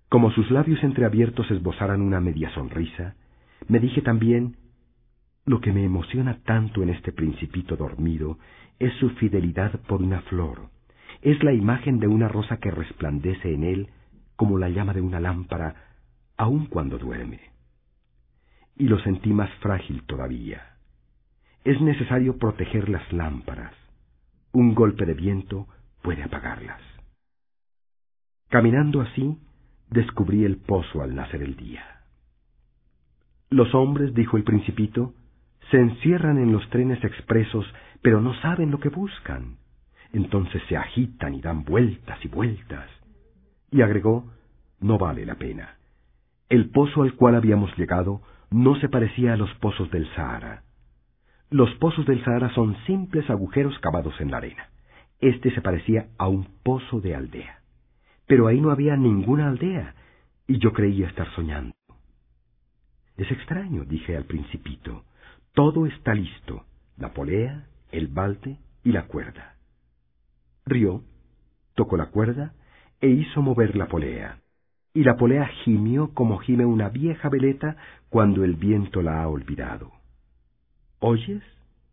[0.07, 3.15] Como sus labios entreabiertos esbozaran una media sonrisa,
[3.67, 4.55] me dije también,
[5.45, 8.37] lo que me emociona tanto en este principito dormido
[8.79, 10.69] es su fidelidad por una flor,
[11.21, 13.89] es la imagen de una rosa que resplandece en él
[14.37, 15.97] como la llama de una lámpara,
[16.37, 17.41] aun cuando duerme.
[18.77, 20.77] Y lo sentí más frágil todavía.
[21.65, 23.73] Es necesario proteger las lámparas.
[24.53, 25.67] Un golpe de viento
[26.01, 26.81] puede apagarlas.
[28.49, 29.37] Caminando así,
[29.89, 31.83] descubrí el pozo al nacer el día.
[33.49, 35.13] Los hombres, dijo el principito,
[35.69, 37.65] se encierran en los trenes expresos,
[38.01, 39.57] pero no saben lo que buscan.
[40.13, 42.89] Entonces se agitan y dan vueltas y vueltas.
[43.71, 44.25] Y agregó,
[44.79, 45.75] no vale la pena.
[46.49, 50.63] El pozo al cual habíamos llegado no se parecía a los pozos del Sahara.
[51.49, 54.69] Los pozos del Sahara son simples agujeros cavados en la arena.
[55.21, 57.61] Este se parecía a un pozo de aldea.
[58.27, 59.95] Pero ahí no había ninguna aldea,
[60.47, 61.73] y yo creía estar soñando.
[63.17, 65.05] Es extraño, dije al principito.
[65.53, 66.65] Todo está listo,
[66.97, 69.57] la polea, el balde y la cuerda.
[70.65, 71.03] Rió,
[71.75, 72.53] tocó la cuerda
[72.99, 74.39] e hizo mover la polea,
[74.93, 77.77] y la polea gimió como gime una vieja veleta
[78.09, 79.91] cuando el viento la ha olvidado.
[80.99, 81.43] ¿Oyes?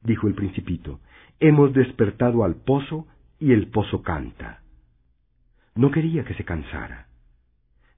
[0.03, 1.01] dijo el principito,
[1.41, 3.07] hemos despertado al pozo
[3.39, 4.63] y el pozo canta.
[5.75, 7.09] No quería que se cansara.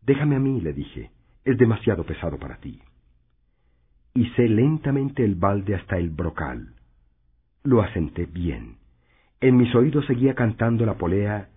[0.02, 1.10] Déjame a mí, le dije,
[1.44, 2.80] es demasiado pesado para ti
[4.14, 6.74] hice lentamente el balde hasta el brocal.
[7.62, 8.78] Lo asenté bien.
[9.40, 11.48] En mis oídos seguía cantando la polea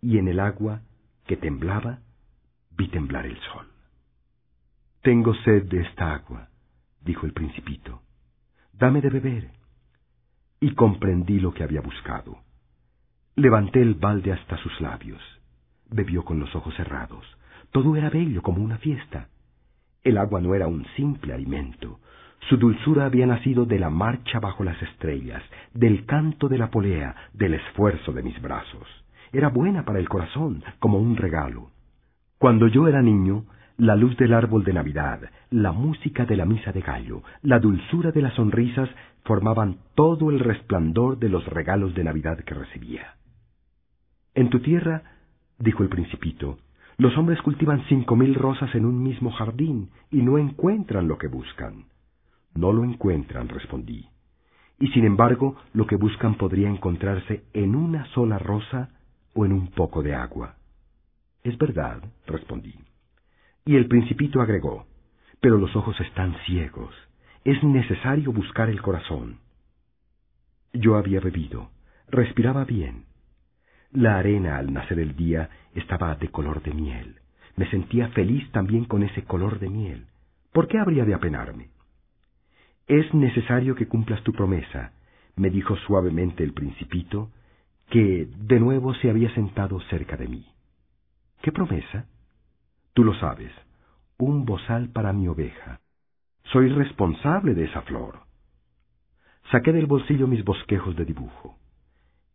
[0.00, 0.82] y en el agua,
[1.26, 2.00] que temblaba,
[2.76, 3.66] vi temblar el sol.
[5.02, 6.48] Tengo sed de esta agua,
[7.00, 8.02] dijo el principito.
[8.72, 9.50] Dame de beber.
[10.60, 12.38] Y comprendí lo que había buscado.
[13.34, 15.22] Levanté el balde hasta sus labios.
[15.90, 17.24] Bebió con los ojos cerrados.
[17.70, 19.28] Todo era bello como una fiesta.
[20.04, 21.98] El agua no era un simple alimento.
[22.50, 25.42] Su dulzura había nacido de la marcha bajo las estrellas,
[25.72, 28.86] del canto de la polea, del esfuerzo de mis brazos.
[29.32, 31.70] Era buena para el corazón, como un regalo.
[32.36, 33.46] Cuando yo era niño,
[33.78, 38.12] la luz del árbol de Navidad, la música de la misa de gallo, la dulzura
[38.12, 38.90] de las sonrisas
[39.24, 43.14] formaban todo el resplandor de los regalos de Navidad que recibía.
[44.34, 45.02] En tu tierra,
[45.58, 46.58] dijo el principito,
[46.96, 51.26] los hombres cultivan cinco mil rosas en un mismo jardín y no encuentran lo que
[51.26, 51.84] buscan.
[52.54, 54.06] No lo encuentran, respondí.
[54.78, 58.90] Y sin embargo, lo que buscan podría encontrarse en una sola rosa
[59.34, 60.56] o en un poco de agua.
[61.44, 62.74] Es verdad, respondí.
[63.64, 64.86] Y el principito agregó,
[65.40, 66.94] pero los ojos están ciegos.
[67.44, 69.38] Es necesario buscar el corazón.
[70.72, 71.70] Yo había bebido,
[72.08, 73.04] respiraba bien.
[73.92, 77.16] La arena al nacer el día estaba de color de miel.
[77.56, 80.06] Me sentía feliz también con ese color de miel.
[80.50, 81.68] ¿Por qué habría de apenarme?
[82.86, 84.92] Es necesario que cumplas tu promesa,
[85.36, 87.30] me dijo suavemente el principito,
[87.90, 90.46] que de nuevo se había sentado cerca de mí.
[91.42, 92.06] ¿Qué promesa?
[92.94, 93.52] Tú lo sabes,
[94.16, 95.80] un bozal para mi oveja.
[96.44, 98.20] Soy responsable de esa flor.
[99.50, 101.58] Saqué del bolsillo mis bosquejos de dibujo.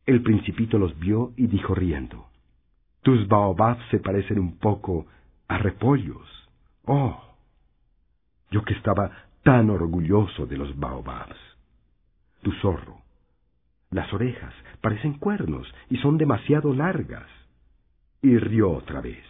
[0.07, 2.27] El principito los vio y dijo riendo.
[3.01, 5.05] Tus baobabs se parecen un poco
[5.49, 6.27] a repollos.
[6.85, 7.21] Oh,
[8.49, 9.11] yo que estaba
[9.43, 11.35] tan orgulloso de los baobabs.
[12.41, 13.01] Tu zorro.
[13.91, 17.27] Las orejas parecen cuernos y son demasiado largas.
[18.21, 19.25] Y rió otra vez.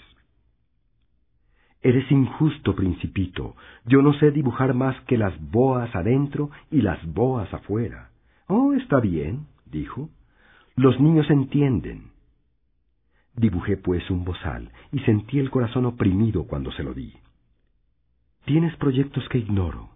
[1.82, 3.56] Eres injusto, principito.
[3.86, 8.12] Yo no sé dibujar más que las boas adentro y las boas afuera.
[8.48, 10.10] Oh, está bien, dijo.
[10.78, 12.12] Los niños entienden.
[13.36, 17.16] Dibujé pues un bozal y sentí el corazón oprimido cuando se lo di.
[18.46, 19.90] Tienes proyectos que ignoro.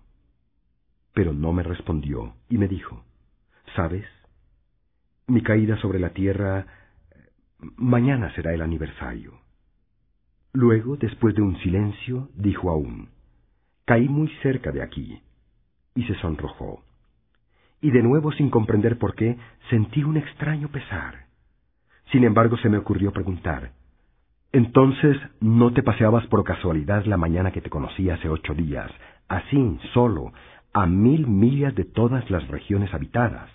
[1.14, 3.04] Pero no me respondió y me dijo,
[3.76, 4.06] ¿sabes?
[5.28, 6.66] Mi caída sobre la tierra...
[7.78, 9.40] Mañana será el aniversario.
[10.52, 13.10] Luego, después de un silencio, dijo aún,
[13.86, 15.22] Caí muy cerca de aquí.
[15.94, 16.84] Y se sonrojó.
[17.82, 19.38] Y de nuevo, sin comprender por qué,
[19.70, 21.26] sentí un extraño pesar.
[22.12, 23.72] Sin embargo, se me ocurrió preguntar,
[24.54, 28.92] entonces, ¿no te paseabas por casualidad la mañana que te conocí hace ocho días,
[29.30, 30.34] así, solo,
[30.74, 33.50] a mil millas de todas las regiones habitadas?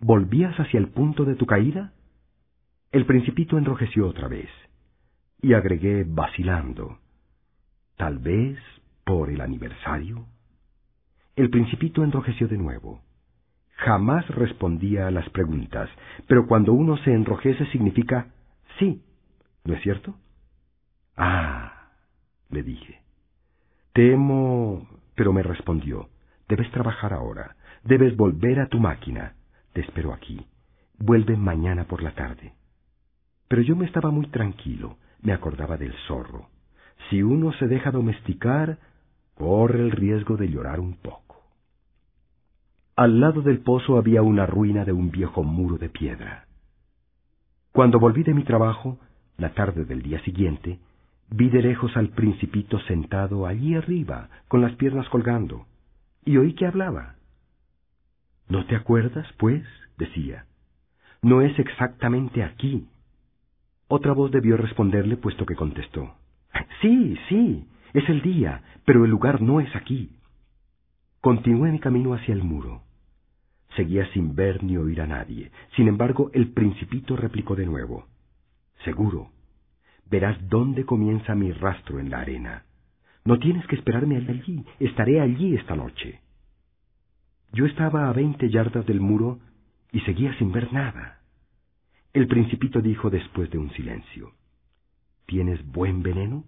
[0.00, 1.92] ¿Volvías hacia el punto de tu caída?
[2.92, 4.50] El principito enrojeció otra vez,
[5.40, 6.98] y agregué vacilando,
[7.96, 8.58] tal vez
[9.04, 10.26] por el aniversario.
[11.36, 13.00] El principito enrojeció de nuevo.
[13.78, 15.88] Jamás respondía a las preguntas,
[16.26, 18.26] pero cuando uno se enrojece significa
[18.78, 19.02] sí,
[19.64, 20.14] ¿no es cierto?
[21.16, 21.90] Ah,
[22.50, 23.00] le dije.
[23.92, 26.08] Temo, pero me respondió,
[26.48, 29.34] debes trabajar ahora, debes volver a tu máquina.
[29.72, 30.44] Te espero aquí.
[30.98, 32.54] Vuelve mañana por la tarde.
[33.46, 36.48] Pero yo me estaba muy tranquilo, me acordaba del zorro.
[37.08, 38.78] Si uno se deja domesticar,
[39.34, 41.27] corre el riesgo de llorar un poco.
[42.98, 46.48] Al lado del pozo había una ruina de un viejo muro de piedra.
[47.70, 48.98] Cuando volví de mi trabajo,
[49.36, 50.80] la tarde del día siguiente,
[51.30, 55.64] vi de lejos al principito sentado allí arriba, con las piernas colgando,
[56.24, 57.14] y oí que hablaba.
[58.48, 59.62] ¿No te acuerdas, pues?
[59.96, 60.46] decía.
[61.22, 62.88] No es exactamente aquí.
[63.86, 66.16] Otra voz debió responderle, puesto que contestó.
[66.82, 70.10] Sí, sí, es el día, pero el lugar no es aquí.
[71.20, 72.87] Continué mi camino hacia el muro.
[73.78, 75.52] Seguía sin ver ni oír a nadie.
[75.76, 78.08] Sin embargo, el principito replicó de nuevo.
[78.84, 79.30] Seguro.
[80.10, 82.64] Verás dónde comienza mi rastro en la arena.
[83.24, 84.64] No tienes que esperarme allí.
[84.80, 86.20] Estaré allí esta noche.
[87.52, 89.38] Yo estaba a veinte yardas del muro
[89.92, 91.20] y seguía sin ver nada.
[92.12, 94.32] El principito dijo después de un silencio.
[95.26, 96.42] ¿Tienes buen veneno?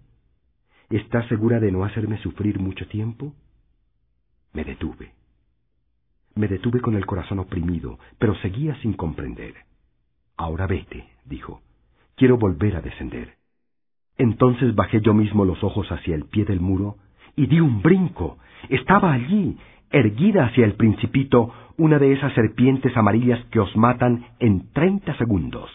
[0.89, 3.33] ¿Estás segura de no hacerme sufrir mucho tiempo?
[4.51, 5.20] Me detuve.
[6.35, 9.53] Me detuve con el corazón oprimido, pero seguía sin comprender.
[10.37, 11.61] Ahora vete, dijo.
[12.15, 13.35] Quiero volver a descender.
[14.17, 16.97] Entonces bajé yo mismo los ojos hacia el pie del muro
[17.35, 18.37] y di un brinco.
[18.69, 19.57] Estaba allí,
[19.89, 25.69] erguida hacia el principito, una de esas serpientes amarillas que os matan en treinta segundos.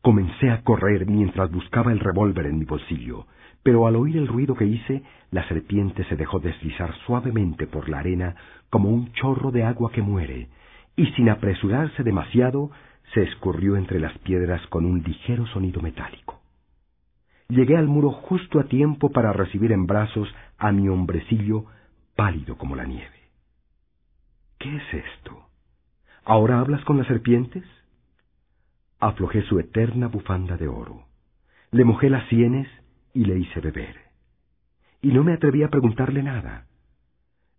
[0.00, 3.26] Comencé a correr mientras buscaba el revólver en mi bolsillo
[3.62, 7.98] pero al oír el ruido que hice, la serpiente se dejó deslizar suavemente por la
[7.98, 8.36] arena
[8.70, 10.48] como un chorro de agua que muere,
[10.96, 12.70] y sin apresurarse demasiado,
[13.14, 16.40] se escurrió entre las piedras con un ligero sonido metálico.
[17.48, 20.28] Llegué al muro justo a tiempo para recibir en brazos
[20.58, 21.64] a mi hombrecillo
[22.14, 23.16] pálido como la nieve.
[24.58, 25.46] ¿Qué es esto?
[26.24, 27.64] ¿Ahora hablas con las serpientes?
[29.00, 31.04] Aflojé su eterna bufanda de oro.
[31.70, 32.68] Le mojé las sienes
[33.18, 33.96] y le hice beber.
[35.02, 36.66] Y no me atreví a preguntarle nada.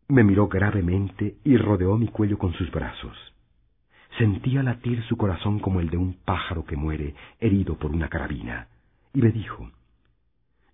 [0.07, 3.17] Me miró gravemente y rodeó mi cuello con sus brazos.
[4.17, 8.69] Sentía latir su corazón como el de un pájaro que muere herido por una carabina,
[9.13, 9.69] y me dijo,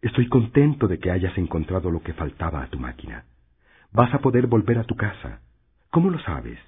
[0.04, 3.26] Estoy contento de que hayas encontrado lo que faltaba a tu máquina.
[3.92, 5.42] Vas a poder volver a tu casa.
[5.90, 6.60] ¿Cómo lo sabes?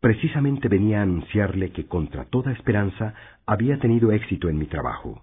[0.00, 3.14] Precisamente venía a anunciarle que contra toda esperanza
[3.46, 5.22] había tenido éxito en mi trabajo.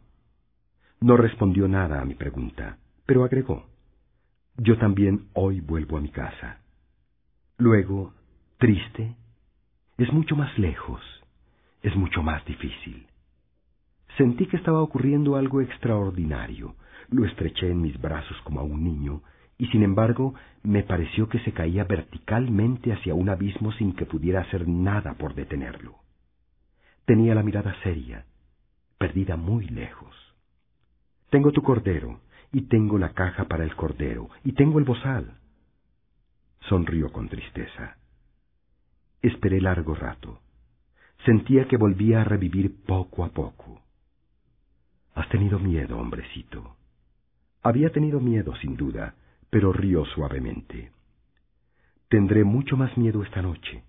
[1.02, 3.66] No respondió nada a mi pregunta, pero agregó,
[4.58, 6.60] Yo también hoy vuelvo a mi casa.
[7.58, 8.14] Luego,
[8.58, 9.16] triste,
[9.98, 11.02] es mucho más lejos,
[11.82, 13.08] es mucho más difícil.
[14.18, 16.76] Sentí que estaba ocurriendo algo extraordinario,
[17.10, 19.22] lo estreché en mis brazos como a un niño,
[19.58, 24.42] y sin embargo me pareció que se caía verticalmente hacia un abismo sin que pudiera
[24.42, 25.96] hacer nada por detenerlo.
[27.06, 28.26] Tenía la mirada seria,
[28.98, 30.29] perdida muy lejos.
[31.30, 35.38] Tengo tu cordero, y tengo la caja para el cordero, y tengo el bozal.
[36.62, 37.98] Sonrió con tristeza.
[39.22, 40.40] Esperé largo rato.
[41.26, 43.82] Sentía que volvía a revivir poco a poco.
[45.14, 46.76] Has tenido miedo, hombrecito.
[47.62, 49.16] Había tenido miedo, sin duda,
[49.50, 50.92] pero rió suavemente.
[52.08, 53.84] Tendré mucho más miedo esta noche.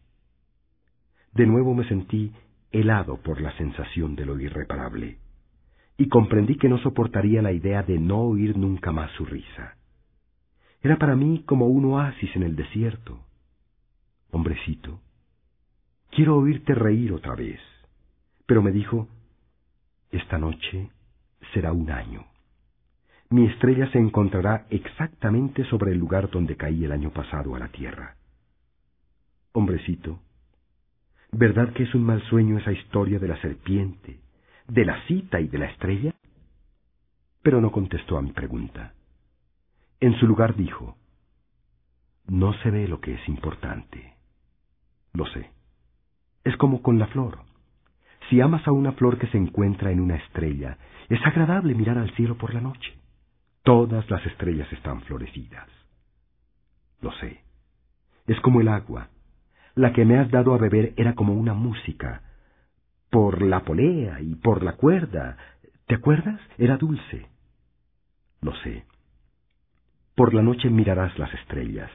[1.33, 2.33] De nuevo me sentí
[2.73, 5.19] helado por la sensación de lo irreparable,
[6.01, 9.77] y comprendí que no soportaría la idea de no oír nunca más su risa.
[10.81, 13.20] Era para mí como un oasis en el desierto.
[14.31, 14.98] Hombrecito,
[16.10, 17.60] quiero oírte reír otra vez.
[18.47, 19.09] Pero me dijo,
[20.10, 20.89] esta noche
[21.52, 22.24] será un año.
[23.28, 27.68] Mi estrella se encontrará exactamente sobre el lugar donde caí el año pasado a la
[27.68, 28.16] tierra.
[29.52, 30.18] Hombrecito,
[31.31, 34.18] ¿verdad que es un mal sueño esa historia de la serpiente,
[34.70, 36.14] de la cita y de la estrella?
[37.42, 38.94] Pero no contestó a mi pregunta.
[39.98, 40.97] En su lugar dijo,
[42.26, 44.14] No se ve lo que es importante.
[45.12, 45.51] Lo sé.
[46.44, 47.40] Es como con la flor.
[48.28, 50.78] Si amas a una flor que se encuentra en una estrella,
[51.09, 52.97] es agradable mirar al cielo por la noche.
[53.64, 55.68] Todas las estrellas están florecidas.
[57.01, 57.42] Lo sé.
[58.26, 59.09] Es como el agua.
[59.74, 62.22] La que me has dado a beber era como una música.
[63.11, 65.37] Por la polea y por la cuerda.
[65.87, 66.41] ¿Te acuerdas?
[66.59, 67.27] Era dulce.
[68.41, 68.85] Lo sé.
[70.15, 71.91] Por la noche mirarás las estrellas.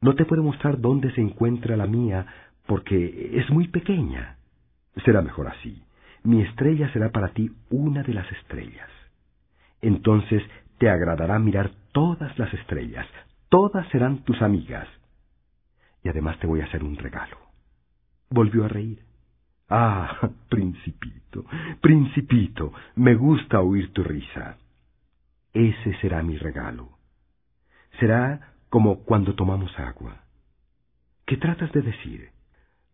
[0.00, 2.26] No te puedo mostrar dónde se encuentra la mía
[2.66, 4.36] porque es muy pequeña.
[5.04, 5.82] Será mejor así.
[6.24, 8.88] Mi estrella será para ti una de las estrellas.
[9.80, 10.42] Entonces
[10.78, 13.06] te agradará mirar todas las estrellas,
[13.48, 14.88] todas serán tus amigas.
[16.04, 17.36] Y además te voy a hacer un regalo.
[18.30, 19.04] Volvió a reír.
[19.74, 21.44] Ah, principito,
[21.80, 24.58] principito, me gusta oír tu risa.
[25.54, 27.02] Ese será mi regalo
[27.98, 30.24] será como cuando tomamos agua.
[31.26, 32.30] ¿Qué tratas de decir?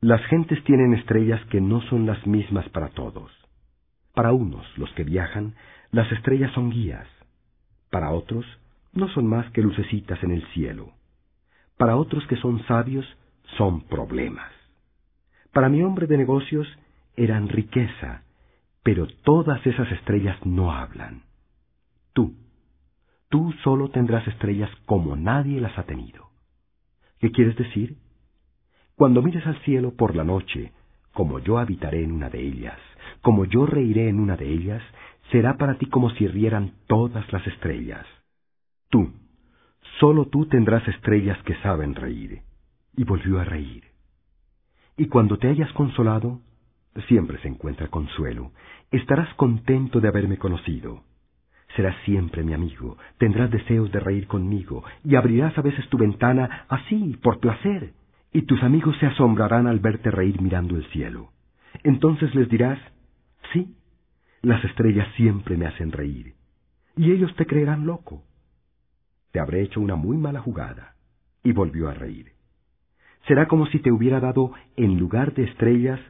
[0.00, 3.32] Las gentes tienen estrellas que no son las mismas para todos.
[4.14, 5.54] Para unos, los que viajan,
[5.90, 7.06] las estrellas son guías.
[7.90, 8.44] Para otros,
[8.92, 10.92] no son más que lucecitas en el cielo.
[11.76, 13.06] Para otros que son sabios,
[13.56, 14.52] son problemas.
[15.58, 16.68] Para mi hombre de negocios,
[17.16, 18.22] eran riqueza,
[18.84, 21.22] pero todas esas estrellas no hablan.
[22.12, 22.36] Tú,
[23.28, 26.28] tú solo tendrás estrellas como nadie las ha tenido.
[27.18, 27.96] ¿Qué quieres decir?
[28.94, 30.70] Cuando mires al cielo por la noche,
[31.12, 32.78] como yo habitaré en una de ellas,
[33.20, 34.82] como yo reiré en una de ellas,
[35.32, 38.06] será para ti como si rieran todas las estrellas.
[38.90, 39.10] Tú,
[39.98, 42.42] solo tú tendrás estrellas que saben reír.
[42.94, 43.87] Y volvió a reír.
[44.98, 46.40] Y cuando te hayas consolado,
[47.06, 48.52] siempre se encuentra consuelo,
[48.90, 51.08] estarás contento de haberme conocido
[51.76, 56.64] Serás siempre mi amigo, tendrás deseos de reír conmigo, y abrirás a veces tu ventana
[56.68, 57.92] así, por placer,
[58.32, 61.30] y tus amigos se asombrarán al verte reír mirando el cielo.
[61.84, 62.78] Entonces les dirás,
[63.52, 63.76] sí,
[64.42, 66.34] las estrellas siempre me hacen reír,
[66.96, 68.24] y ellos te creerán loco.
[69.30, 70.94] Te habré hecho una muy mala jugada.
[71.44, 72.32] Y volvió a reír.
[73.28, 76.00] Será como si te hubiera dado, en lugar de estrellas,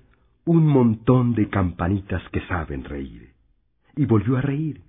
[0.45, 3.35] un montón de campanitas que saben reír.
[3.97, 4.83] Y volvió a reír.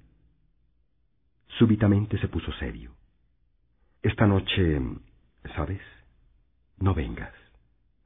[1.57, 2.93] Súbitamente se puso serio.
[4.03, 4.79] Esta noche,
[5.55, 5.81] ¿sabes?
[6.77, 7.33] No vengas.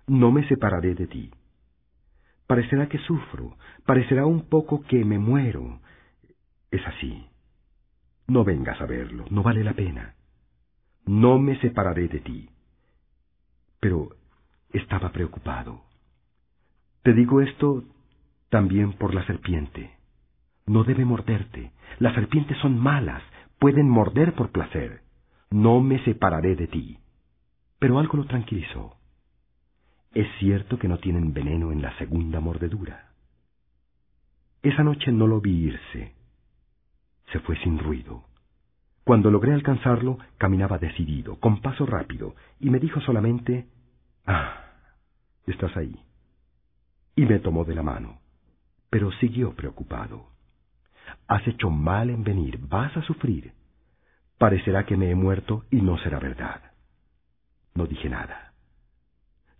[0.07, 1.29] No me separaré de ti.
[2.47, 5.81] Parecerá que sufro, parecerá un poco que me muero.
[6.71, 7.27] Es así.
[8.27, 10.15] No vengas a verlo, no vale la pena.
[11.05, 12.49] No me separaré de ti.
[13.83, 14.15] Pero
[14.71, 15.81] estaba preocupado.
[17.01, 17.83] Te digo esto
[18.47, 19.97] también por la serpiente.
[20.65, 21.73] No debe morderte.
[21.99, 23.21] Las serpientes son malas,
[23.59, 25.01] pueden morder por placer.
[25.49, 26.97] No me separaré de ti.
[27.77, 28.95] Pero algo lo tranquilizó.
[30.13, 33.11] Es cierto que no tienen veneno en la segunda mordedura.
[34.61, 36.15] Esa noche no lo vi irse.
[37.33, 38.23] Se fue sin ruido.
[39.03, 43.67] Cuando logré alcanzarlo, caminaba decidido, con paso rápido, y me dijo solamente,
[44.25, 44.63] Ah,
[45.45, 45.99] estás ahí.
[47.15, 48.19] Y me tomó de la mano,
[48.89, 50.27] pero siguió preocupado.
[51.27, 53.53] Has hecho mal en venir, vas a sufrir.
[54.37, 56.61] Parecerá que me he muerto y no será verdad.
[57.75, 58.53] No dije nada.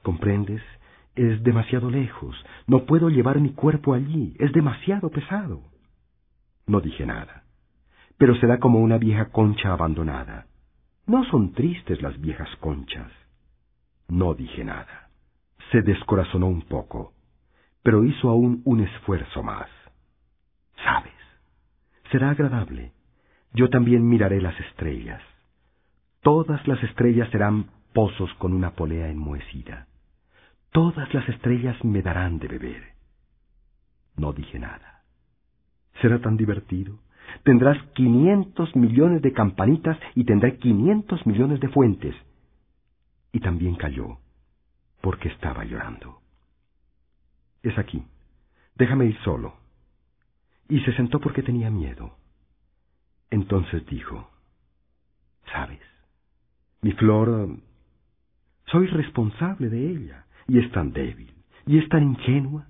[0.02, 0.61] ¿Comprendes?
[1.15, 2.36] Es demasiado lejos.
[2.68, 4.36] No puedo llevar mi cuerpo allí.
[4.40, 5.61] Es demasiado pesado.
[6.65, 7.43] No dije nada.
[8.18, 10.48] Pero será como una vieja concha abandonada.
[11.06, 13.11] No son tristes las viejas conchas.
[14.07, 15.10] No dije nada.
[15.72, 17.14] Se descorazonó un poco,
[17.81, 19.69] pero hizo aún un esfuerzo más.
[20.84, 21.14] ¿Sabes?
[22.11, 22.94] Será agradable.
[23.56, 25.22] yo también miraré las estrellas.
[26.22, 29.88] Todas las estrellas serán pozos con una polea enmohecida.
[30.72, 32.94] Todas las estrellas me darán de beber.
[34.15, 35.03] No dije nada.
[36.02, 36.98] Será tan divertido.
[37.43, 42.15] Tendrás quinientos millones de campanitas y tendré quinientos millones de fuentes.
[43.31, 44.19] Y también cayó,
[45.01, 46.19] porque estaba llorando.
[47.64, 48.03] Es aquí.
[48.76, 49.55] Déjame ir solo.
[50.69, 52.15] Y se sentó porque tenía miedo.
[53.30, 54.30] Entonces dijo,
[55.51, 55.81] ¿sabes?
[56.81, 57.57] Mi flor,
[58.68, 61.34] soy responsable de ella, y es tan débil,
[61.65, 62.68] y es tan ingenua.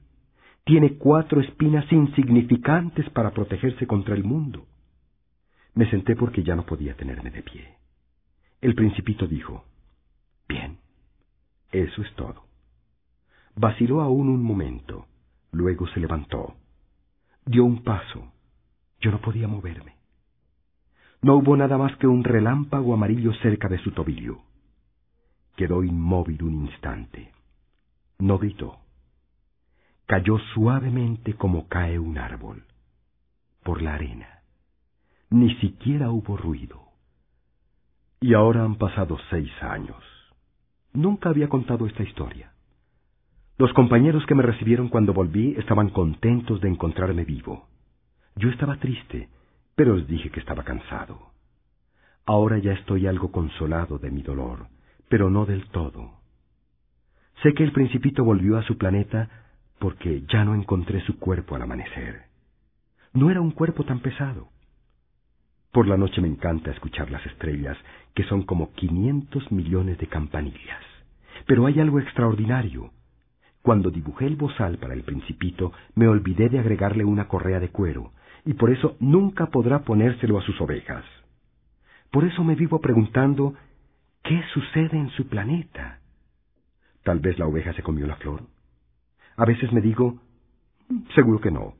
[0.65, 4.65] Tiene cuatro espinas insignificantes para protegerse contra el mundo.
[5.75, 7.75] Me senté porque ya no podía tenerme de pie.
[8.61, 9.65] El principito dijo,
[10.47, 10.77] Bien,
[11.71, 12.45] eso es todo.
[13.55, 15.07] Vaciló aún un momento,
[15.51, 16.55] luego se levantó.
[17.45, 18.31] Dio un paso.
[19.01, 19.97] Yo no podía moverme.
[21.21, 24.39] No hubo nada más que un relámpago amarillo cerca de su tobillo.
[25.57, 27.31] Quedó inmóvil un instante.
[28.19, 28.82] No gritó.
[30.05, 32.63] Cayó suavemente como cae un árbol,
[33.63, 34.41] por la arena.
[35.29, 36.81] Ni siquiera hubo ruido.
[38.19, 40.03] Y ahora han pasado seis años.
[40.93, 42.53] Nunca había contado esta historia.
[43.57, 47.67] Los compañeros que me recibieron cuando volví estaban contentos de encontrarme vivo.
[48.35, 49.29] Yo estaba triste,
[49.75, 51.31] pero les dije que estaba cansado.
[52.25, 54.67] Ahora ya estoy algo consolado de mi dolor,
[55.09, 56.19] pero no del todo.
[57.41, 59.29] Sé que el principito volvió a su planeta
[59.79, 62.23] porque ya no encontré su cuerpo al amanecer.
[63.13, 64.49] No era un cuerpo tan pesado.
[65.71, 67.77] Por la noche me encanta escuchar las estrellas,
[68.13, 70.83] que son como quinientos millones de campanillas.
[71.47, 72.91] Pero hay algo extraordinario.
[73.63, 78.11] Cuando dibujé el bozal para el principito, me olvidé de agregarle una correa de cuero,
[78.45, 81.05] y por eso nunca podrá ponérselo a sus ovejas.
[82.11, 83.55] Por eso me vivo preguntando,
[84.23, 85.99] ¿qué sucede en su planeta?
[87.03, 88.43] Tal vez la oveja se comió la flor.
[89.37, 90.19] A veces me digo,
[91.15, 91.73] seguro que no.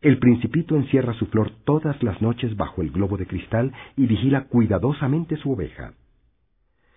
[0.00, 4.44] El principito encierra su flor todas las noches bajo el globo de cristal y vigila
[4.44, 5.94] cuidadosamente su oveja.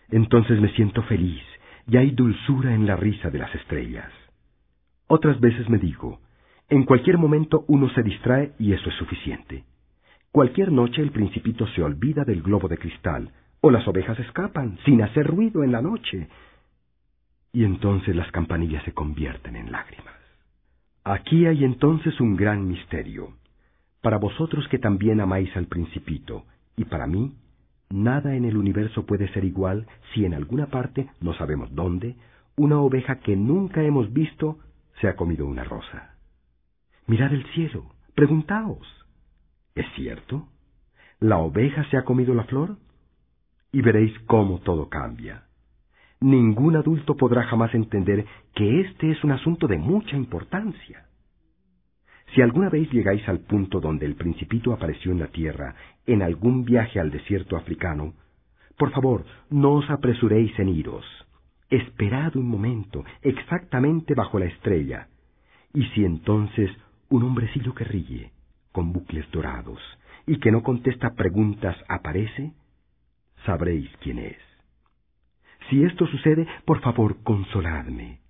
[0.10, 1.42] Entonces me siento feliz
[1.88, 4.12] y hay dulzura en la risa de las estrellas.
[5.08, 6.20] Otras veces me digo,
[6.70, 9.64] en cualquier momento uno se distrae y eso es suficiente.
[10.32, 13.32] Cualquier noche el principito se olvida del globo de cristal,
[13.62, 16.28] o las ovejas escapan sin hacer ruido en la noche.
[17.58, 20.14] Y entonces las campanillas se convierten en lágrimas.
[21.04, 23.34] Aquí hay entonces un gran misterio.
[24.00, 27.34] Para vosotros que también amáis al principito, y para mí,
[27.90, 32.16] nada en el universo puede ser igual si en alguna parte, no sabemos dónde,
[32.58, 34.60] una oveja que nunca hemos visto
[35.02, 36.16] se ha comido una rosa.
[37.08, 38.88] Mirad el cielo, preguntaos.
[39.74, 40.48] ¿Es cierto?
[41.20, 42.78] ¿La oveja se ha comido la flor?
[43.72, 45.47] Y veréis cómo todo cambia.
[46.20, 48.26] Ningún adulto podrá jamás entender
[48.56, 51.06] que este es un asunto de mucha importancia.
[52.34, 55.76] Si alguna vez llegáis al punto donde el principito apareció en la tierra,
[56.06, 58.14] en algún viaje al desierto africano,
[58.78, 61.06] por favor, no os apresuréis en iros.
[61.70, 65.08] Esperad un momento, exactamente bajo la estrella,
[65.74, 66.72] y si entonces
[67.10, 68.32] un hombrecillo que ríe,
[68.72, 69.80] con bucles dorados,
[70.26, 72.54] y que no contesta preguntas aparece,
[73.46, 74.47] sabréis quién es.
[75.70, 78.22] Si esto sucede, por favor, consoladme.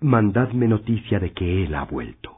[0.00, 2.37] Mandadme noticia de que él ha vuelto.